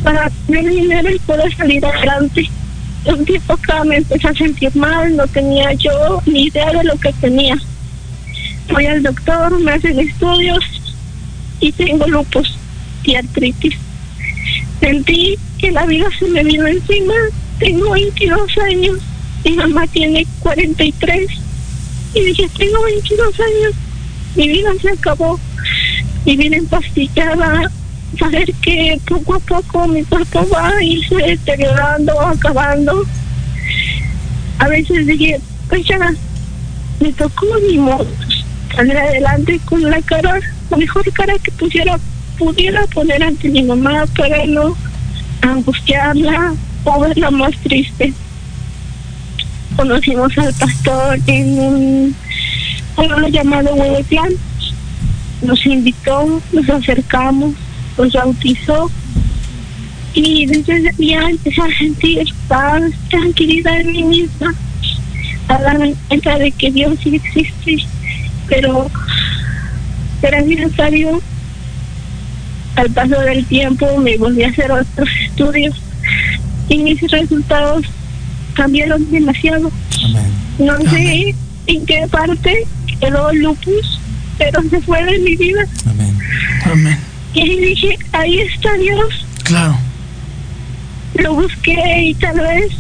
para 0.03 0.31
tener 0.47 0.67
dinero 0.67 1.11
y 1.11 1.19
poder 1.19 1.55
salir 1.55 1.85
adelante. 1.85 2.49
Un 3.05 3.25
tiempo 3.25 3.53
acá 3.53 3.83
me 3.83 3.97
empecé 3.97 4.27
a 4.27 4.33
sentir 4.33 4.73
mal, 4.75 5.15
no 5.15 5.27
tenía 5.27 5.73
yo 5.73 6.21
ni 6.25 6.45
idea 6.45 6.71
de 6.71 6.83
lo 6.85 6.97
que 6.97 7.11
tenía. 7.13 7.57
Voy 8.71 8.85
al 8.85 9.03
doctor, 9.03 9.59
me 9.59 9.73
hacen 9.73 9.99
estudios 9.99 10.63
y 11.59 11.71
tengo 11.73 12.07
lupus 12.07 12.57
y 13.03 13.15
artritis. 13.15 13.75
Sentí 14.79 15.37
que 15.57 15.71
la 15.71 15.85
vida 15.85 16.07
se 16.17 16.27
me 16.27 16.43
vino 16.43 16.65
encima. 16.65 17.13
Tengo 17.59 17.91
22 17.91 18.57
años, 18.69 18.99
mi 19.43 19.51
mamá 19.51 19.85
tiene 19.87 20.25
43. 20.39 21.27
Y 22.15 22.21
dije, 22.21 22.49
tengo 22.57 22.83
22 22.83 23.39
años, 23.39 23.73
mi 24.35 24.47
vida 24.47 24.69
se 24.81 24.89
acabó. 24.89 25.39
Mi 26.25 26.37
vida 26.37 26.55
empastillada, 26.55 27.69
saber 28.17 28.53
que 28.61 28.99
poco 29.07 29.35
a 29.35 29.39
poco 29.39 29.87
mi 29.87 30.03
cuerpo 30.03 30.47
va 30.53 30.69
a 30.69 30.83
irse 30.83 31.15
deteriorando, 31.15 32.19
acabando. 32.21 33.05
A 34.59 34.67
veces 34.67 35.05
dije, 35.07 35.39
pues 35.69 35.85
ya, 35.85 36.13
me 36.99 37.11
tocó 37.13 37.45
ni 37.69 37.77
modo 37.77 38.07
salir 38.75 38.97
adelante 38.97 39.59
con 39.65 39.81
la 39.83 40.01
cara, 40.01 40.39
la 40.69 40.77
mejor 40.77 41.11
cara 41.13 41.33
que 41.41 41.51
pusiera, 41.51 41.99
pudiera 42.37 42.85
poner 42.87 43.23
ante 43.23 43.49
mi 43.49 43.63
mamá 43.63 44.05
para 44.17 44.45
no 44.45 44.75
angustiarla 45.41 46.53
o 46.83 46.99
verla 46.99 47.31
más 47.31 47.55
triste. 47.57 48.13
Conocimos 49.75 50.37
al 50.37 50.53
pastor 50.53 51.19
en 51.27 51.59
un 51.59 52.15
pueblo 52.95 53.27
llamado 53.27 53.73
Huehuetlán. 53.73 54.33
Nos 55.41 55.65
invitó, 55.65 56.41
nos 56.53 56.69
acercamos, 56.69 57.53
nos 57.97 58.13
bautizó 58.13 58.89
y 60.13 60.45
desde 60.45 60.77
ese 60.77 60.91
día 60.97 61.21
empecé 61.29 61.61
a 61.61 61.77
sentir 61.77 62.27
paz, 62.47 62.83
tranquilidad 63.09 63.79
en 63.81 63.91
mí 63.91 64.03
misma, 64.03 64.53
a 65.47 65.57
darme 65.57 65.95
cuenta 66.07 66.37
de 66.37 66.51
que 66.51 66.71
Dios 66.71 66.97
sí 67.03 67.15
existe, 67.15 67.77
pero 68.47 68.89
gracias 70.21 70.79
a 70.79 70.89
Dios, 70.89 71.21
al 72.75 72.89
paso 72.91 73.19
del 73.21 73.45
tiempo 73.45 73.97
me 73.97 74.17
volví 74.17 74.43
a 74.43 74.49
hacer 74.49 74.71
otros 74.71 75.09
estudios 75.27 75.75
y 76.69 76.77
mis 76.77 77.01
resultados 77.01 77.85
cambiaron 78.53 79.09
demasiado. 79.11 79.71
No 80.59 80.77
sé 80.89 81.35
en 81.67 81.85
qué 81.85 82.07
parte 82.09 82.65
quedó 82.99 83.31
el 83.31 83.39
lupus, 83.39 83.99
pero 84.37 84.61
se 84.69 84.81
fue 84.81 85.03
de 85.03 85.19
mi 85.19 85.35
vida. 85.35 85.65
Amén. 86.65 87.12
Y 87.33 87.41
ahí 87.41 87.59
dije, 87.59 87.97
ahí 88.11 88.39
está 88.41 88.73
Dios. 88.73 89.25
Claro. 89.43 89.77
Lo 91.15 91.33
busqué 91.35 92.01
y 92.01 92.13
tal 92.15 92.39
vez 92.39 92.71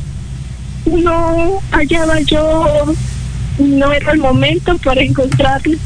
no 0.85 1.61
hallaba 1.71 2.19
yo, 2.21 2.93
no 3.59 3.91
era 3.91 4.11
el 4.11 4.19
momento 4.19 4.77
para 4.79 5.01
encontrarlo, 5.01 5.77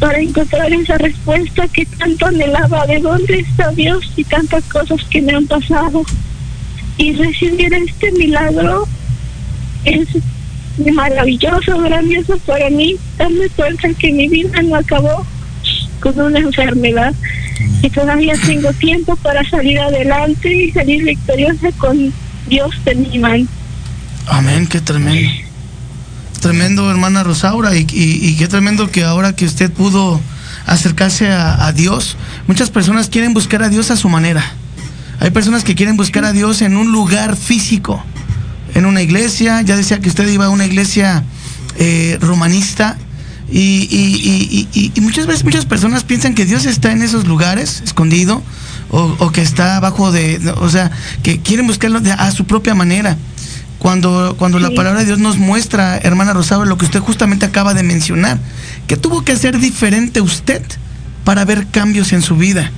para 0.00 0.18
encontrar 0.18 0.72
esa 0.72 0.98
respuesta 0.98 1.68
que 1.68 1.86
tanto 1.86 2.26
anhelaba, 2.26 2.86
de 2.86 2.98
dónde 2.98 3.40
está 3.40 3.70
Dios 3.70 4.10
y 4.16 4.24
tantas 4.24 4.64
cosas 4.64 5.02
que 5.10 5.22
me 5.22 5.32
han 5.32 5.46
pasado. 5.46 6.04
Y 6.98 7.12
recibir 7.12 7.72
este 7.74 8.10
milagro 8.12 8.88
es 9.84 10.08
maravilloso, 10.92 11.78
grandioso 11.78 12.38
para 12.46 12.70
mí, 12.70 12.96
darme 13.18 13.48
cuenta 13.50 13.88
que 13.94 14.12
mi 14.12 14.28
vida 14.28 14.62
no 14.62 14.76
acabó 14.76 15.26
con 16.00 16.18
una 16.20 16.38
enfermedad 16.38 17.14
y 17.82 17.90
todavía 17.90 18.34
tengo 18.44 18.72
tiempo 18.74 19.16
para 19.16 19.48
salir 19.48 19.78
adelante 19.78 20.52
y 20.52 20.72
salir 20.72 21.04
victoriosa 21.04 21.72
con 21.78 22.12
Dios 22.48 22.70
de 22.84 22.94
mi 22.94 23.18
mano. 23.18 23.46
Amén, 24.26 24.66
qué 24.66 24.80
tremendo. 24.80 25.30
Tremendo, 26.40 26.90
hermana 26.90 27.22
Rosaura, 27.22 27.76
y, 27.76 28.36
qué 28.36 28.48
tremendo 28.48 28.90
que 28.90 29.04
ahora 29.04 29.34
que 29.34 29.46
usted 29.46 29.70
pudo 29.70 30.20
acercarse 30.66 31.28
a, 31.28 31.66
a 31.66 31.72
Dios, 31.72 32.16
muchas 32.46 32.70
personas 32.70 33.08
quieren 33.08 33.34
buscar 33.34 33.62
a 33.62 33.68
Dios 33.68 33.90
a 33.90 33.96
su 33.96 34.08
manera. 34.08 34.44
Hay 35.20 35.30
personas 35.30 35.64
que 35.64 35.74
quieren 35.74 35.96
buscar 35.96 36.24
a 36.24 36.32
Dios 36.32 36.62
en 36.62 36.76
un 36.76 36.92
lugar 36.92 37.36
físico, 37.36 38.04
en 38.74 38.84
una 38.84 39.02
iglesia. 39.02 39.62
Ya 39.62 39.76
decía 39.76 39.98
que 39.98 40.08
usted 40.08 40.28
iba 40.28 40.46
a 40.46 40.50
una 40.50 40.66
iglesia 40.66 41.24
eh, 41.78 42.18
romanista. 42.20 42.98
Y, 43.50 43.86
y- 43.90 44.48
y- 44.50 44.68
y- 44.74 44.92
y 44.94 45.00
muchas 45.00 45.26
veces 45.26 45.44
muchas 45.44 45.66
personas 45.66 46.02
piensan 46.02 46.34
que 46.34 46.44
Dios 46.44 46.66
está 46.66 46.90
en 46.90 47.02
esos 47.02 47.26
lugares, 47.26 47.80
escondido, 47.84 48.42
o, 48.90 49.14
o 49.18 49.30
que 49.30 49.40
está 49.42 49.76
abajo 49.76 50.10
de, 50.10 50.40
o 50.60 50.68
sea, 50.68 50.90
que 51.22 51.40
quieren 51.40 51.66
buscarlo 51.66 52.00
de- 52.00 52.12
a 52.12 52.30
su 52.32 52.44
propia 52.44 52.74
manera. 52.74 53.16
Cuando, 53.78 54.34
cuando 54.38 54.58
la 54.58 54.70
palabra 54.70 55.00
de 55.00 55.06
Dios 55.06 55.18
nos 55.18 55.36
muestra, 55.36 55.98
hermana 55.98 56.32
Rosario, 56.32 56.64
lo 56.64 56.78
que 56.78 56.86
usted 56.86 56.98
justamente 57.00 57.44
acaba 57.46 57.74
de 57.74 57.82
mencionar, 57.82 58.38
que 58.88 58.96
tuvo 58.96 59.22
que 59.22 59.32
hacer 59.32 59.58
diferente 59.60 60.20
usted 60.20 60.62
para 61.24 61.44
ver 61.44 61.66
cambios 61.70 62.12
en 62.12 62.22
su 62.22 62.36
vida. 62.36 62.70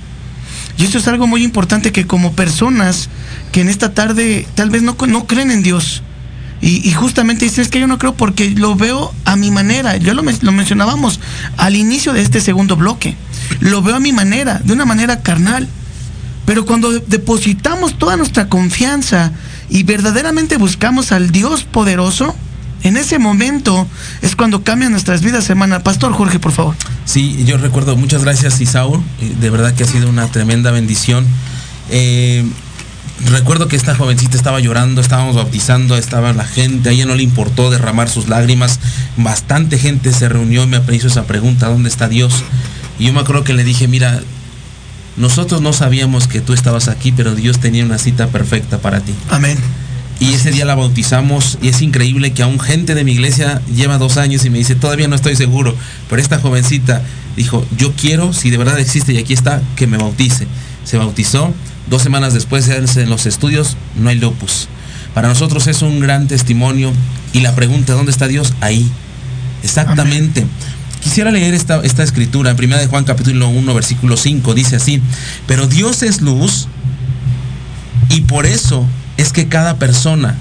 Y 0.77 0.85
esto 0.85 0.99
es 0.99 1.09
algo 1.09 1.27
muy 1.27 1.45
importante 1.45 1.93
que 1.93 2.07
como 2.07 2.33
personas 2.33 3.09
que 3.53 3.61
en 3.61 3.69
esta 3.69 3.95
tarde 3.95 4.47
tal 4.55 4.71
vez 4.71 4.83
no, 4.83 4.97
no 5.07 5.27
creen 5.27 5.51
en 5.51 5.63
Dios, 5.63 6.03
y, 6.61 6.91
justamente 6.93 7.45
dicen, 7.45 7.63
es 7.63 7.69
que 7.71 7.79
yo 7.81 7.87
no 7.87 7.99
creo 7.99 8.15
porque 8.15 8.51
lo 8.51 8.75
veo 8.75 9.15
a 9.25 9.37
mi 9.37 9.51
manera. 9.51 9.97
Yo 9.97 10.13
lo, 10.15 10.23
lo 10.23 10.53
mencionábamos 10.53 11.21
al 11.57 11.77
inicio 11.77 12.13
de 12.13 12.23
este 12.23 12.41
segundo 12.41 12.77
bloque. 12.77 13.17
Lo 13.61 13.81
veo 13.83 13.97
a 13.97 14.01
mi 14.01 14.13
manera, 14.13 14.61
de 14.65 14.73
una 14.73 14.85
manera 14.85 15.23
carnal. 15.23 15.69
Pero 16.47 16.65
cuando 16.67 16.91
de- 16.91 17.05
depositamos 17.07 17.97
toda 17.99 18.17
nuestra 18.17 18.49
confianza 18.49 19.33
y 19.71 19.83
verdaderamente 19.85 20.57
buscamos 20.57 21.13
al 21.13 21.31
Dios 21.31 21.63
poderoso, 21.65 22.35
en 22.83 22.97
ese 22.97 23.19
momento 23.19 23.87
es 24.23 24.35
cuando 24.35 24.63
cambian 24.65 24.93
nuestras 24.93 25.21
vidas, 25.21 25.49
hermana. 25.51 25.81
Pastor 25.85 26.13
Jorge, 26.13 26.39
por 26.39 26.53
favor. 26.53 26.75
Sí, 27.05 27.45
yo 27.45 27.57
recuerdo, 27.59 27.97
muchas 27.97 28.23
gracias 28.25 28.61
Isaú, 28.61 29.03
eh, 29.21 29.35
de 29.41 29.51
verdad 29.51 29.75
que 29.75 29.85
ha 29.85 29.87
sido 29.87 30.09
una 30.09 30.27
tremenda 30.27 30.71
bendición. 30.71 31.27
Eh, 31.91 32.45
recuerdo 33.27 33.69
que 33.69 33.77
esta 33.77 33.95
jovencita 33.95 34.37
estaba 34.37 34.61
llorando, 34.61 35.01
estábamos 35.01 35.37
bautizando, 35.37 35.97
estaba 35.97 36.33
la 36.33 36.45
gente, 36.45 36.89
a 36.89 36.93
ella 36.93 37.07
no 37.07 37.15
le 37.15 37.23
importó 37.23 37.71
derramar 37.71 38.09
sus 38.09 38.29
lágrimas, 38.29 38.81
bastante 39.17 39.79
gente 39.79 40.13
se 40.13 40.29
reunió 40.29 40.65
y 40.65 40.67
me 40.67 40.81
hizo 40.95 41.09
esa 41.09 41.27
pregunta, 41.27 41.69
¿dónde 41.69 41.89
está 41.89 42.09
Dios? 42.09 42.45
Y 42.99 43.07
yo 43.07 43.13
me 43.13 43.21
acuerdo 43.21 43.45
que 43.45 43.55
le 43.55 43.65
dije, 43.65 43.89
mira, 43.89 44.21
nosotros 45.17 45.61
no 45.61 45.73
sabíamos 45.73 46.29
que 46.29 46.41
tú 46.41 46.53
estabas 46.53 46.89
aquí, 46.89 47.13
pero 47.13 47.35
Dios 47.35 47.59
tenía 47.59 47.85
una 47.85 47.99
cita 47.99 48.29
perfecta 48.29 48.79
para 48.79 49.01
ti. 49.01 49.13
Amén. 49.31 49.59
Y 50.21 50.33
ese 50.33 50.51
día 50.51 50.65
la 50.65 50.75
bautizamos 50.75 51.59
y 51.63 51.69
es 51.69 51.81
increíble 51.81 52.33
que 52.33 52.43
aún 52.43 52.59
gente 52.59 52.97
de 52.97 53.05
mi 53.05 53.13
iglesia 53.13 53.63
lleva 53.73 53.99
dos 53.99 54.17
años 54.17 54.45
y 54.45 54.51
me 54.51 54.59
dice, 54.59 54.75
todavía 54.75 55.07
no 55.07 55.15
estoy 55.15 55.37
seguro, 55.37 55.77
pero 56.11 56.21
esta 56.21 56.41
jovencita 56.41 57.03
dijo, 57.37 57.65
yo 57.77 57.93
quiero, 57.93 58.33
si 58.33 58.51
de 58.51 58.59
verdad 58.59 58.81
existe 58.81 59.13
y 59.13 59.19
aquí 59.19 59.33
está, 59.33 59.63
que 59.77 59.87
me 59.87 59.97
bautice. 59.97 60.49
Se 60.85 60.99
bautizó, 60.99 61.55
dos 61.89 62.03
semanas 62.03 62.35
después 62.35 62.67
de 62.67 62.73
hacerse 62.73 63.03
en 63.03 63.11
los 63.11 63.27
estudios, 63.27 63.77
no 63.97 64.09
hay 64.09 64.19
lupus. 64.19 64.69
Para 65.15 65.29
nosotros 65.29 65.67
es 65.67 65.83
un 65.83 66.01
gran 66.01 66.29
testimonio 66.29 66.93
y 67.33 67.41
la 67.41 67.55
pregunta, 67.55 67.95
¿dónde 67.95 68.13
está 68.13 68.29
Dios? 68.29 68.55
Ahí. 68.61 68.89
Exactamente. 69.63 70.47
Quisiera 71.01 71.31
leer 71.31 71.55
esta, 71.55 71.81
esta 71.83 72.03
escritura 72.03 72.51
en 72.51 72.57
1 72.63 72.79
de 72.79 72.87
Juan 72.87 73.05
capítulo 73.05 73.49
1 73.49 73.75
versículo 73.75 74.17
5, 74.17 74.55
dice 74.55 74.77
así, 74.77 75.01
pero 75.47 75.67
Dios 75.67 76.03
es 76.03 76.21
luz 76.21 76.69
y 78.11 78.23
por 78.23 78.47
eso 78.47 78.87
es 79.17 79.33
que 79.33 79.49
cada 79.49 79.77
persona, 79.77 80.37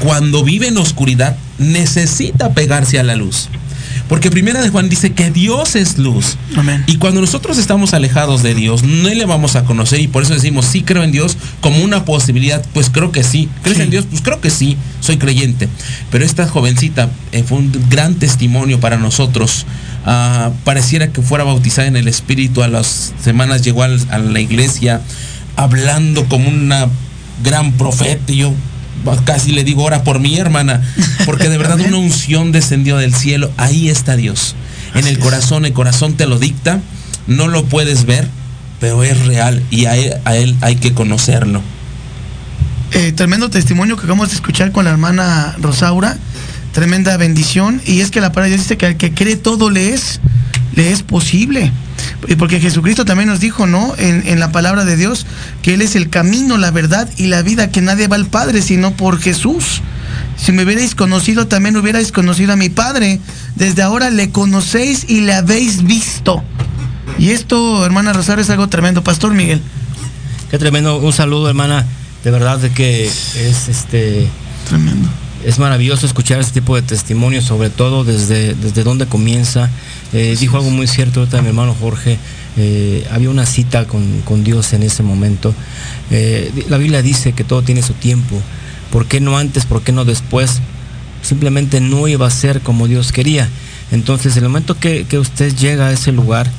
cuando 0.00 0.44
vive 0.44 0.68
en 0.68 0.78
oscuridad, 0.78 1.36
necesita 1.58 2.52
pegarse 2.52 2.98
a 2.98 3.02
la 3.02 3.16
luz. 3.16 3.48
Porque 4.08 4.30
primera 4.30 4.62
de 4.62 4.68
Juan 4.70 4.88
dice 4.88 5.12
que 5.12 5.30
Dios 5.32 5.74
es 5.74 5.98
luz. 5.98 6.36
Amén. 6.56 6.84
Y 6.86 6.98
cuando 6.98 7.20
nosotros 7.20 7.58
estamos 7.58 7.92
alejados 7.92 8.42
de 8.44 8.54
Dios, 8.54 8.84
no 8.84 9.08
le 9.08 9.24
vamos 9.26 9.56
a 9.56 9.64
conocer 9.64 10.00
y 10.00 10.06
por 10.06 10.22
eso 10.22 10.32
decimos, 10.34 10.64
sí 10.66 10.82
creo 10.82 11.02
en 11.02 11.10
Dios 11.10 11.36
como 11.60 11.82
una 11.82 12.04
posibilidad, 12.04 12.64
pues 12.72 12.88
creo 12.88 13.10
que 13.10 13.24
sí. 13.24 13.48
¿Crees 13.62 13.78
Sí. 13.78 13.82
en 13.84 13.90
Dios? 13.90 14.04
Pues 14.08 14.22
creo 14.22 14.40
que 14.40 14.50
sí, 14.50 14.76
soy 15.00 15.16
creyente. 15.16 15.68
Pero 16.12 16.24
esta 16.24 16.46
jovencita 16.46 17.10
eh, 17.32 17.42
fue 17.42 17.58
un 17.58 17.72
gran 17.90 18.14
testimonio 18.14 18.78
para 18.78 18.96
nosotros. 18.96 19.66
Ah, 20.04 20.50
pareciera 20.62 21.08
que 21.12 21.20
fuera 21.20 21.42
bautizada 21.42 21.88
en 21.88 21.96
el 21.96 22.06
Espíritu, 22.06 22.62
a 22.62 22.68
las 22.68 23.12
semanas 23.20 23.62
llegó 23.62 23.82
al- 23.82 24.06
a 24.10 24.18
la 24.18 24.38
iglesia 24.40 25.00
hablando 25.56 26.24
como 26.26 26.48
una 26.48 26.86
gran 27.42 27.72
profeta. 27.72 28.32
Y 28.32 28.36
yo 28.36 28.52
casi 29.24 29.52
le 29.52 29.64
digo, 29.64 29.84
ora 29.84 30.04
por 30.04 30.20
mi 30.20 30.36
hermana, 30.36 30.82
porque 31.24 31.48
de 31.48 31.58
verdad 31.58 31.80
una 31.86 31.96
unción 31.98 32.52
descendió 32.52 32.96
del 32.96 33.14
cielo. 33.14 33.50
Ahí 33.56 33.88
está 33.88 34.16
Dios. 34.16 34.54
En 34.94 35.00
Así 35.00 35.08
el 35.10 35.16
es. 35.16 35.22
corazón, 35.22 35.64
el 35.64 35.72
corazón 35.72 36.14
te 36.14 36.26
lo 36.26 36.38
dicta, 36.38 36.80
no 37.26 37.48
lo 37.48 37.64
puedes 37.64 38.04
ver, 38.06 38.28
pero 38.80 39.02
es 39.04 39.26
real 39.26 39.62
y 39.70 39.86
a 39.86 39.96
él, 39.96 40.14
a 40.24 40.36
él 40.36 40.56
hay 40.60 40.76
que 40.76 40.92
conocerlo. 40.92 41.62
Eh, 42.92 43.12
tremendo 43.12 43.50
testimonio 43.50 43.96
que 43.96 44.02
acabamos 44.02 44.28
de 44.28 44.36
escuchar 44.36 44.72
con 44.72 44.84
la 44.84 44.90
hermana 44.90 45.54
Rosaura. 45.60 46.16
Tremenda 46.72 47.16
bendición. 47.16 47.80
Y 47.86 48.00
es 48.00 48.10
que 48.10 48.20
la 48.20 48.30
palabra 48.30 48.44
de 48.44 48.50
Dios 48.50 48.62
dice 48.62 48.76
que 48.76 48.86
al 48.86 48.96
que 48.96 49.12
cree 49.12 49.36
todo 49.36 49.70
le 49.70 49.94
es, 49.94 50.20
le 50.76 50.92
es 50.92 51.02
posible. 51.02 51.72
Y 52.28 52.36
porque 52.36 52.60
Jesucristo 52.60 53.04
también 53.04 53.28
nos 53.28 53.40
dijo, 53.40 53.66
¿no? 53.66 53.94
En, 53.98 54.22
en 54.28 54.38
la 54.38 54.52
palabra 54.52 54.84
de 54.84 54.96
Dios, 54.96 55.26
que 55.62 55.74
Él 55.74 55.82
es 55.82 55.96
el 55.96 56.08
camino, 56.08 56.56
la 56.56 56.70
verdad 56.70 57.08
y 57.16 57.26
la 57.26 57.42
vida, 57.42 57.70
que 57.70 57.80
nadie 57.80 58.06
va 58.06 58.14
al 58.16 58.26
Padre 58.26 58.62
sino 58.62 58.92
por 58.92 59.18
Jesús. 59.18 59.82
Si 60.36 60.52
me 60.52 60.62
hubierais 60.62 60.94
conocido, 60.94 61.46
también 61.48 61.76
hubierais 61.76 62.12
conocido 62.12 62.52
a 62.52 62.56
mi 62.56 62.68
Padre. 62.68 63.20
Desde 63.56 63.82
ahora 63.82 64.10
le 64.10 64.30
conocéis 64.30 65.06
y 65.08 65.22
le 65.22 65.32
habéis 65.32 65.82
visto. 65.82 66.42
Y 67.18 67.30
esto, 67.30 67.84
hermana 67.84 68.12
Rosario, 68.12 68.42
es 68.42 68.50
algo 68.50 68.68
tremendo. 68.68 69.02
Pastor 69.02 69.32
Miguel. 69.32 69.60
Qué 70.50 70.58
tremendo. 70.58 70.98
Un 70.98 71.12
saludo, 71.12 71.48
hermana. 71.48 71.86
De 72.22 72.30
verdad 72.30 72.58
de 72.58 72.70
que 72.70 73.06
es 73.06 73.68
este 73.68 74.28
Tremendo. 74.68 75.08
es 75.44 75.58
maravilloso 75.58 76.06
escuchar 76.06 76.40
este 76.40 76.60
tipo 76.60 76.74
de 76.74 76.82
testimonios, 76.82 77.44
sobre 77.44 77.70
todo 77.70 78.04
desde, 78.04 78.54
desde 78.54 78.82
dónde 78.82 79.06
comienza. 79.06 79.70
Eh, 80.12 80.36
dijo 80.38 80.56
algo 80.56 80.70
muy 80.70 80.86
cierto 80.86 81.20
ahorita 81.20 81.42
mi 81.42 81.48
hermano 81.48 81.74
Jorge. 81.78 82.18
eh, 82.56 83.06
había 83.10 83.28
una 83.28 83.44
cita 83.44 83.86
con, 83.86 84.22
con 84.22 84.44
Dios 84.44 84.72
en 84.72 84.82
ese 84.82 85.02
momento. 85.02 85.54
Eh, 86.10 86.50
la 86.68 86.78
Biblia 86.78 87.02
dice 87.02 87.32
que 87.32 87.44
todo 87.44 87.62
tiene 87.62 87.82
su 87.82 87.92
tiempo. 87.92 88.40
¿Por 88.90 89.06
qué 89.06 89.20
no 89.20 89.36
antes? 89.36 89.66
¿Por 89.66 89.82
qué 89.82 89.92
no 89.92 90.04
después? 90.04 90.60
Simplemente 91.22 91.80
no 91.80 92.08
iba 92.08 92.26
a 92.26 92.30
ser 92.30 92.60
como 92.60 92.86
Dios 92.88 93.12
quería. 93.12 93.48
Entonces, 93.92 94.36
el 94.36 94.44
momento 94.44 94.78
que, 94.78 95.04
que 95.04 95.18
usted 95.18 95.54
llega 95.54 95.88
a 95.88 95.92
ese 95.92 96.12
lugar, 96.12 96.50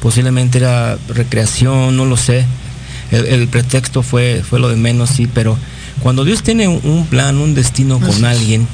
posiblemente 0.00 0.58
era 0.58 0.98
recreación, 1.08 1.96
no 1.96 2.06
lo 2.06 2.16
sé. 2.16 2.44
El, 3.10 3.26
el 3.26 3.48
pretexto 3.48 4.02
fue, 4.02 4.42
fue 4.48 4.58
lo 4.58 4.68
de 4.68 4.76
menos, 4.76 5.10
sí, 5.10 5.28
pero 5.32 5.56
cuando 6.00 6.24
Dios 6.24 6.42
tiene 6.42 6.68
un, 6.68 7.06
plan, 7.06 7.36
un 7.38 7.54
destino 7.54 8.00
con 8.00 8.24
alguien, 8.24 8.66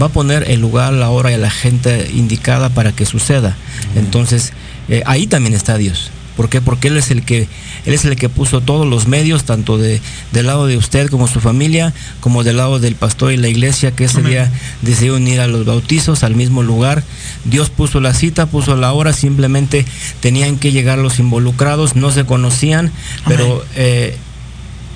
va 0.00 0.06
a 0.06 0.10
poner 0.10 0.50
el 0.50 0.60
lugar, 0.60 0.92
la 0.92 1.10
hora 1.10 1.32
y 1.32 1.36
la 1.38 1.50
gente 1.50 2.10
indicada 2.14 2.68
para 2.70 2.92
que 2.92 3.06
suceda. 3.06 3.56
Entonces, 3.96 4.52
eh, 4.88 5.02
ahí 5.06 5.26
también 5.26 5.54
está 5.54 5.78
Dios. 5.78 6.10
¿Por 6.36 6.50
qué? 6.50 6.60
Porque 6.60 6.88
Él 6.88 6.98
es 6.98 7.10
el 7.10 7.22
que, 7.24 7.48
Él 7.86 7.94
es 7.94 8.04
el 8.04 8.14
que 8.14 8.28
puso 8.28 8.60
todos 8.60 8.86
los 8.86 9.08
medios, 9.08 9.44
tanto 9.44 9.78
de, 9.78 10.02
del 10.32 10.46
lado 10.48 10.66
de 10.66 10.76
usted 10.76 11.08
como 11.08 11.26
su 11.28 11.40
familia, 11.40 11.94
como 12.20 12.44
del 12.44 12.58
lado 12.58 12.78
del 12.78 12.94
pastor 12.94 13.32
y 13.32 13.38
la 13.38 13.48
iglesia 13.48 13.92
que 13.92 14.04
ese 14.04 14.18
Amén. 14.18 14.32
día 14.32 14.52
decidieron 14.82 15.26
ir 15.26 15.40
a 15.40 15.46
los 15.46 15.64
bautizos 15.64 16.24
al 16.24 16.34
mismo 16.36 16.62
lugar. 16.62 17.02
Dios 17.46 17.70
puso 17.70 18.00
la 18.02 18.12
cita, 18.12 18.44
puso 18.44 18.76
la 18.76 18.92
hora, 18.92 19.14
simplemente 19.14 19.86
tenían 20.20 20.58
que 20.58 20.72
llegar 20.72 20.98
los 20.98 21.18
involucrados, 21.20 21.96
no 21.96 22.10
se 22.10 22.24
conocían, 22.26 22.92
pero 23.26 23.64
eh, 23.74 24.14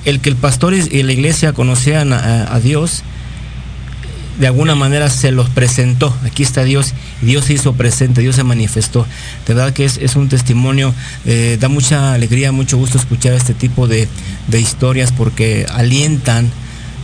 el 0.04 0.20
que 0.20 0.28
el 0.28 0.36
pastor 0.36 0.74
y 0.74 0.80
y 0.94 1.02
la 1.04 1.12
iglesia 1.14 1.54
conocían 1.54 2.12
a- 2.12 2.54
a 2.54 2.60
Dios, 2.60 3.02
de 4.40 4.46
alguna 4.46 4.74
manera 4.74 5.08
se 5.10 5.30
los 5.30 5.48
presentó. 5.50 6.16
Aquí 6.24 6.42
está 6.42 6.64
Dios, 6.64 6.94
y 7.22 7.26
Dios 7.26 7.44
se 7.44 7.52
hizo 7.52 7.74
presente, 7.74 8.22
Dios 8.22 8.34
se 8.36 8.42
manifestó. 8.42 9.06
De 9.46 9.54
verdad 9.54 9.72
que 9.72 9.84
es, 9.84 9.98
es 9.98 10.16
un 10.16 10.28
testimonio, 10.28 10.92
eh, 11.26 11.58
da 11.60 11.68
mucha 11.68 12.14
alegría, 12.14 12.50
mucho 12.50 12.76
gusto 12.78 12.98
escuchar 12.98 13.34
este 13.34 13.54
tipo 13.54 13.86
de, 13.86 14.08
de 14.48 14.60
historias 14.60 15.12
porque 15.12 15.66
alientan 15.70 16.50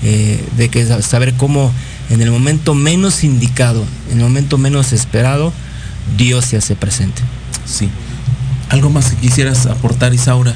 eh, 0.03 0.43
de 0.57 0.69
que 0.69 0.85
sa- 0.87 1.03
saber 1.03 1.35
cómo 1.35 1.73
en 2.11 2.23
el 2.23 2.31
momento 2.31 2.75
menos 2.75 3.23
indicado, 3.25 3.85
en 4.11 4.19
el 4.19 4.25
momento 4.25 4.59
menos 4.59 4.93
esperado, 4.93 5.53
Dios 6.17 6.45
se 6.47 6.57
hace 6.57 6.75
presente. 6.75 7.23
Sí. 7.67 7.89
¿Algo 8.69 8.91
más 8.91 9.11
que 9.11 9.17
quisieras 9.17 9.67
aportar, 9.67 10.15
Isaura? 10.15 10.55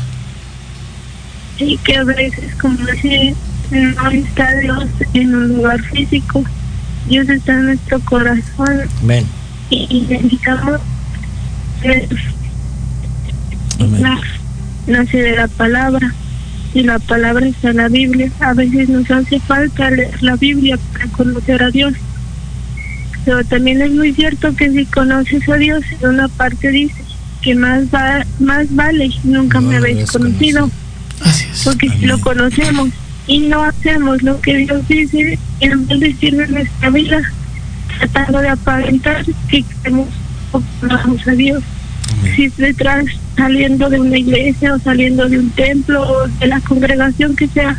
Sí, 1.58 1.78
que 1.84 1.96
a 1.96 2.04
veces, 2.04 2.54
como 2.60 2.78
si 3.02 3.34
no 3.70 4.10
está 4.10 4.54
Dios 4.60 4.84
en 5.14 5.34
un 5.34 5.48
lugar 5.48 5.80
físico, 5.92 6.42
Dios 7.08 7.28
está 7.28 7.54
en 7.54 7.66
nuestro 7.66 8.00
corazón 8.00 8.82
Ven. 9.02 9.26
y 9.70 10.06
necesitamos 10.08 10.80
Amén. 13.78 14.02
nace 14.86 15.16
de 15.18 15.36
la 15.36 15.48
palabra 15.48 16.14
y 16.74 16.82
la 16.82 16.98
palabra 16.98 17.46
está 17.46 17.70
en 17.70 17.78
la 17.78 17.88
Biblia. 17.88 18.30
A 18.40 18.54
veces 18.54 18.88
nos 18.88 19.10
hace 19.10 19.40
falta 19.40 19.90
leer 19.90 20.22
la 20.22 20.36
Biblia 20.36 20.78
para 20.92 21.06
conocer 21.06 21.62
a 21.62 21.70
Dios. 21.70 21.94
Pero 23.24 23.44
también 23.44 23.82
es 23.82 23.90
muy 23.90 24.12
cierto 24.14 24.54
que 24.54 24.70
si 24.70 24.86
conoces 24.86 25.48
a 25.48 25.56
Dios, 25.56 25.82
en 26.00 26.08
una 26.08 26.28
parte 26.28 26.70
dice 26.70 27.02
que 27.42 27.54
más 27.54 27.84
va, 27.92 28.24
más 28.38 28.66
vale 28.74 29.10
nunca 29.24 29.60
No 29.60 29.68
me 29.68 29.76
habéis 29.76 30.10
conocido. 30.10 30.70
Así 31.22 31.46
es. 31.50 31.62
Porque 31.64 31.88
si 31.88 32.06
lo 32.06 32.20
conocemos 32.20 32.90
y 33.26 33.40
no 33.40 33.62
hacemos 33.62 34.22
lo 34.22 34.40
que 34.40 34.56
Dios 34.56 34.86
dice, 34.88 35.38
en 35.60 35.86
vez 35.86 36.00
de 36.00 36.14
sirve 36.14 36.46
nuestra 36.48 36.90
vida, 36.90 37.20
tratando 37.98 38.40
de 38.40 38.48
aparentar 38.48 39.24
que 39.48 39.62
queremos 39.62 40.08
o 40.52 40.62
amamos 40.82 41.26
a 41.26 41.32
Dios. 41.32 41.62
Amén. 42.12 42.34
Si 42.34 42.48
detrás, 42.48 43.04
saliendo 43.36 43.88
de 43.88 44.00
una 44.00 44.18
iglesia 44.18 44.74
o 44.74 44.78
saliendo 44.78 45.28
de 45.28 45.38
un 45.38 45.50
templo 45.50 46.02
o 46.02 46.28
de 46.28 46.46
la 46.46 46.60
congregación 46.60 47.36
que 47.36 47.46
sea, 47.48 47.76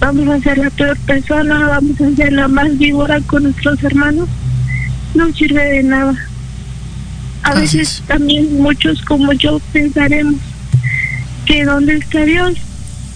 vamos 0.00 0.28
a 0.28 0.40
ser 0.40 0.58
la 0.58 0.70
peor 0.70 0.98
persona, 0.98 1.68
vamos 1.68 2.00
a 2.00 2.16
ser 2.16 2.32
la 2.32 2.48
más 2.48 2.76
víbora 2.76 3.20
con 3.20 3.44
nuestros 3.44 3.82
hermanos, 3.84 4.28
no 5.14 5.32
sirve 5.32 5.62
de 5.64 5.82
nada. 5.84 6.14
A 7.44 7.54
veces 7.54 7.98
es. 8.00 8.02
también 8.06 8.60
muchos 8.60 9.02
como 9.02 9.32
yo 9.32 9.60
pensaremos 9.72 10.36
que 11.46 11.64
dónde 11.64 11.96
está 11.96 12.24
Dios, 12.24 12.54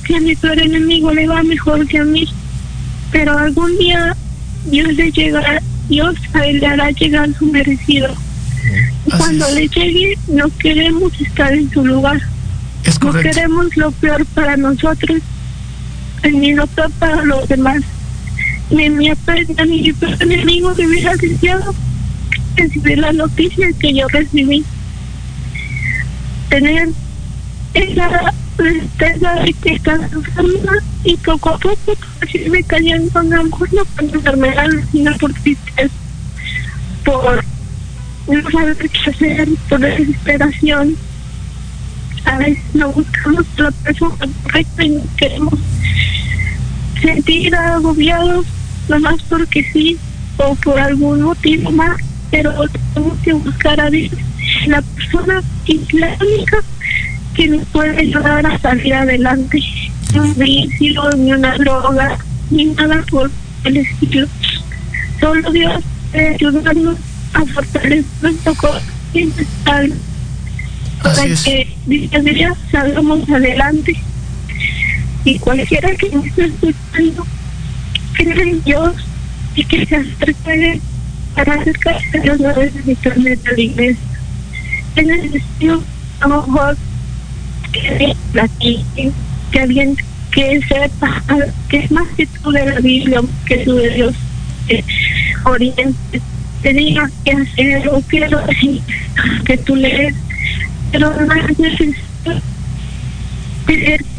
que 0.07 0.17
a 0.17 0.21
mi 0.21 0.37
peor 0.37 0.59
enemigo 0.59 1.13
le 1.13 1.27
va 1.27 1.43
mejor 1.43 1.87
que 1.87 1.99
a 1.99 2.05
mí, 2.05 2.29
pero 3.11 3.37
algún 3.37 3.77
día 3.79 4.17
Dios 4.67 4.95
le 4.95 5.11
llegará, 5.11 5.61
Dios 5.89 6.15
a 6.33 6.47
él 6.47 6.61
le 6.61 6.67
hará 6.67 6.91
llegar 6.93 7.29
su 7.39 7.47
merecido. 7.47 8.09
Así 8.09 9.17
cuando 9.19 9.47
es. 9.49 9.55
le 9.55 9.69
llegue, 9.69 10.19
no 10.29 10.49
queremos 10.59 11.13
estar 11.21 11.53
en 11.53 11.71
su 11.71 11.85
lugar, 11.85 12.21
Es 12.85 13.01
no 13.03 13.13
queremos 13.13 13.77
lo 13.77 13.91
peor 13.93 14.25
para 14.27 14.57
nosotros, 14.57 15.21
ni 16.23 16.55
lo 16.55 16.67
peor 16.69 16.91
para 16.99 17.23
los 17.25 17.49
demás. 17.49 17.83
Ni 18.71 18.91
mi, 18.91 19.09
ni 19.09 19.83
mi 19.83 19.93
peor 19.93 20.23
enemigo 20.23 20.75
me 20.77 20.87
hubiera 20.87 21.17
deseado 21.17 21.75
recibir 22.57 22.99
la 22.99 23.13
noticia 23.13 23.69
que 23.79 23.95
yo 23.95 24.09
recibí. 24.09 24.65
Tener 26.49 26.89
esa 27.75 28.33
de 28.57 29.55
que 29.63 29.75
estás 29.75 30.01
enferma 30.13 30.73
y 31.05 31.17
poco 31.19 31.51
a 31.51 31.59
poco 31.59 31.97
irme 32.33 32.63
cayendo 32.65 33.21
en 33.21 33.35
amor, 33.35 33.73
no 33.73 33.85
por 33.85 34.05
enfermedad, 34.05 34.69
sino 34.91 35.17
por 35.19 35.33
tristeza, 35.35 35.95
por 37.05 37.45
no 38.29 38.51
saber 38.51 38.77
qué 38.77 39.11
hacer, 39.11 39.49
por 39.69 39.81
desesperación. 39.81 40.97
A 42.25 42.39
veces 42.39 42.65
no 42.75 42.91
buscamos 42.93 43.47
la 43.57 43.71
persona 43.71 44.17
correcta 44.43 44.85
y 44.85 44.89
nos 44.91 45.07
queremos 45.17 45.59
sentir 47.01 47.55
agobiados, 47.55 48.47
nomás 48.89 49.23
porque 49.29 49.65
sí, 49.73 49.97
o 50.39 50.55
por 50.57 50.79
algún 50.79 51.23
motivo 51.23 51.71
más, 51.71 52.01
pero 52.31 52.53
tenemos 52.93 53.19
que 53.21 53.33
buscar 53.33 53.81
a 53.81 53.91
Dios, 53.91 54.13
la 54.67 54.83
persona 54.83 55.43
que 55.65 55.81
la 55.93 56.17
que 57.37 57.49
nos 57.49 57.65
puede 57.67 57.99
ayudar 57.99 58.47
a 58.47 58.59
salir 58.59 58.95
adelante. 58.95 59.63
No 60.15 60.23
un 60.23 60.35
vicio, 60.35 61.11
ni 61.13 61.33
una 61.33 61.55
droga, 61.57 62.19
ni 62.51 62.67
nada 62.67 63.05
por 63.11 63.31
el 63.65 63.77
estilo. 63.77 64.27
Solo 65.21 65.51
Dios 65.53 65.83
puede 66.11 66.29
ayudarnos 66.29 66.97
a 67.35 67.45
fortalecer 67.45 68.05
nuestro 68.23 68.55
corazón 68.55 68.91
alma 69.67 69.95
para 71.03 71.25
es. 71.25 71.45
que 71.45 71.69
día 71.87 72.09
a 72.15 72.21
día 72.21 72.55
salgamos 72.71 73.29
adelante. 73.29 73.97
Y 75.25 75.39
cualquiera 75.39 75.95
que 75.97 76.11
nos 76.11 76.27
esté 76.27 76.47
escuchando, 76.47 77.27
cree 78.15 78.43
en 78.43 78.63
Dios 78.65 78.95
y 79.55 79.65
que 79.65 79.87
se 79.87 79.97
acerque 79.97 80.81
para 81.35 81.55
acercarse 81.55 82.19
a 82.19 82.21
Dios 82.21 82.41
no 82.41 82.53
necesariamente 82.55 83.49
a 83.49 83.53
la 83.53 83.61
iglesia. 83.61 84.03
Es 84.95 85.07
necesario, 85.07 85.83
a 86.21 86.29
lo 86.29 86.47
mejor, 86.47 86.77
que 89.53 89.61
alguien 89.61 89.97
que 90.33 90.61
sepa, 90.69 91.23
que 91.69 91.79
es 91.79 91.91
más 91.91 92.07
que 92.17 92.27
tú 92.27 92.51
de 92.51 92.67
la 92.67 92.81
Biblia, 92.81 93.21
que 93.47 93.59
tú 93.59 93.75
de 93.77 93.91
Dios, 93.91 94.15
oriente, 95.45 96.21
te 96.63 96.73
diga 96.73 97.11
qué 97.25 97.33
hacer 97.33 97.89
o 97.89 98.03
qué 98.09 98.21
decir, 98.21 98.83
que 99.45 99.57
tú 99.59 99.77
lees, 99.77 100.15
pero 100.93 101.13
no 101.13 101.35
es 101.35 101.59
necesario 101.59 102.07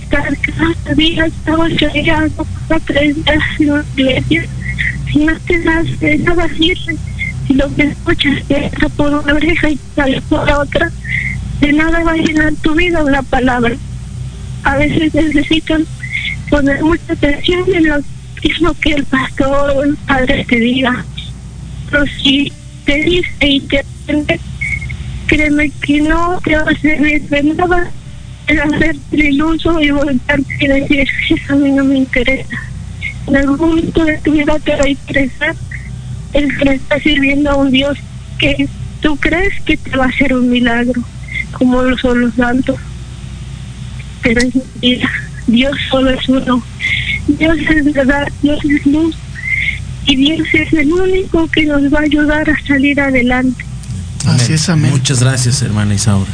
cada 0.09 0.95
día 0.95 1.25
estaba 1.25 1.67
llegando 1.67 2.45
para 2.67 2.81
aprender 2.81 3.39
la 3.59 3.83
iglesia. 3.95 4.45
Si 5.11 5.25
no 5.25 5.39
te 5.39 5.59
das 5.63 5.85
nada 6.19 6.49
sirve, 6.49 6.97
si 7.47 7.53
lo 7.53 7.73
que 7.75 7.83
escuchas 7.83 8.43
entra 8.49 8.89
por 8.89 9.13
una 9.13 9.33
oreja 9.33 9.69
y 9.69 9.79
sale 9.95 10.21
por 10.23 10.45
la 10.45 10.59
otra, 10.59 10.91
de 11.61 11.73
nada 11.73 12.03
va 12.03 12.11
a 12.11 12.17
llenar 12.17 12.53
tu 12.61 12.75
vida 12.75 13.03
una 13.03 13.23
palabra. 13.23 13.75
A 14.63 14.77
veces 14.77 15.13
necesitan 15.13 15.85
poner 16.49 16.81
mucha 16.83 17.13
atención 17.13 17.63
en 17.73 17.87
lo 17.87 17.97
mismo 18.43 18.73
que 18.81 18.91
el 18.93 19.05
pastor 19.05 19.71
o 19.71 19.83
el 19.83 19.95
padre 19.97 20.45
te 20.47 20.57
diga. 20.57 21.05
Pero 21.89 22.05
si 22.21 22.51
te 22.85 22.95
dice 23.03 23.47
y 23.47 23.59
te 23.61 23.83
entiende, 24.07 24.39
créeme 25.27 25.71
que 25.81 26.01
no 26.01 26.39
te 26.43 26.55
va 26.55 26.71
a 26.71 26.79
servir 26.79 27.21
de 27.29 27.43
nada 27.43 27.91
el 28.47 28.61
hacerte 28.61 29.17
iluso 29.17 29.79
y 29.81 29.91
volverte 29.91 30.55
y 30.59 30.67
decir, 30.67 31.07
eso 31.29 31.53
a 31.53 31.55
mí 31.57 31.71
no 31.71 31.83
me 31.83 31.97
interesa. 31.97 32.57
En 33.27 33.35
algún 33.35 33.57
momento 33.57 34.05
de 34.05 34.17
tu 34.19 34.31
vida 34.31 34.57
te 34.59 34.75
va 34.75 34.83
a 34.83 34.89
interesar 34.89 35.55
el 36.33 36.57
que 36.57 36.65
le 36.65 36.75
está 36.75 36.99
sirviendo 36.99 37.51
a 37.51 37.55
un 37.55 37.71
Dios 37.71 37.97
que 38.39 38.69
tú 39.01 39.17
crees 39.17 39.53
que 39.65 39.75
te 39.75 39.97
va 39.97 40.05
a 40.05 40.09
hacer 40.09 40.33
un 40.33 40.49
milagro, 40.49 41.03
como 41.57 41.81
lo 41.81 41.97
son 41.97 42.21
los 42.21 42.33
santos. 42.35 42.77
Pero 44.21 44.41
es 44.41 44.55
mentira. 44.55 45.09
Dios 45.47 45.77
solo 45.89 46.11
es 46.11 46.27
uno. 46.29 46.63
Dios 47.27 47.57
es 47.69 47.93
verdad, 47.93 48.27
Dios 48.41 48.59
es 48.65 48.85
luz. 48.85 49.15
Y 50.05 50.15
Dios 50.15 50.47
es 50.53 50.71
el 50.73 50.91
único 50.91 51.47
que 51.49 51.65
nos 51.65 51.93
va 51.93 51.99
a 51.99 52.03
ayudar 52.03 52.49
a 52.49 52.57
salir 52.65 52.99
adelante. 52.99 53.65
Así 54.25 54.53
es, 54.53 54.69
amén. 54.69 54.91
Muchas 54.91 55.21
gracias, 55.21 55.61
hermana 55.61 55.93
Isaura. 55.93 56.29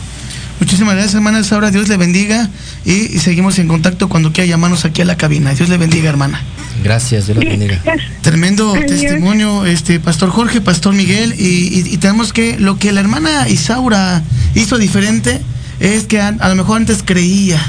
Muchísimas 0.60 0.94
gracias, 0.94 1.16
hermana 1.16 1.40
Isaura. 1.42 1.72
Dios 1.72 1.88
le 1.90 1.98
bendiga. 1.98 2.50
Y, 2.86 3.20
seguimos 3.20 3.60
en 3.60 3.68
contacto 3.68 4.08
cuando 4.10 4.32
quiera 4.32 4.48
llamarnos 4.50 4.86
aquí 4.86 5.02
a 5.02 5.06
la 5.06 5.18
cabina. 5.18 5.54
Dios 5.54 5.70
le 5.70 5.78
bendiga, 5.78 6.10
hermana. 6.10 6.42
Gracias, 6.84 7.26
Dios 7.28 7.38
la 7.38 7.50
bendiga. 7.50 7.82
Tremendo 8.22 8.74
Adiós. 8.74 8.86
testimonio, 8.88 9.66
este 9.66 10.00
Pastor 10.00 10.30
Jorge, 10.30 10.62
Pastor 10.62 10.94
Miguel, 10.94 11.36
y, 11.38 11.44
y- 11.80 11.94
y 11.94 11.98
tenemos 11.98 12.32
que 12.34 12.58
lo 12.60 12.78
que 12.78 12.92
la 12.92 13.02
hermana 13.02 13.50
Isaura 13.50 14.24
hizo 14.56 14.78
diferente 14.78 15.42
es 15.80 16.06
que 16.06 16.22
a, 16.22 16.30
a 16.30 16.50
lo 16.50 16.56
mejor 16.56 16.78
antes 16.78 17.04
creía 17.04 17.60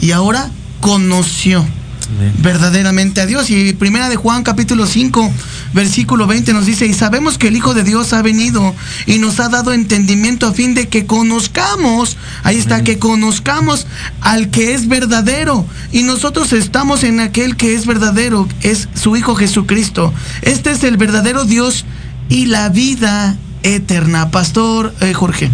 y 0.00 0.12
ahora 0.12 0.50
conoció 0.80 1.66
Amén. 2.08 2.32
verdaderamente 2.38 3.20
a 3.20 3.26
Dios. 3.26 3.50
Y 3.50 3.72
primera 3.72 4.08
de 4.08 4.16
Juan 4.16 4.42
capítulo 4.42 4.86
5, 4.86 5.30
versículo 5.74 6.26
20 6.26 6.52
nos 6.52 6.66
dice, 6.66 6.86
y 6.86 6.94
sabemos 6.94 7.38
que 7.38 7.48
el 7.48 7.56
Hijo 7.56 7.74
de 7.74 7.84
Dios 7.84 8.12
ha 8.12 8.22
venido 8.22 8.74
y 9.06 9.18
nos 9.18 9.40
ha 9.40 9.48
dado 9.48 9.72
entendimiento 9.72 10.46
a 10.46 10.52
fin 10.52 10.74
de 10.74 10.88
que 10.88 11.06
conozcamos, 11.06 12.16
ahí 12.42 12.56
está, 12.56 12.82
que 12.82 12.98
conozcamos 12.98 13.86
al 14.20 14.50
que 14.50 14.74
es 14.74 14.88
verdadero. 14.88 15.66
Y 15.92 16.02
nosotros 16.02 16.52
estamos 16.52 17.04
en 17.04 17.20
aquel 17.20 17.56
que 17.56 17.74
es 17.74 17.86
verdadero, 17.86 18.48
es 18.62 18.88
su 18.94 19.16
Hijo 19.16 19.34
Jesucristo. 19.34 20.12
Este 20.42 20.70
es 20.70 20.84
el 20.84 20.96
verdadero 20.96 21.44
Dios 21.44 21.84
y 22.28 22.46
la 22.46 22.68
vida 22.68 23.36
eterna. 23.74 24.30
Pastor 24.30 24.94
eh, 25.00 25.12
Jorge. 25.14 25.50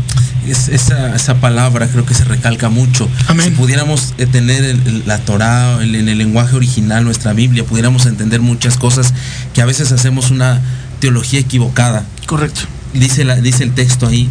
Es- 0.46 0.68
esa, 0.68 1.14
esa 1.14 1.36
palabra 1.36 1.88
creo 1.88 2.04
que 2.04 2.14
se 2.14 2.24
recalca 2.24 2.68
mucho. 2.68 3.08
Amén. 3.28 3.46
Si 3.46 3.50
pudiéramos 3.52 4.14
eh, 4.18 4.26
tener 4.26 4.64
el- 4.64 5.02
la 5.06 5.18
Torah 5.18 5.82
en 5.82 6.08
el 6.08 6.18
lenguaje 6.18 6.54
original, 6.56 7.04
nuestra 7.04 7.32
Biblia, 7.32 7.64
pudiéramos 7.64 8.06
entender 8.06 8.40
muchas 8.40 8.76
cosas 8.76 9.14
que 9.54 9.62
a 9.62 9.64
veces 9.64 9.90
hacemos 9.92 10.30
una 10.30 10.60
teología 11.00 11.40
equivocada. 11.40 12.04
Correcto. 12.26 12.62
Dice, 12.92 13.24
la, 13.24 13.36
dice 13.36 13.64
el 13.64 13.72
texto 13.72 14.06
ahí, 14.06 14.28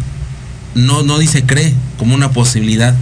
no, 0.74 1.02
no 1.02 1.18
dice 1.18 1.44
cree 1.44 1.72
como 1.98 2.14
una 2.14 2.30
posibilidad, 2.32 2.94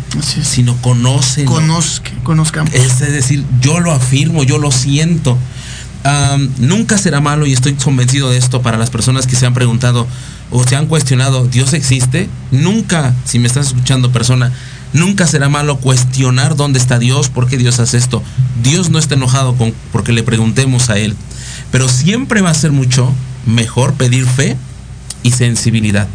sino 0.43 0.77
conoce. 0.79 1.45
Conozca, 1.45 2.11
conozcamos. 2.23 2.73
Es 2.75 2.99
decir, 2.99 3.45
yo 3.61 3.81
lo 3.81 3.93
afirmo, 3.93 4.43
yo 4.43 4.59
lo 4.59 4.71
siento. 4.73 5.39
Nunca 6.59 6.99
será 6.99 7.21
malo, 7.21 7.47
y 7.47 7.53
estoy 7.53 7.75
convencido 7.75 8.31
de 8.31 8.39
esto 8.39 8.63
para 8.63 8.79
las 8.79 8.91
personas 8.91 9.27
que 9.27 9.37
se 9.37 9.47
han 9.47 9.55
preguntado 9.55 10.07
o 10.51 10.65
se 10.65 10.77
han 10.77 10.87
cuestionado, 10.87 11.47
¿Dios 11.47 11.73
existe? 11.73 12.29
Nunca, 12.51 13.15
si 13.25 13.39
me 13.39 13.47
estás 13.47 13.69
escuchando 13.69 14.13
persona, 14.13 14.53
nunca 14.93 15.27
será 15.27 15.49
malo 15.49 15.79
cuestionar 15.79 16.57
dónde 16.57 16.79
está 16.79 16.99
Dios, 16.99 17.29
por 17.31 17.49
qué 17.49 17.57
Dios 17.57 17.79
hace 17.81 17.97
esto. 17.97 18.23
Dios 18.63 18.91
no 18.91 18.99
está 18.99 19.15
enojado 19.15 19.55
con 19.55 19.73
porque 19.93 20.13
le 20.13 20.23
preguntemos 20.23 20.91
a 20.91 20.99
Él. 20.99 21.17
Pero 21.71 21.89
siempre 21.89 22.43
va 22.43 22.51
a 22.51 22.55
ser 22.55 22.73
mucho 22.73 23.11
mejor 23.47 23.95
pedir 23.95 24.27
fe 24.27 24.57
y 25.23 25.31
sensibilidad. 25.31 26.07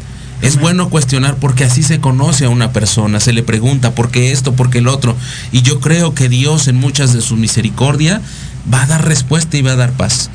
Es 0.43 0.59
bueno 0.59 0.89
cuestionar 0.89 1.37
porque 1.37 1.63
así 1.63 1.81
se 1.81 1.99
conoce 1.99 2.45
a 2.45 2.49
una 2.49 2.71
persona, 2.71 3.19
se 3.19 3.33
le 3.33 3.41
pregunta 3.41 3.95
por 3.95 4.11
qué 4.11 4.31
esto, 4.31 4.53
por 4.53 4.69
qué 4.69 4.77
el 4.77 4.87
otro. 4.87 5.15
Y 5.51 5.63
yo 5.63 5.79
creo 5.79 6.13
que 6.13 6.29
Dios 6.29 6.67
en 6.67 6.75
muchas 6.75 7.11
de 7.13 7.21
su 7.21 7.37
misericordia 7.37 8.21
va 8.73 8.83
a 8.83 8.87
dar 8.87 9.05
respuesta 9.07 9.57
y 9.57 9.61
va 9.61 9.71
a 9.73 9.75
dar 9.75 9.91
paz. 9.93 10.29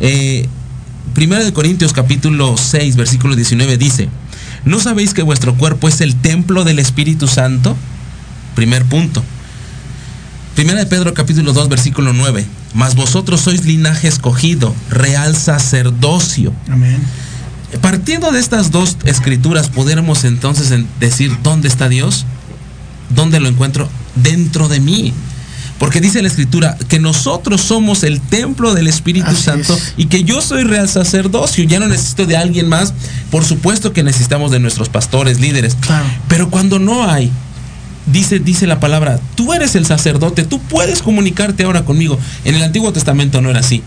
Eh, 0.00 0.46
Primera 1.14 1.42
de 1.42 1.52
Corintios 1.52 1.92
capítulo 1.92 2.56
6 2.56 2.96
versículo 2.96 3.34
19 3.34 3.76
dice, 3.78 4.08
¿no 4.64 4.78
sabéis 4.78 5.14
que 5.14 5.22
vuestro 5.22 5.54
cuerpo 5.54 5.88
es 5.88 6.00
el 6.00 6.14
templo 6.16 6.64
del 6.64 6.78
Espíritu 6.78 7.26
Santo? 7.26 7.76
Primer 8.54 8.84
punto. 8.84 9.22
Primera 10.54 10.80
de 10.80 10.86
Pedro 10.86 11.14
capítulo 11.14 11.52
2 11.52 11.68
versículo 11.68 12.12
9, 12.12 12.44
mas 12.74 12.94
vosotros 12.96 13.40
sois 13.40 13.64
linaje 13.64 14.08
escogido, 14.08 14.74
real 14.90 15.36
sacerdocio. 15.36 16.52
Amén. 16.70 17.00
Partiendo 17.80 18.30
de 18.32 18.40
estas 18.40 18.70
dos 18.70 18.96
escrituras, 19.04 19.68
pudiéramos 19.68 20.24
entonces 20.24 20.70
en- 20.72 20.86
decir, 21.00 21.36
¿dónde 21.42 21.68
está 21.68 21.88
Dios? 21.88 22.26
¿Dónde 23.10 23.40
lo 23.40 23.48
encuentro? 23.48 23.88
Dentro 24.16 24.68
de 24.68 24.80
mí. 24.80 25.12
Porque 25.78 26.00
dice 26.00 26.20
la 26.22 26.28
escritura 26.28 26.76
que 26.88 26.98
nosotros 26.98 27.60
somos 27.60 28.02
el 28.02 28.20
templo 28.20 28.74
del 28.74 28.88
Espíritu 28.88 29.30
Así 29.30 29.42
Santo 29.42 29.74
es. 29.74 29.94
y 29.96 30.06
que 30.06 30.24
yo 30.24 30.40
soy 30.40 30.64
real 30.64 30.88
sacerdocio. 30.88 31.64
Ya 31.64 31.78
no 31.78 31.86
necesito 31.86 32.26
de 32.26 32.36
alguien 32.36 32.68
más. 32.68 32.92
Por 33.30 33.44
supuesto 33.44 33.92
que 33.92 34.02
necesitamos 34.02 34.50
de 34.50 34.58
nuestros 34.58 34.88
pastores, 34.88 35.40
líderes. 35.40 35.76
Claro. 35.80 36.06
Pero 36.28 36.50
cuando 36.50 36.78
no 36.78 37.08
hay, 37.08 37.30
dice, 38.06 38.38
dice 38.38 38.66
la 38.66 38.80
palabra, 38.80 39.20
tú 39.36 39.54
eres 39.54 39.74
el 39.76 39.86
sacerdote, 39.86 40.44
tú 40.44 40.60
puedes 40.60 41.02
comunicarte 41.02 41.62
ahora 41.62 41.84
conmigo. 41.84 42.18
En 42.44 42.54
el 42.54 42.62
Antiguo 42.62 42.92
Testamento 42.92 43.40
no 43.40 43.50
era 43.50 43.60
así. 43.60 43.82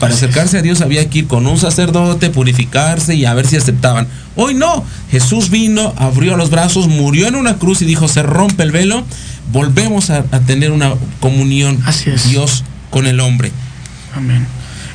Para 0.00 0.12
acercarse 0.14 0.58
a 0.58 0.62
Dios 0.62 0.80
había 0.80 1.08
que 1.08 1.20
ir 1.20 1.26
con 1.28 1.46
un 1.46 1.56
sacerdote, 1.58 2.28
purificarse 2.30 3.14
y 3.14 3.24
a 3.24 3.34
ver 3.34 3.46
si 3.46 3.56
aceptaban. 3.56 4.06
Hoy 4.36 4.54
no. 4.54 4.84
Jesús 5.10 5.50
vino, 5.50 5.94
abrió 5.96 6.36
los 6.36 6.50
brazos, 6.50 6.88
murió 6.88 7.28
en 7.28 7.36
una 7.36 7.56
cruz 7.56 7.80
y 7.80 7.84
dijo, 7.84 8.08
se 8.08 8.22
rompe 8.22 8.64
el 8.64 8.72
velo, 8.72 9.04
volvemos 9.52 10.10
a, 10.10 10.24
a 10.32 10.40
tener 10.40 10.72
una 10.72 10.94
comunión 11.20 11.80
Así 11.86 12.10
es. 12.10 12.28
Dios 12.28 12.64
con 12.90 13.06
el 13.06 13.20
hombre. 13.20 13.52
Amén. 14.16 14.46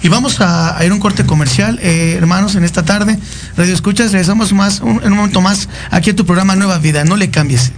Y 0.01 0.07
vamos 0.09 0.39
a, 0.41 0.77
a 0.77 0.85
ir 0.85 0.91
a 0.91 0.93
un 0.93 0.99
corte 0.99 1.25
comercial, 1.25 1.79
eh, 1.81 2.15
hermanos, 2.17 2.55
en 2.55 2.63
esta 2.63 2.83
tarde. 2.83 3.17
Radio 3.57 3.73
Escuchas, 3.73 4.11
regresamos 4.11 4.53
más, 4.53 4.79
un- 4.81 5.01
en 5.03 5.11
un 5.11 5.17
momento 5.17 5.41
más 5.41 5.67
aquí 5.91 6.11
a 6.11 6.15
tu 6.15 6.25
programa 6.25 6.55
Nueva 6.55 6.77
Vida. 6.77 7.03
No 7.03 7.15
le 7.17 7.29
cambies. 7.29 7.71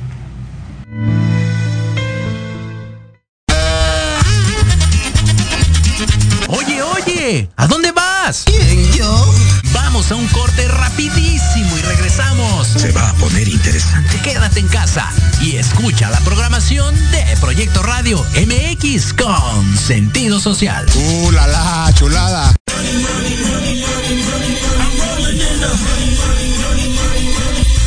¿A 7.55 7.67
dónde 7.67 7.91
vas? 7.91 8.43
¿Quién, 8.45 8.91
yo? 8.91 9.33
Vamos 9.73 10.11
a 10.11 10.15
un 10.15 10.27
corte 10.27 10.67
rapidísimo 10.67 11.77
y 11.77 11.81
regresamos. 11.81 12.67
Se 12.67 12.91
va 12.91 13.09
a 13.09 13.13
poner 13.13 13.47
interesante. 13.47 14.19
Quédate 14.21 14.59
en 14.59 14.67
casa 14.67 15.09
y 15.41 15.55
escucha 15.55 16.09
la 16.09 16.19
programación 16.21 16.93
de 17.11 17.23
Proyecto 17.39 17.83
Radio 17.83 18.21
MX 18.35 19.13
con 19.13 19.77
sentido 19.77 20.39
social. 20.39 20.85
¡Uh, 20.95 21.31
la, 21.31 21.47
la, 21.47 21.93
chulada! 21.93 22.53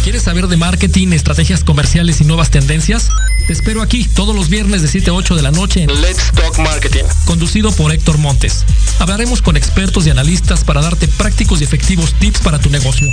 ¿Quieres 0.05 0.23
saber 0.23 0.47
de 0.47 0.57
marketing, 0.57 1.09
estrategias 1.13 1.65
comerciales 1.65 2.21
y 2.21 2.25
nuevas 2.25 2.51
tendencias? 2.51 3.11
Te 3.47 3.53
espero 3.53 3.83
aquí 3.83 4.05
todos 4.05 4.35
los 4.35 4.49
viernes 4.49 4.81
de 4.81 4.89
7 4.89 5.11
a 5.11 5.13
8 5.13 5.35
de 5.37 5.43
la 5.43 5.51
noche 5.51 5.83
en 5.83 6.01
Let's 6.01 6.33
Talk 6.35 6.59
Marketing, 6.61 7.05
conducido 7.27 7.73
por 7.73 7.93
Héctor 7.93 8.17
Montes. 8.17 8.65
Hablaremos 8.99 9.43
con 9.43 9.59
expertos 9.59 10.07
y 10.07 10.11
analistas 10.11 10.65
para 10.65 10.81
darte 10.81 11.09
prácticos 11.09 11.61
y 11.61 11.65
efectivos 11.65 12.15
tips 12.15 12.41
para 12.41 12.59
tu 12.59 12.71
negocio. 12.71 13.07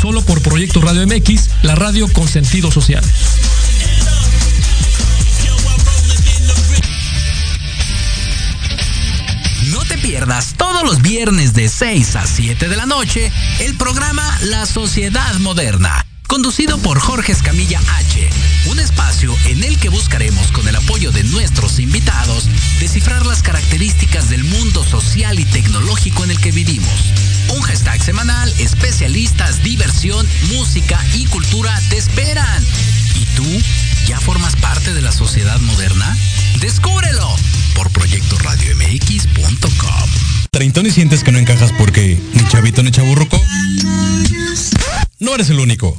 Solo 0.00 0.22
por 0.22 0.42
Proyecto 0.42 0.80
Radio 0.80 1.06
MX, 1.06 1.50
la 1.62 1.76
radio 1.76 2.08
con 2.12 2.26
sentido 2.26 2.72
social. 2.72 3.04
No 9.70 9.84
te 9.84 9.96
pierdas 9.98 10.54
todos 10.56 10.82
los 10.82 11.02
viernes 11.02 11.54
de 11.54 11.68
6 11.68 12.16
a 12.16 12.26
7 12.26 12.68
de 12.68 12.76
la 12.76 12.86
noche 12.86 13.30
el 13.60 13.76
programa 13.76 14.38
La 14.42 14.66
Sociedad 14.66 15.36
Moderna, 15.36 16.04
conducido 16.28 16.78
por 16.78 17.00
Jorge 17.00 17.32
Escamilla 17.32 17.80
H. 17.96 18.30
Un 18.66 18.78
espacio 18.78 19.34
en 19.46 19.64
el 19.64 19.78
que 19.78 19.88
buscaremos 19.88 20.52
con 20.52 20.68
el 20.68 20.76
apoyo 20.76 21.10
de 21.10 21.24
nuestros 21.24 21.80
invitados 21.80 22.48
descifrar 22.78 23.26
las 23.26 23.42
características 23.42 24.28
del 24.28 24.44
mundo 24.44 24.84
social 24.84 25.40
y 25.40 25.46
tecnológico 25.46 26.22
en 26.24 26.30
el 26.30 26.38
que 26.38 26.52
vivimos. 26.52 27.14
Un 27.56 27.62
hashtag 27.62 28.02
semanal, 28.02 28.52
especialistas, 28.58 29.62
diversión, 29.62 30.28
música 30.52 31.02
y 31.14 31.24
cultura 31.26 31.80
te 31.88 31.96
esperan. 31.96 32.62
¿Y 33.14 33.24
tú? 33.34 33.46
¿Ya 34.06 34.20
formas 34.20 34.54
parte 34.56 34.92
de 34.94 35.00
la 35.00 35.12
sociedad 35.12 35.58
moderna? 35.60 36.14
Descúbrelo 36.60 37.34
por 37.74 37.88
proyectoradiomx.com. 37.90 40.10
¿Treintón 40.50 40.84
y 40.86 40.90
sientes 40.90 41.24
que 41.24 41.32
no 41.32 41.38
encajas 41.38 41.72
porque 41.72 42.20
ni 42.34 42.46
chavito 42.48 42.82
ni 42.82 42.90
chaburruco? 42.90 43.42
No 45.20 45.34
eres 45.34 45.50
el 45.50 45.58
único. 45.58 45.98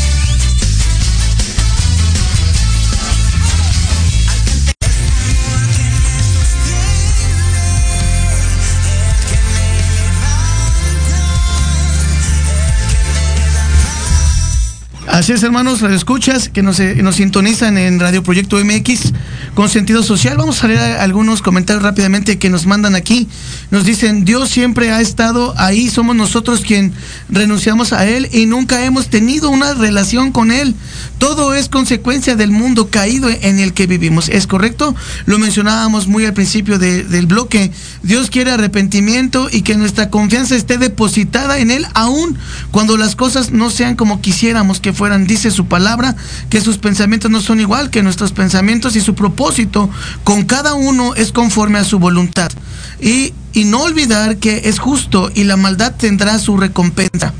Así 15.11 15.33
es, 15.33 15.43
hermanos, 15.43 15.81
radio 15.81 15.97
escuchas 15.97 16.47
que 16.47 16.63
nos, 16.63 16.79
eh, 16.79 16.95
nos 17.03 17.17
sintonizan 17.17 17.77
en 17.77 17.99
Radio 17.99 18.23
Proyecto 18.23 18.55
MX 18.63 19.11
con 19.55 19.67
sentido 19.67 20.03
social. 20.03 20.37
Vamos 20.37 20.63
a 20.63 20.67
leer 20.69 20.79
algunos 20.99 21.41
comentarios 21.41 21.83
rápidamente 21.83 22.39
que 22.39 22.49
nos 22.49 22.65
mandan 22.65 22.95
aquí. 22.95 23.27
Nos 23.71 23.83
dicen, 23.83 24.23
Dios 24.23 24.49
siempre 24.49 24.89
ha 24.91 25.01
estado 25.01 25.53
ahí, 25.57 25.89
somos 25.89 26.15
nosotros 26.15 26.61
quien 26.61 26.93
renunciamos 27.27 27.91
a 27.91 28.07
Él 28.07 28.29
y 28.31 28.45
nunca 28.45 28.85
hemos 28.85 29.09
tenido 29.09 29.49
una 29.49 29.73
relación 29.73 30.31
con 30.31 30.49
Él. 30.49 30.75
Todo 31.17 31.53
es 31.55 31.67
consecuencia 31.67 32.37
del 32.37 32.51
mundo 32.51 32.89
caído 32.89 33.29
en 33.29 33.59
el 33.59 33.73
que 33.73 33.87
vivimos. 33.87 34.29
¿Es 34.29 34.47
correcto? 34.47 34.95
Lo 35.25 35.37
mencionábamos 35.39 36.07
muy 36.07 36.25
al 36.25 36.33
principio 36.33 36.79
de- 36.79 37.03
del 37.03 37.25
bloque. 37.27 37.71
Dios 38.01 38.29
quiere 38.29 38.51
arrepentimiento 38.51 39.49
y 39.51 39.61
que 39.63 39.75
nuestra 39.75 40.09
confianza 40.09 40.55
esté 40.55 40.77
depositada 40.77 41.59
en 41.59 41.69
Él 41.69 41.85
aún 41.95 42.37
cuando 42.71 42.95
las 42.95 43.17
cosas 43.17 43.51
no 43.51 43.69
sean 43.69 43.97
como 43.97 44.21
quisiéramos 44.21 44.79
que. 44.79 45.00
Dice 45.09 45.49
su 45.49 45.65
palabra 45.65 46.15
que 46.49 46.61
sus 46.61 46.77
pensamientos 46.77 47.31
no 47.31 47.41
son 47.41 47.59
igual 47.59 47.89
que 47.89 48.03
nuestros 48.03 48.33
pensamientos 48.33 48.95
y 48.95 49.01
su 49.01 49.15
propósito 49.15 49.89
con 50.23 50.43
cada 50.43 50.75
uno 50.75 51.15
es 51.15 51.31
conforme 51.31 51.79
a 51.79 51.83
su 51.83 51.97
voluntad. 51.97 52.51
Y, 52.99 53.33
y 53.51 53.63
no 53.63 53.81
olvidar 53.81 54.37
que 54.37 54.61
es 54.65 54.77
justo 54.77 55.31
y 55.33 55.45
la 55.45 55.57
maldad 55.57 55.95
tendrá 55.97 56.37
su 56.37 56.55
recompensa. 56.55 57.33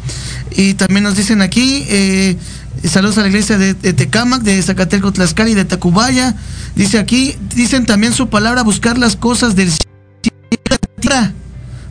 Y 0.55 0.73
también 0.73 1.03
nos 1.03 1.15
dicen 1.15 1.41
aquí, 1.41 1.85
eh, 1.87 2.35
saludos 2.83 3.19
a 3.19 3.21
la 3.21 3.27
iglesia 3.27 3.59
de, 3.59 3.75
de 3.75 3.93
Tecámac, 3.93 4.41
de 4.41 4.61
Zacatelco, 4.63 5.13
Tlaxcala 5.13 5.51
y 5.51 5.53
de 5.53 5.65
Tacubaya. 5.65 6.35
Dice 6.75 6.97
aquí, 6.97 7.35
dicen 7.55 7.85
también 7.85 8.13
su 8.13 8.29
palabra, 8.29 8.63
buscar 8.63 8.97
las 8.97 9.15
cosas 9.15 9.55
del 9.55 9.69
cielo. 9.69 9.81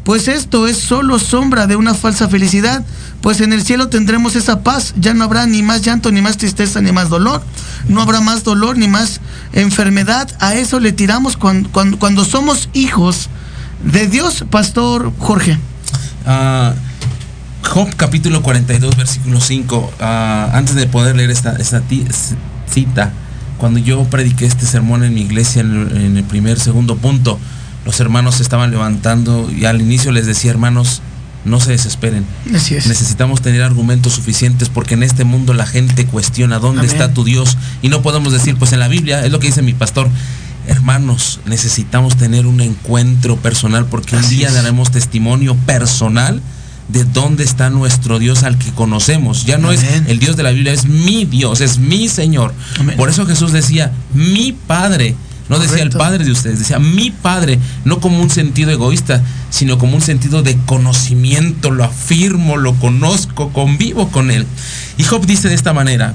Pues 0.05 0.29
esto 0.29 0.67
es 0.67 0.79
solo 0.79 1.19
sombra 1.19 1.67
de 1.67 1.77
una 1.77 1.95
falsa 1.95 2.29
felicidad, 2.29 2.85
pues 3.21 3.41
en 3.41 3.53
el 3.53 3.63
cielo 3.63 3.89
tendremos 3.89 4.35
esa 4.35 4.63
paz, 4.63 4.95
ya 4.97 5.13
no 5.13 5.25
habrá 5.25 5.47
ni 5.47 5.63
más 5.63 5.83
llanto, 5.83 6.11
ni 6.11 6.23
más 6.23 6.39
tristeza, 6.39 6.81
ni 6.81 6.91
más 6.91 7.11
dolor, 7.11 7.43
no 7.87 8.01
habrá 8.01 8.21
más 8.21 8.43
dolor, 8.43 8.79
ni 8.79 8.89
más 8.89 9.21
enfermedad, 9.53 10.29
a 10.41 10.55
eso 10.55 10.81
le 10.81 10.93
tiramos 10.93 11.37
cuando, 11.37 12.25
somos 12.25 12.71
hijos 12.73 13.29
de 13.85 14.07
Dios, 14.07 14.45
Pastor 14.51 15.13
Jorge. 15.19 15.59
Ah, 16.27 16.75
Job 17.63 17.95
capítulo 17.97 18.43
42, 18.43 18.97
versículo 18.97 19.41
5. 19.41 19.93
Ah, 20.01 20.51
antes 20.55 20.75
de 20.75 20.87
poder 20.87 21.15
leer 21.15 21.31
esta, 21.31 21.57
cita, 22.69 23.13
cuando 23.59 23.79
yo 23.79 24.03
prediqué 24.05 24.47
este 24.47 24.65
sermón 24.65 25.05
en 25.05 25.13
mi 25.13 25.21
iglesia 25.21 25.61
en 25.61 25.95
en 25.95 26.17
el 26.17 26.25
primer, 26.25 26.59
segundo 26.59 26.97
punto, 26.97 27.39
los 27.91 27.99
hermanos 27.99 28.37
se 28.37 28.45
estaban 28.45 28.71
levantando 28.71 29.51
y 29.51 29.65
al 29.65 29.81
inicio 29.81 30.13
les 30.13 30.25
decía, 30.25 30.53
hermanos, 30.53 31.03
no 31.45 31.59
se 31.59 31.73
desesperen. 31.73 32.25
Así 32.55 32.77
es. 32.77 32.87
Necesitamos 32.87 33.43
tener 33.43 33.63
argumentos 33.63 34.13
suficientes 34.13 34.69
porque 34.69 34.95
en 34.95 35.03
este 35.03 35.25
mundo 35.25 35.55
la 35.55 35.67
gente 35.67 36.07
cuestiona 36.07 36.61
dónde 36.61 36.83
Amén. 36.83 36.93
está 36.93 37.13
tu 37.13 37.25
Dios 37.25 37.59
y 37.83 37.89
no 37.89 38.01
podemos 38.01 38.33
decir, 38.33 38.55
pues 38.55 38.73
en 38.73 38.79
la 38.79 38.87
Biblia, 38.87 39.27
es 39.27 39.33
lo 39.33 39.41
que 39.41 39.49
dice 39.49 39.61
mi 39.63 39.73
pastor. 39.73 40.09
Hermanos, 40.69 41.41
necesitamos 41.47 42.17
tener 42.17 42.47
un 42.47 42.61
encuentro 42.61 43.37
personal 43.37 43.87
porque 43.87 44.15
un 44.15 44.29
día 44.29 44.47
es. 44.47 44.55
daremos 44.55 44.93
testimonio 44.93 45.57
personal 45.57 46.41
de 46.87 47.03
dónde 47.03 47.43
está 47.43 47.71
nuestro 47.71 48.21
Dios 48.21 48.45
al 48.45 48.57
que 48.57 48.71
conocemos. 48.71 49.47
Ya 49.47 49.59
no 49.59 49.71
Amén. 49.71 49.81
es 49.83 50.11
el 50.11 50.21
Dios 50.21 50.37
de 50.37 50.45
la 50.45 50.53
Biblia, 50.53 50.73
es 50.73 50.85
mi 50.85 51.25
Dios, 51.25 51.61
es 51.61 51.79
mi 51.79 52.09
Señor. 52.09 52.55
Amén. 52.79 52.97
Por 52.97 53.11
eso 53.11 53.27
Jesús 53.27 53.51
decía, 53.51 53.91
mi 54.15 54.53
Padre. 54.53 55.17
No 55.51 55.59
decía 55.59 55.83
el. 55.83 55.91
Padre 55.91 56.25
de 56.25 56.31
ustedes, 56.31 56.61
decía 56.61 56.79
mi 56.79 57.11
Padre, 57.11 57.59
no 57.85 57.99
como 57.99 58.23
un 58.23 58.31
sentido 58.31 58.71
egoísta, 58.71 59.21
sino 59.51 59.79
como 59.79 59.97
un 59.97 60.01
sentido 60.01 60.43
de 60.43 60.57
conocimiento, 60.65 61.73
lo 61.73 61.83
afirmo, 61.83 62.57
lo 62.57 62.75
conozco, 62.75 63.53
convivo 63.53 64.09
con 64.11 64.31
Él. 64.31 64.47
Y 64.97 65.03
Job 65.03 65.27
dice 65.27 65.49
de 65.49 65.57
esta 65.57 65.73
manera, 65.73 66.15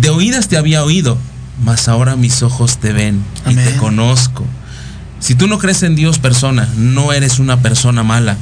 de 0.00 0.08
oídas 0.08 0.48
te 0.48 0.56
había 0.56 0.82
oído, 0.82 1.18
mas 1.62 1.88
ahora 1.88 2.16
mis 2.16 2.42
ojos 2.42 2.78
te 2.78 2.94
ven 2.94 3.22
y 3.46 3.50
Amén. 3.50 3.66
te 3.66 3.76
conozco. 3.76 4.46
Si 5.20 5.34
tú 5.34 5.46
no 5.46 5.58
crees 5.58 5.82
en 5.82 5.94
Dios 5.94 6.18
persona, 6.18 6.66
no 6.78 7.12
eres 7.12 7.38
una 7.38 7.60
persona 7.60 8.02
mala, 8.02 8.38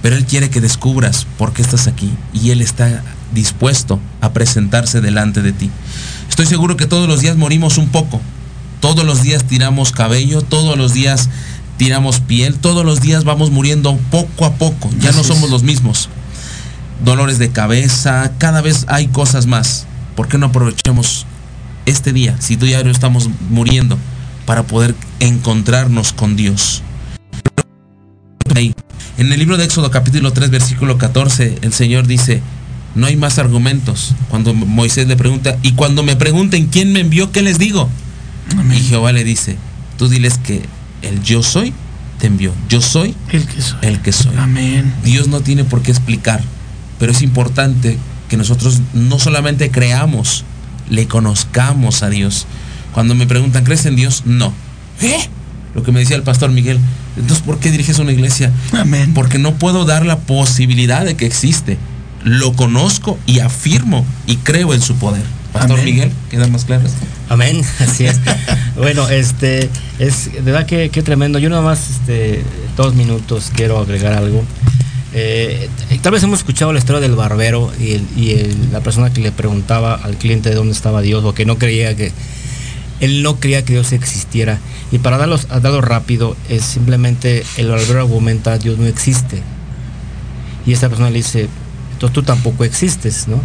pero 0.00 0.16
Él 0.16 0.24
quiere 0.24 0.48
que 0.48 0.62
descubras 0.62 1.26
por 1.36 1.52
qué 1.52 1.60
estás 1.60 1.86
aquí 1.86 2.10
y 2.32 2.50
Él 2.50 2.62
está 2.62 3.02
dispuesto 3.34 4.00
a 4.22 4.32
presentarse 4.32 5.02
delante 5.02 5.42
de 5.42 5.52
ti. 5.52 5.70
Estoy 6.30 6.46
seguro 6.46 6.78
que 6.78 6.86
todos 6.86 7.08
los 7.08 7.20
días 7.20 7.36
morimos 7.36 7.76
un 7.76 7.88
poco, 7.88 8.22
todos 8.84 9.06
los 9.06 9.22
días 9.22 9.44
tiramos 9.44 9.92
cabello, 9.92 10.42
todos 10.42 10.76
los 10.76 10.92
días 10.92 11.30
tiramos 11.78 12.20
piel, 12.20 12.56
todos 12.56 12.84
los 12.84 13.00
días 13.00 13.24
vamos 13.24 13.50
muriendo 13.50 13.96
poco 14.10 14.44
a 14.44 14.56
poco, 14.56 14.90
ya 14.98 15.10
no 15.12 15.24
somos 15.24 15.48
los 15.48 15.62
mismos. 15.62 16.10
Dolores 17.02 17.38
de 17.38 17.48
cabeza, 17.48 18.32
cada 18.36 18.60
vez 18.60 18.84
hay 18.88 19.06
cosas 19.06 19.46
más. 19.46 19.86
¿Por 20.14 20.28
qué 20.28 20.36
no 20.36 20.48
aprovechemos 20.48 21.24
este 21.86 22.12
día, 22.12 22.36
si 22.42 22.58
tú 22.58 22.66
y 22.66 22.72
yo 22.72 22.80
estamos 22.80 23.30
muriendo, 23.48 23.96
para 24.44 24.64
poder 24.64 24.94
encontrarnos 25.18 26.12
con 26.12 26.36
Dios? 26.36 26.82
En 28.54 29.32
el 29.32 29.38
libro 29.38 29.56
de 29.56 29.64
Éxodo 29.64 29.90
capítulo 29.90 30.34
3 30.34 30.50
versículo 30.50 30.98
14 30.98 31.60
el 31.62 31.72
Señor 31.72 32.06
dice, 32.06 32.42
no 32.94 33.06
hay 33.06 33.16
más 33.16 33.38
argumentos. 33.38 34.14
Cuando 34.28 34.52
Moisés 34.52 35.08
le 35.08 35.16
pregunta, 35.16 35.56
y 35.62 35.72
cuando 35.72 36.02
me 36.02 36.16
pregunten 36.16 36.66
quién 36.66 36.92
me 36.92 37.00
envió, 37.00 37.32
¿qué 37.32 37.40
les 37.40 37.58
digo? 37.58 37.88
Y 38.72 38.80
Jehová 38.80 39.12
le 39.12 39.24
dice, 39.24 39.56
tú 39.98 40.08
diles 40.08 40.38
que 40.38 40.62
el 41.02 41.22
yo 41.22 41.42
soy 41.42 41.72
te 42.18 42.26
envió. 42.26 42.52
Yo 42.68 42.80
soy 42.80 43.14
El 43.32 43.46
que 43.46 43.60
soy. 43.60 43.78
el 43.82 44.00
que 44.00 44.12
soy. 44.12 44.34
Amén. 44.36 44.92
Dios 45.02 45.28
no 45.28 45.40
tiene 45.40 45.64
por 45.64 45.82
qué 45.82 45.90
explicar, 45.90 46.42
pero 46.98 47.12
es 47.12 47.22
importante 47.22 47.98
que 48.28 48.36
nosotros 48.36 48.80
no 48.92 49.18
solamente 49.18 49.70
creamos, 49.70 50.44
le 50.88 51.06
conozcamos 51.08 52.02
a 52.02 52.10
Dios. 52.10 52.46
Cuando 52.92 53.14
me 53.14 53.26
preguntan, 53.26 53.64
¿crees 53.64 53.86
en 53.86 53.96
Dios? 53.96 54.22
No. 54.24 54.52
¿Eh? 55.00 55.28
Lo 55.74 55.82
que 55.82 55.90
me 55.90 56.00
decía 56.00 56.16
el 56.16 56.22
pastor 56.22 56.50
Miguel, 56.50 56.78
entonces 57.16 57.44
¿por 57.44 57.58
qué 57.58 57.70
diriges 57.70 57.98
una 57.98 58.12
iglesia? 58.12 58.52
Amén. 58.72 59.12
Porque 59.14 59.38
no 59.38 59.54
puedo 59.54 59.84
dar 59.84 60.06
la 60.06 60.18
posibilidad 60.18 61.04
de 61.04 61.16
que 61.16 61.26
existe. 61.26 61.78
Lo 62.22 62.52
conozco 62.54 63.18
y 63.26 63.40
afirmo 63.40 64.06
y 64.26 64.36
creo 64.36 64.72
en 64.72 64.80
su 64.80 64.94
poder. 64.94 65.24
Pastor 65.54 65.78
Amén. 65.78 65.84
Miguel, 65.86 66.12
¿queda 66.30 66.46
más 66.48 66.64
claro 66.66 66.84
esto? 66.86 66.98
Amén, 67.30 67.62
así 67.78 68.04
es. 68.06 68.20
bueno, 68.76 69.08
este, 69.08 69.70
es 69.98 70.30
de 70.34 70.40
verdad 70.42 70.66
que, 70.66 70.90
que 70.90 71.02
tremendo. 71.02 71.38
Yo 71.38 71.48
nada 71.48 71.62
más, 71.62 71.88
este, 71.90 72.42
dos 72.76 72.94
minutos 72.94 73.50
quiero 73.54 73.78
agregar 73.78 74.12
algo. 74.12 74.42
Eh, 75.16 75.70
tal 76.02 76.10
vez 76.12 76.22
hemos 76.24 76.40
escuchado 76.40 76.72
la 76.72 76.80
historia 76.80 77.00
del 77.00 77.14
barbero 77.14 77.72
y, 77.80 77.92
el- 77.92 78.06
y 78.16 78.30
el- 78.32 78.72
la 78.72 78.80
persona 78.80 79.12
que 79.12 79.20
le 79.20 79.30
preguntaba 79.30 79.94
al 79.94 80.16
cliente 80.16 80.50
de 80.50 80.56
dónde 80.56 80.72
estaba 80.72 81.00
Dios 81.02 81.24
o 81.24 81.32
que 81.34 81.46
no 81.46 81.56
creía 81.56 81.94
que 81.96 82.10
él 83.00 83.22
no 83.22 83.38
creía 83.38 83.64
que 83.64 83.74
Dios 83.74 83.92
existiera. 83.92 84.58
Y 84.90 84.98
para 84.98 85.16
darlos, 85.18 85.46
a 85.50 85.60
darlo 85.60 85.80
rápido, 85.82 86.36
es 86.48 86.64
simplemente 86.64 87.44
el 87.56 87.68
barbero 87.68 88.00
argumenta 88.00 88.58
Dios 88.58 88.76
no 88.78 88.86
existe. 88.86 89.40
Y 90.66 90.72
esta 90.72 90.88
persona 90.88 91.10
le 91.10 91.18
dice, 91.18 91.48
entonces 91.92 92.12
tú 92.12 92.22
tampoco 92.24 92.64
existes, 92.64 93.28
¿no? 93.28 93.40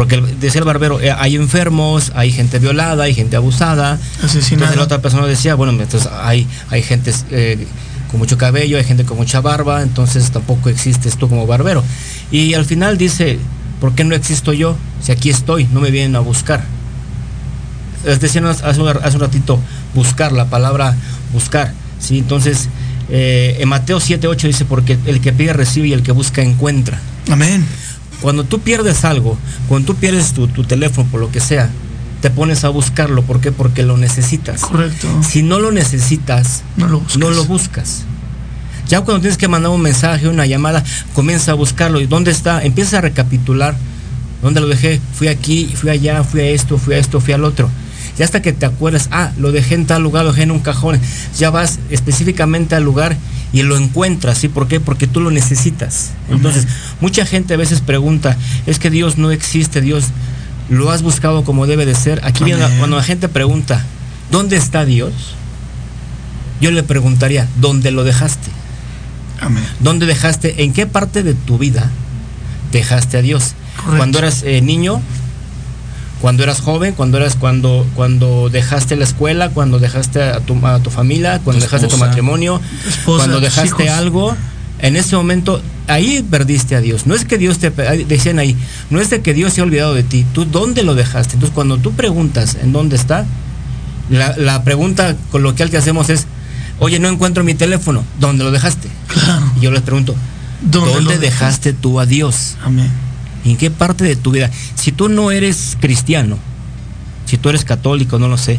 Porque 0.00 0.18
decía 0.40 0.60
el 0.60 0.64
barbero, 0.64 0.98
"Eh, 0.98 1.12
hay 1.12 1.36
enfermos, 1.36 2.10
hay 2.14 2.32
gente 2.32 2.58
violada, 2.58 3.04
hay 3.04 3.12
gente 3.12 3.36
abusada. 3.36 3.98
Asesinada. 4.24 4.52
Entonces 4.54 4.76
la 4.78 4.82
otra 4.84 5.02
persona 5.02 5.26
decía, 5.26 5.54
bueno, 5.56 5.72
entonces 5.72 6.08
hay, 6.22 6.46
hay 6.70 6.82
gente 6.82 7.12
eh, 7.30 7.66
con 8.10 8.18
mucho 8.18 8.38
cabello, 8.38 8.78
hay 8.78 8.84
gente 8.84 9.04
con 9.04 9.18
mucha 9.18 9.42
barba, 9.42 9.82
entonces 9.82 10.30
tampoco 10.30 10.70
existes 10.70 11.18
tú 11.18 11.28
como 11.28 11.46
barbero. 11.46 11.84
Y 12.32 12.54
al 12.54 12.64
final 12.64 12.96
dice, 12.96 13.38
¿por 13.78 13.94
qué 13.94 14.04
no 14.04 14.14
existo 14.14 14.54
yo? 14.54 14.74
Si 15.02 15.12
aquí 15.12 15.28
estoy, 15.28 15.68
no 15.70 15.80
me 15.80 15.90
vienen 15.90 16.16
a 16.16 16.20
buscar. 16.20 16.64
Es 18.06 18.20
decir, 18.20 18.42
hace 18.42 18.80
un, 18.80 18.88
hace 18.88 19.16
un 19.16 19.20
ratito, 19.20 19.60
buscar, 19.94 20.32
la 20.32 20.46
palabra 20.46 20.96
buscar. 21.34 21.74
¿sí? 21.98 22.20
Entonces, 22.20 22.70
eh, 23.10 23.58
en 23.60 23.68
Mateo 23.68 24.00
7, 24.00 24.26
8 24.28 24.46
dice, 24.46 24.64
porque 24.64 24.96
el 25.04 25.20
que 25.20 25.34
pide 25.34 25.52
recibe 25.52 25.88
y 25.88 25.92
el 25.92 26.02
que 26.02 26.12
busca 26.12 26.40
encuentra. 26.40 26.98
Amén. 27.30 27.66
Cuando 28.20 28.44
tú 28.44 28.60
pierdes 28.60 29.04
algo, 29.04 29.36
cuando 29.68 29.86
tú 29.92 29.98
pierdes 29.98 30.32
tu, 30.32 30.46
tu 30.48 30.64
teléfono 30.64 31.08
por 31.10 31.20
lo 31.20 31.30
que 31.30 31.40
sea, 31.40 31.70
te 32.20 32.30
pones 32.30 32.64
a 32.64 32.68
buscarlo. 32.68 33.22
¿Por 33.22 33.40
qué? 33.40 33.50
Porque 33.52 33.82
lo 33.82 33.96
necesitas. 33.96 34.60
Correcto. 34.62 35.08
Si 35.22 35.42
no 35.42 35.58
lo 35.58 35.72
necesitas, 35.72 36.62
No 36.76 36.86
lo 36.88 37.00
buscas. 37.00 37.16
no 37.18 37.30
lo 37.30 37.44
buscas. 37.46 38.02
Ya 38.88 39.00
cuando 39.02 39.20
tienes 39.20 39.38
que 39.38 39.48
mandar 39.48 39.70
un 39.70 39.80
mensaje, 39.80 40.28
una 40.28 40.46
llamada, 40.46 40.82
comienza 41.14 41.52
a 41.52 41.54
buscarlo. 41.54 42.00
¿Y 42.00 42.06
dónde 42.06 42.30
está? 42.30 42.62
Empieza 42.62 42.98
a 42.98 43.00
recapitular. 43.00 43.74
¿Dónde 44.42 44.60
lo 44.60 44.66
dejé? 44.66 45.00
Fui 45.14 45.28
aquí, 45.28 45.72
fui 45.74 45.90
allá, 45.90 46.24
fui 46.24 46.40
a 46.40 46.48
esto, 46.48 46.76
fui 46.78 46.94
a 46.94 46.98
esto, 46.98 47.20
fui 47.20 47.32
al 47.32 47.44
otro. 47.44 47.70
Y 48.18 48.22
hasta 48.22 48.42
que 48.42 48.52
te 48.52 48.66
acuerdas, 48.66 49.08
ah, 49.12 49.30
lo 49.38 49.52
dejé 49.52 49.76
en 49.76 49.86
tal 49.86 50.02
lugar, 50.02 50.24
lo 50.24 50.32
dejé 50.32 50.42
en 50.42 50.50
un 50.50 50.60
cajón. 50.60 50.98
Ya 51.38 51.50
vas 51.50 51.78
específicamente 51.90 52.74
al 52.74 52.82
lugar 52.84 53.16
y 53.52 53.62
lo 53.62 53.76
encuentras. 53.76 54.38
¿Sí? 54.38 54.48
¿Por 54.48 54.68
qué? 54.68 54.80
Porque 54.80 55.06
tú 55.06 55.20
lo 55.20 55.30
necesitas. 55.30 56.10
Entonces, 56.30 56.66
mucha 57.00 57.26
gente 57.26 57.54
a 57.54 57.56
veces 57.56 57.80
pregunta, 57.80 58.36
es 58.66 58.78
que 58.78 58.90
Dios 58.90 59.18
no 59.18 59.30
existe, 59.30 59.80
Dios 59.80 60.04
lo 60.68 60.90
has 60.90 61.02
buscado 61.02 61.42
como 61.44 61.66
debe 61.66 61.84
de 61.86 61.94
ser. 61.94 62.20
Aquí 62.24 62.44
viene 62.44 62.60
la- 62.60 62.70
cuando 62.78 62.96
la 62.96 63.02
gente 63.02 63.28
pregunta, 63.28 63.84
¿dónde 64.30 64.56
está 64.56 64.84
Dios? 64.84 65.12
Yo 66.60 66.70
le 66.70 66.82
preguntaría, 66.82 67.48
¿dónde 67.60 67.90
lo 67.90 68.04
dejaste? 68.04 68.50
Amén. 69.40 69.64
¿Dónde 69.80 70.06
dejaste, 70.06 70.62
en 70.62 70.72
qué 70.72 70.86
parte 70.86 71.22
de 71.22 71.32
tu 71.34 71.56
vida 71.58 71.90
dejaste 72.72 73.16
a 73.16 73.22
Dios? 73.22 73.54
Correcto. 73.76 73.96
Cuando 73.96 74.18
eras 74.18 74.42
eh, 74.44 74.60
niño, 74.60 75.00
cuando 76.20 76.42
eras 76.42 76.60
joven, 76.60 76.94
cuando 76.94 77.16
eras 77.18 77.34
cuando 77.36 77.86
cuando 77.94 78.48
dejaste 78.50 78.96
la 78.96 79.04
escuela, 79.04 79.50
cuando 79.50 79.78
dejaste 79.78 80.22
a 80.22 80.40
tu, 80.40 80.54
a 80.66 80.78
tu 80.80 80.90
familia, 80.90 81.40
cuando 81.42 81.60
Tu 81.60 81.64
dejaste 81.66 81.88
tu 81.88 81.96
matrimonio, 81.98 82.60
esposa, 82.86 83.24
cuando 83.24 83.40
dejaste 83.40 83.84
hijos. 83.84 83.98
algo, 83.98 84.36
en 84.80 84.96
ese 84.96 85.16
momento 85.16 85.62
ahí 85.88 86.24
perdiste 86.30 86.76
a 86.76 86.80
Dios. 86.80 87.06
No 87.06 87.14
es 87.14 87.24
que 87.24 87.38
Dios 87.38 87.58
te 87.58 87.70
decían 87.70 88.38
ahí, 88.38 88.56
no 88.90 89.00
es 89.00 89.10
de 89.10 89.22
que 89.22 89.34
Dios 89.34 89.52
se 89.54 89.60
ha 89.60 89.64
olvidado 89.64 89.94
de 89.94 90.02
ti. 90.02 90.24
Tú 90.32 90.44
dónde 90.44 90.82
lo 90.82 90.94
dejaste. 90.94 91.34
Entonces 91.34 91.54
cuando 91.54 91.78
tú 91.78 91.92
preguntas 91.92 92.56
en 92.62 92.72
dónde 92.72 92.96
está, 92.96 93.24
la, 94.10 94.36
la 94.36 94.62
pregunta 94.62 95.16
coloquial 95.30 95.70
que 95.70 95.76
hacemos 95.78 96.10
es, 96.10 96.26
oye, 96.80 96.98
no 96.98 97.08
encuentro 97.08 97.44
mi 97.44 97.54
teléfono. 97.54 98.04
¿Dónde 98.18 98.44
lo 98.44 98.50
dejaste? 98.50 98.88
Claro. 99.08 99.50
Y 99.56 99.60
yo 99.60 99.70
les 99.70 99.82
pregunto, 99.82 100.14
¿Dónde 100.62 100.92
¿dónde, 100.92 101.14
lo 101.14 101.20
dejaste 101.20 101.72
tú 101.72 101.98
a 102.00 102.06
Dios? 102.06 102.56
Amén. 102.62 102.90
¿En 103.44 103.56
qué 103.56 103.70
parte 103.70 104.04
de 104.04 104.16
tu 104.16 104.30
vida? 104.32 104.50
Si 104.74 104.92
tú 104.92 105.08
no 105.08 105.30
eres 105.30 105.76
cristiano, 105.80 106.38
si 107.26 107.38
tú 107.38 107.48
eres 107.48 107.64
católico, 107.64 108.18
no 108.18 108.28
lo 108.28 108.36
sé, 108.36 108.58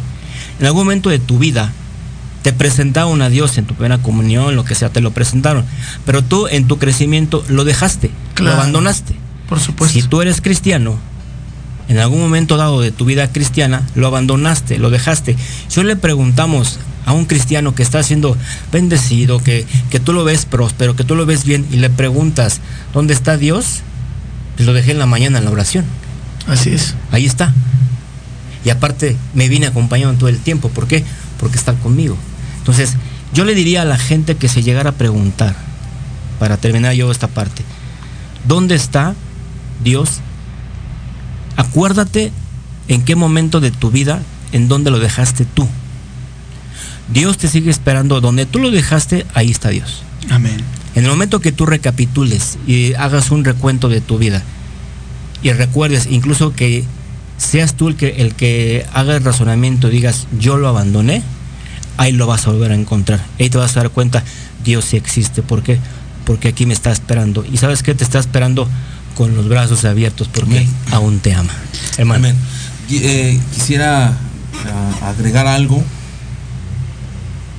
en 0.58 0.66
algún 0.66 0.84
momento 0.84 1.10
de 1.10 1.18
tu 1.18 1.38
vida 1.38 1.72
te 2.42 2.52
presentaron 2.52 3.22
a 3.22 3.28
Dios 3.28 3.56
en 3.58 3.66
tu 3.66 3.74
primera 3.74 3.98
comunión, 3.98 4.56
lo 4.56 4.64
que 4.64 4.74
sea, 4.74 4.88
te 4.90 5.00
lo 5.00 5.12
presentaron, 5.12 5.64
pero 6.04 6.22
tú 6.24 6.48
en 6.48 6.66
tu 6.66 6.78
crecimiento 6.78 7.44
lo 7.48 7.64
dejaste, 7.64 8.10
Claro. 8.34 8.56
lo 8.56 8.60
abandonaste. 8.60 9.14
Por 9.48 9.60
supuesto. 9.60 10.00
Si 10.00 10.06
tú 10.06 10.22
eres 10.22 10.40
cristiano, 10.40 10.98
en 11.88 11.98
algún 11.98 12.20
momento 12.20 12.56
dado 12.56 12.80
de 12.80 12.90
tu 12.90 13.04
vida 13.04 13.30
cristiana, 13.30 13.86
lo 13.94 14.06
abandonaste, 14.06 14.78
lo 14.78 14.90
dejaste. 14.90 15.36
Si 15.68 15.78
hoy 15.80 15.86
le 15.86 15.96
preguntamos 15.96 16.78
a 17.04 17.12
un 17.12 17.26
cristiano 17.26 17.74
que 17.74 17.82
está 17.82 18.02
siendo 18.02 18.36
bendecido, 18.72 19.40
que, 19.42 19.66
que 19.90 20.00
tú 20.00 20.12
lo 20.12 20.24
ves 20.24 20.46
próspero, 20.46 20.96
que 20.96 21.04
tú 21.04 21.14
lo 21.14 21.26
ves 21.26 21.44
bien, 21.44 21.66
y 21.70 21.76
le 21.76 21.90
preguntas, 21.90 22.60
¿dónde 22.94 23.12
está 23.14 23.36
Dios? 23.36 23.82
Lo 24.58 24.72
dejé 24.72 24.92
en 24.92 24.98
la 24.98 25.06
mañana 25.06 25.38
en 25.38 25.44
la 25.44 25.50
oración. 25.50 25.84
Así 26.46 26.70
es. 26.70 26.94
Ahí 27.10 27.26
está. 27.26 27.52
Y 28.64 28.70
aparte 28.70 29.16
me 29.34 29.48
vine 29.48 29.66
acompañando 29.66 30.18
todo 30.18 30.28
el 30.28 30.38
tiempo. 30.38 30.68
¿Por 30.68 30.86
qué? 30.86 31.04
Porque 31.38 31.56
está 31.56 31.74
conmigo. 31.74 32.16
Entonces, 32.58 32.96
yo 33.32 33.44
le 33.44 33.54
diría 33.54 33.82
a 33.82 33.84
la 33.84 33.98
gente 33.98 34.36
que 34.36 34.48
se 34.48 34.62
llegara 34.62 34.90
a 34.90 34.94
preguntar, 34.94 35.56
para 36.38 36.56
terminar 36.56 36.94
yo 36.94 37.10
esta 37.10 37.28
parte, 37.28 37.64
¿dónde 38.46 38.74
está 38.74 39.14
Dios? 39.82 40.20
Acuérdate 41.56 42.32
en 42.88 43.02
qué 43.04 43.16
momento 43.16 43.60
de 43.60 43.70
tu 43.70 43.90
vida, 43.90 44.22
en 44.52 44.68
dónde 44.68 44.90
lo 44.90 44.98
dejaste 44.98 45.44
tú. 45.44 45.68
Dios 47.12 47.38
te 47.38 47.48
sigue 47.48 47.70
esperando. 47.70 48.20
Donde 48.20 48.46
tú 48.46 48.58
lo 48.58 48.70
dejaste, 48.70 49.26
ahí 49.34 49.50
está 49.50 49.68
Dios. 49.70 50.02
Amén. 50.30 50.62
En 50.94 51.04
el 51.04 51.10
momento 51.10 51.40
que 51.40 51.52
tú 51.52 51.66
recapitules 51.66 52.58
y 52.66 52.94
hagas 52.94 53.30
un 53.30 53.44
recuento 53.44 53.88
de 53.88 54.00
tu 54.00 54.18
vida 54.18 54.42
y 55.42 55.50
recuerdes 55.52 56.06
incluso 56.10 56.52
que 56.54 56.84
seas 57.38 57.74
tú 57.74 57.88
el 57.88 57.96
que, 57.96 58.22
el 58.22 58.34
que 58.34 58.86
haga 58.92 59.16
el 59.16 59.24
razonamiento 59.24 59.88
y 59.88 59.92
digas 59.92 60.26
yo 60.38 60.56
lo 60.56 60.68
abandoné, 60.68 61.22
ahí 61.96 62.12
lo 62.12 62.26
vas 62.26 62.46
a 62.46 62.50
volver 62.50 62.72
a 62.72 62.74
encontrar. 62.74 63.24
Ahí 63.38 63.50
te 63.50 63.58
vas 63.58 63.76
a 63.76 63.80
dar 63.80 63.90
cuenta, 63.90 64.22
Dios 64.64 64.84
sí 64.84 64.96
existe. 64.96 65.42
¿Por 65.42 65.62
qué? 65.62 65.78
Porque 66.24 66.48
aquí 66.48 66.66
me 66.66 66.74
está 66.74 66.92
esperando. 66.92 67.44
Y 67.50 67.56
sabes 67.56 67.82
que 67.82 67.94
te 67.94 68.04
está 68.04 68.18
esperando 68.18 68.68
con 69.16 69.34
los 69.34 69.48
brazos 69.48 69.84
abiertos 69.84 70.28
porque 70.28 70.58
Amén. 70.58 70.68
aún 70.92 71.18
te 71.18 71.34
ama. 71.34 71.52
Hermano. 71.96 72.28
Amén. 72.28 72.36
Eh, 72.90 73.40
quisiera 73.54 74.08
ah, 74.66 75.08
agregar 75.08 75.46
algo. 75.46 75.82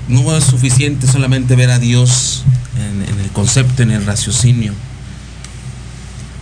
No 0.08 0.36
es 0.36 0.44
suficiente 0.44 1.08
solamente 1.08 1.56
ver 1.56 1.72
a 1.72 1.80
Dios 1.80 2.44
en, 2.84 3.02
en 3.02 3.20
el 3.20 3.30
concepto, 3.32 3.84
en 3.84 3.92
el 3.92 4.06
raciocinio. 4.06 4.74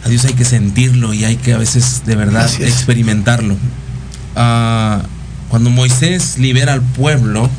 A 0.04 0.10
Dios 0.10 0.26
hay 0.26 0.34
que 0.34 0.46
sentirlo 0.46 1.14
y 1.14 1.26
hay 1.26 1.38
que 1.38 1.54
a 1.54 1.58
veces 1.58 2.04
de 2.06 2.16
verdad 2.16 2.50
experimentarlo. 2.62 3.56
Ah, 4.36 5.04
cuando 5.50 5.70
Moisés 5.70 6.38
libera 6.38 6.74
al 6.74 6.82
pueblo, 6.82 7.50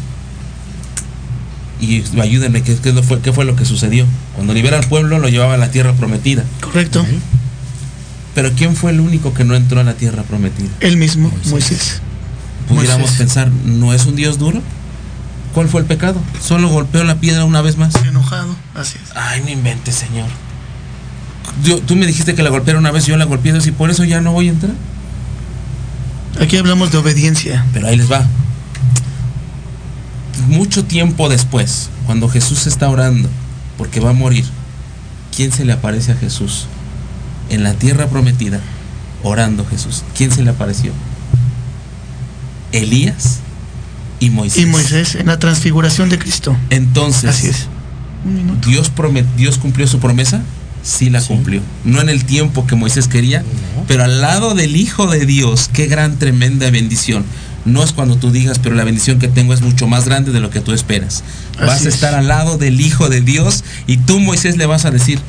y 1.81 2.03
ayúdenme, 2.21 2.63
¿qué, 2.63 2.77
qué 2.77 2.93
fue, 3.03 3.21
¿qué 3.21 3.33
fue 3.33 3.45
lo 3.45 3.57
que 3.57 3.65
sucedió? 3.65 4.07
Cuando 4.35 4.55
libera 4.55 4.79
al 4.79 4.87
pueblo 4.87 5.19
lo 5.19 5.29
llevaba 5.29 5.55
a 5.55 5.59
la 5.59 5.71
tierra 5.71 5.93
prometida. 5.93 6.45
Correcto. 6.61 7.05
Pero 8.35 8.53
¿quién 8.57 8.77
fue 8.77 8.93
el 8.93 9.01
único 9.01 9.35
que 9.35 9.45
no 9.45 9.55
entró 9.55 9.81
a 9.81 9.85
la 9.85 9.95
tierra 9.95 10.23
prometida? 10.23 10.71
Él 10.81 10.97
mismo, 10.97 11.31
Moisés. 11.47 12.01
Pudiéramos 12.67 13.03
Moisés. 13.03 13.19
pensar, 13.19 13.51
¿no 13.67 13.93
es 13.93 14.07
un 14.07 14.17
Dios 14.17 14.39
duro? 14.39 14.63
¿Cuál 15.55 15.69
fue 15.69 15.81
el 15.83 15.87
pecado? 15.87 16.21
Solo 16.43 16.69
golpeó 16.69 17.05
la 17.05 17.17
piedra 17.17 17.45
una 17.45 17.61
vez 17.63 17.77
más. 17.77 17.95
Enojado. 18.07 18.55
Así 18.75 18.99
es. 19.03 19.15
Ay, 19.17 19.43
no 19.43 19.51
inventes, 19.51 19.95
Señor. 19.95 20.29
Yo- 21.65 21.81
tú 21.81 21.95
me 21.97 22.07
dijiste 22.07 22.35
que 22.35 22.43
la 22.43 22.51
golpeara 22.51 22.79
una 22.79 22.91
vez, 22.91 23.05
yo 23.07 23.17
la 23.17 23.25
golpeé 23.27 23.53
dos 23.53 23.67
y 23.67 23.73
por 23.73 23.91
eso 23.91 24.05
ya 24.05 24.21
no 24.21 24.33
voy 24.33 24.49
a 24.49 24.53
entrar. 24.53 24.73
Aquí 26.41 26.57
hablamos 26.57 26.91
de 26.91 26.99
obediencia. 26.99 27.67
Pero 27.75 27.89
ahí 27.89 27.97
les 27.97 28.11
va. 28.11 28.25
Mucho 30.49 30.85
tiempo 30.85 31.29
después, 31.29 31.91
cuando 32.07 32.29
Jesús 32.29 32.67
está 32.67 32.89
orando, 32.89 33.29
porque 33.77 34.01
va 34.01 34.11
a 34.11 34.15
morir, 34.15 34.47
¿quién 35.37 35.53
se 35.53 35.65
le 35.65 35.73
aparece 35.75 36.13
a 36.13 36.17
Jesús? 36.17 36.67
En 37.51 37.63
la 37.63 37.75
tierra 37.75 38.07
prometida, 38.09 38.61
orando 39.23 39.67
Jesús. 39.67 40.03
¿Quién 40.17 40.33
se 40.33 40.43
le 40.43 40.51
apareció? 40.51 40.93
Elías 42.73 43.41
y 44.27 44.31
Moisés. 44.31 44.63
Y 44.63 44.67
Moisés 44.67 45.15
en 45.17 45.27
la 45.27 45.39
transfiguración 45.39 46.09
de 46.09 46.19
Cristo. 46.19 46.57
Entonces, 46.71 47.31
Así 47.31 47.49
es. 47.49 47.67
Dios, 48.67 48.93
promet- 48.95 49.27
Dios 49.37 49.59
cumplió 49.59 49.87
su 49.87 49.99
promesa, 49.99 50.43
sí 50.83 51.11
la 51.11 51.21
cumplió. 51.21 51.61
No 51.85 52.01
en 52.01 52.09
el 52.09 52.25
tiempo 52.25 52.67
que 52.67 52.77
Moisés 52.77 53.09
quería, 53.09 53.43
pero 53.89 54.05
al 54.05 54.21
lado 54.21 54.55
del 54.55 54.77
Hijo 54.77 55.07
de 55.09 55.27
Dios, 55.27 55.69
qué 55.73 55.87
gran, 55.87 56.19
tremenda 56.19 56.71
bendición. 56.71 57.25
No 57.65 57.83
es 57.85 57.93
cuando 57.93 58.17
tú 58.17 58.31
digas, 58.33 58.59
pero 58.61 58.75
la 58.75 58.83
bendición 58.85 59.19
que 59.19 59.29
tengo 59.29 59.55
es 59.55 59.61
mucho 59.61 59.87
más 59.87 60.05
grande 60.07 60.33
de 60.33 60.41
lo 60.41 60.51
que 60.51 60.61
tú 60.61 60.73
esperas. 60.73 61.23
Así 61.57 61.67
vas 61.67 61.85
a 61.85 61.89
es. 61.89 61.95
estar 61.95 62.15
al 62.15 62.27
lado 62.29 62.59
del 62.59 62.81
Hijo 62.81 63.09
de 63.09 63.21
Dios 63.21 63.63
y 63.87 63.99
tú, 63.99 64.19
Moisés, 64.21 64.57
le 64.57 64.67
vas 64.67 64.85
a 64.85 64.91
decir, 64.91 65.21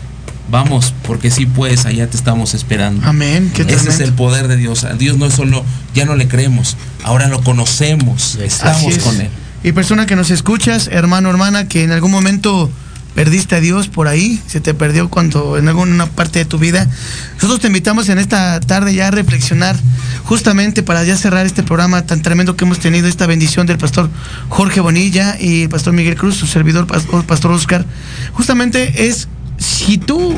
vamos, 0.49 0.93
porque 1.05 1.29
sí 1.31 1.45
puedes, 1.45 1.85
allá 1.85 2.07
te 2.09 2.17
estamos 2.17 2.53
esperando. 2.53 3.05
Amén. 3.07 3.51
Qué 3.55 3.63
Ese 3.63 3.89
es 3.89 3.99
el 3.99 4.13
poder 4.13 4.47
de 4.47 4.57
Dios. 4.57 4.85
Dios 4.99 5.17
no 5.17 5.25
es 5.27 5.33
solo, 5.35 5.63
ya 5.93 6.05
no 6.05 6.15
le 6.15 6.27
creemos, 6.27 6.77
ahora 7.03 7.27
lo 7.27 7.41
conocemos, 7.41 8.35
estamos 8.35 8.93
es. 8.93 9.03
con 9.03 9.19
Él. 9.21 9.29
Y 9.63 9.71
persona 9.71 10.05
que 10.05 10.15
nos 10.15 10.29
escuchas, 10.29 10.89
hermano, 10.91 11.29
hermana, 11.29 11.67
que 11.67 11.83
en 11.83 11.91
algún 11.91 12.11
momento 12.11 12.69
perdiste 13.15 13.55
a 13.55 13.59
Dios 13.59 13.87
por 13.87 14.07
ahí, 14.07 14.41
se 14.47 14.59
te 14.59 14.73
perdió 14.73 15.09
cuando 15.09 15.57
en 15.57 15.67
alguna 15.67 16.07
parte 16.07 16.39
de 16.39 16.45
tu 16.45 16.57
vida. 16.57 16.87
Nosotros 17.35 17.59
te 17.59 17.67
invitamos 17.67 18.09
en 18.09 18.17
esta 18.17 18.59
tarde 18.59 18.93
ya 18.93 19.07
a 19.07 19.11
reflexionar, 19.11 19.75
justamente 20.23 20.83
para 20.83 21.03
ya 21.03 21.15
cerrar 21.15 21.45
este 21.45 21.63
programa 21.63 22.05
tan 22.05 22.21
tremendo 22.21 22.55
que 22.55 22.65
hemos 22.65 22.79
tenido, 22.79 23.07
esta 23.07 23.27
bendición 23.27 23.67
del 23.67 23.77
pastor 23.77 24.09
Jorge 24.49 24.79
Bonilla 24.79 25.37
y 25.39 25.63
el 25.63 25.69
pastor 25.69 25.93
Miguel 25.93 26.15
Cruz, 26.15 26.35
su 26.35 26.47
servidor, 26.47 26.87
pastor, 26.87 27.23
pastor 27.25 27.51
Oscar. 27.51 27.85
Justamente 28.33 29.07
es, 29.07 29.27
si 29.57 29.97
tú 29.97 30.35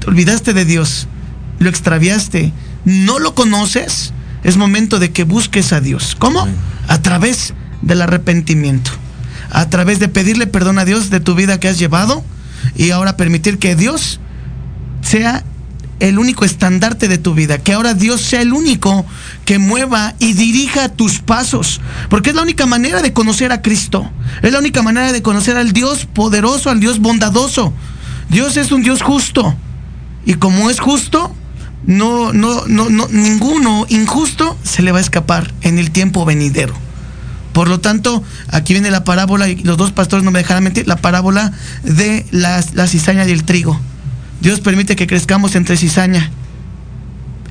te 0.00 0.06
olvidaste 0.06 0.52
de 0.52 0.64
Dios, 0.64 1.08
lo 1.58 1.68
extraviaste, 1.68 2.52
no 2.84 3.18
lo 3.18 3.34
conoces, 3.34 4.12
es 4.44 4.56
momento 4.56 4.98
de 4.98 5.12
que 5.12 5.24
busques 5.24 5.72
a 5.72 5.80
Dios. 5.80 6.16
¿Cómo? 6.18 6.46
A 6.88 7.02
través 7.02 7.54
del 7.82 8.02
arrepentimiento. 8.02 8.90
A 9.50 9.68
través 9.68 9.98
de 9.98 10.08
pedirle 10.08 10.46
perdón 10.46 10.78
a 10.78 10.84
Dios 10.84 11.10
de 11.10 11.20
tu 11.20 11.34
vida 11.34 11.60
que 11.60 11.68
has 11.68 11.78
llevado 11.78 12.24
y 12.76 12.90
ahora 12.90 13.16
permitir 13.16 13.58
que 13.58 13.76
Dios 13.76 14.20
sea 15.02 15.44
el 16.00 16.18
único 16.18 16.44
estandarte 16.44 17.06
de 17.06 17.18
tu 17.18 17.32
vida, 17.32 17.58
que 17.58 17.72
ahora 17.72 17.94
Dios 17.94 18.20
sea 18.20 18.40
el 18.42 18.52
único 18.52 19.06
que 19.44 19.58
mueva 19.58 20.14
y 20.18 20.32
dirija 20.32 20.88
tus 20.88 21.20
pasos, 21.20 21.80
porque 22.08 22.30
es 22.30 22.36
la 22.36 22.42
única 22.42 22.66
manera 22.66 23.02
de 23.02 23.12
conocer 23.12 23.52
a 23.52 23.62
Cristo, 23.62 24.10
es 24.42 24.52
la 24.52 24.58
única 24.58 24.82
manera 24.82 25.12
de 25.12 25.22
conocer 25.22 25.56
al 25.56 25.72
Dios 25.72 26.06
poderoso, 26.06 26.70
al 26.70 26.80
Dios 26.80 26.98
bondadoso. 26.98 27.72
Dios 28.28 28.56
es 28.56 28.72
un 28.72 28.82
Dios 28.82 29.00
justo 29.00 29.54
y 30.24 30.34
como 30.34 30.70
es 30.70 30.80
justo, 30.80 31.34
no, 31.86 32.32
no, 32.32 32.66
no, 32.66 32.88
no, 32.88 33.08
ninguno 33.08 33.86
injusto 33.88 34.56
se 34.62 34.82
le 34.82 34.92
va 34.92 34.98
a 34.98 35.02
escapar 35.02 35.52
en 35.62 35.78
el 35.78 35.90
tiempo 35.90 36.24
venidero. 36.24 36.74
Por 37.52 37.68
lo 37.68 37.80
tanto, 37.80 38.22
aquí 38.48 38.72
viene 38.72 38.90
la 38.90 39.04
parábola, 39.04 39.48
y 39.48 39.56
los 39.56 39.76
dos 39.76 39.92
pastores 39.92 40.24
no 40.24 40.30
me 40.30 40.38
dejarán 40.38 40.64
mentir, 40.64 40.88
la 40.88 40.96
parábola 40.96 41.52
de 41.82 42.24
la, 42.30 42.64
la 42.72 42.86
cizaña 42.86 43.26
y 43.26 43.30
el 43.30 43.44
trigo. 43.44 43.78
Dios 44.40 44.60
permite 44.60 44.96
que 44.96 45.06
crezcamos 45.06 45.54
entre 45.54 45.76
cizaña. 45.76 46.30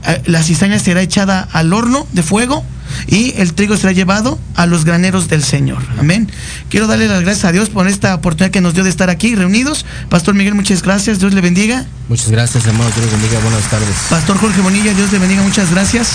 Eh, 0.07 0.21
La 0.25 0.41
cizaña 0.43 0.79
será 0.79 1.01
echada 1.01 1.47
al 1.51 1.71
horno 1.73 2.07
de 2.13 2.23
fuego 2.23 2.65
y 3.07 3.33
el 3.37 3.53
trigo 3.53 3.77
será 3.77 3.91
llevado 3.91 4.39
a 4.55 4.65
los 4.65 4.85
graneros 4.85 5.27
del 5.27 5.43
Señor. 5.43 5.81
Amén. 5.99 6.29
Quiero 6.69 6.87
darle 6.87 7.07
las 7.07 7.21
gracias 7.21 7.45
a 7.45 7.51
Dios 7.51 7.69
por 7.69 7.87
esta 7.87 8.15
oportunidad 8.15 8.51
que 8.51 8.61
nos 8.61 8.73
dio 8.73 8.83
de 8.83 8.89
estar 8.89 9.09
aquí 9.09 9.35
reunidos. 9.35 9.85
Pastor 10.09 10.35
Miguel, 10.35 10.55
muchas 10.55 10.81
gracias. 10.83 11.19
Dios 11.19 11.33
le 11.33 11.41
bendiga. 11.41 11.85
Muchas 12.09 12.29
gracias, 12.29 12.65
hermano. 12.65 12.89
Dios 12.95 13.11
bendiga. 13.11 13.39
Buenas 13.39 13.69
tardes. 13.69 13.95
Pastor 14.09 14.37
Jorge 14.37 14.61
Bonilla, 14.61 14.93
Dios 14.93 15.11
le 15.11 15.19
bendiga. 15.19 15.41
Muchas 15.41 15.71
gracias. 15.71 16.11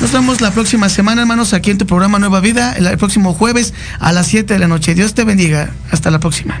Nos 0.00 0.12
vemos 0.12 0.40
la 0.40 0.50
próxima 0.52 0.88
semana, 0.88 1.22
hermanos, 1.22 1.52
aquí 1.52 1.70
en 1.70 1.78
tu 1.78 1.86
programa 1.86 2.18
Nueva 2.18 2.40
Vida, 2.40 2.74
el, 2.74 2.86
el 2.86 2.98
próximo 2.98 3.34
jueves 3.34 3.74
a 3.98 4.12
las 4.12 4.26
7 4.28 4.54
de 4.54 4.60
la 4.60 4.68
noche. 4.68 4.94
Dios 4.94 5.14
te 5.14 5.24
bendiga. 5.24 5.70
Hasta 5.90 6.10
la 6.10 6.20
próxima. 6.20 6.60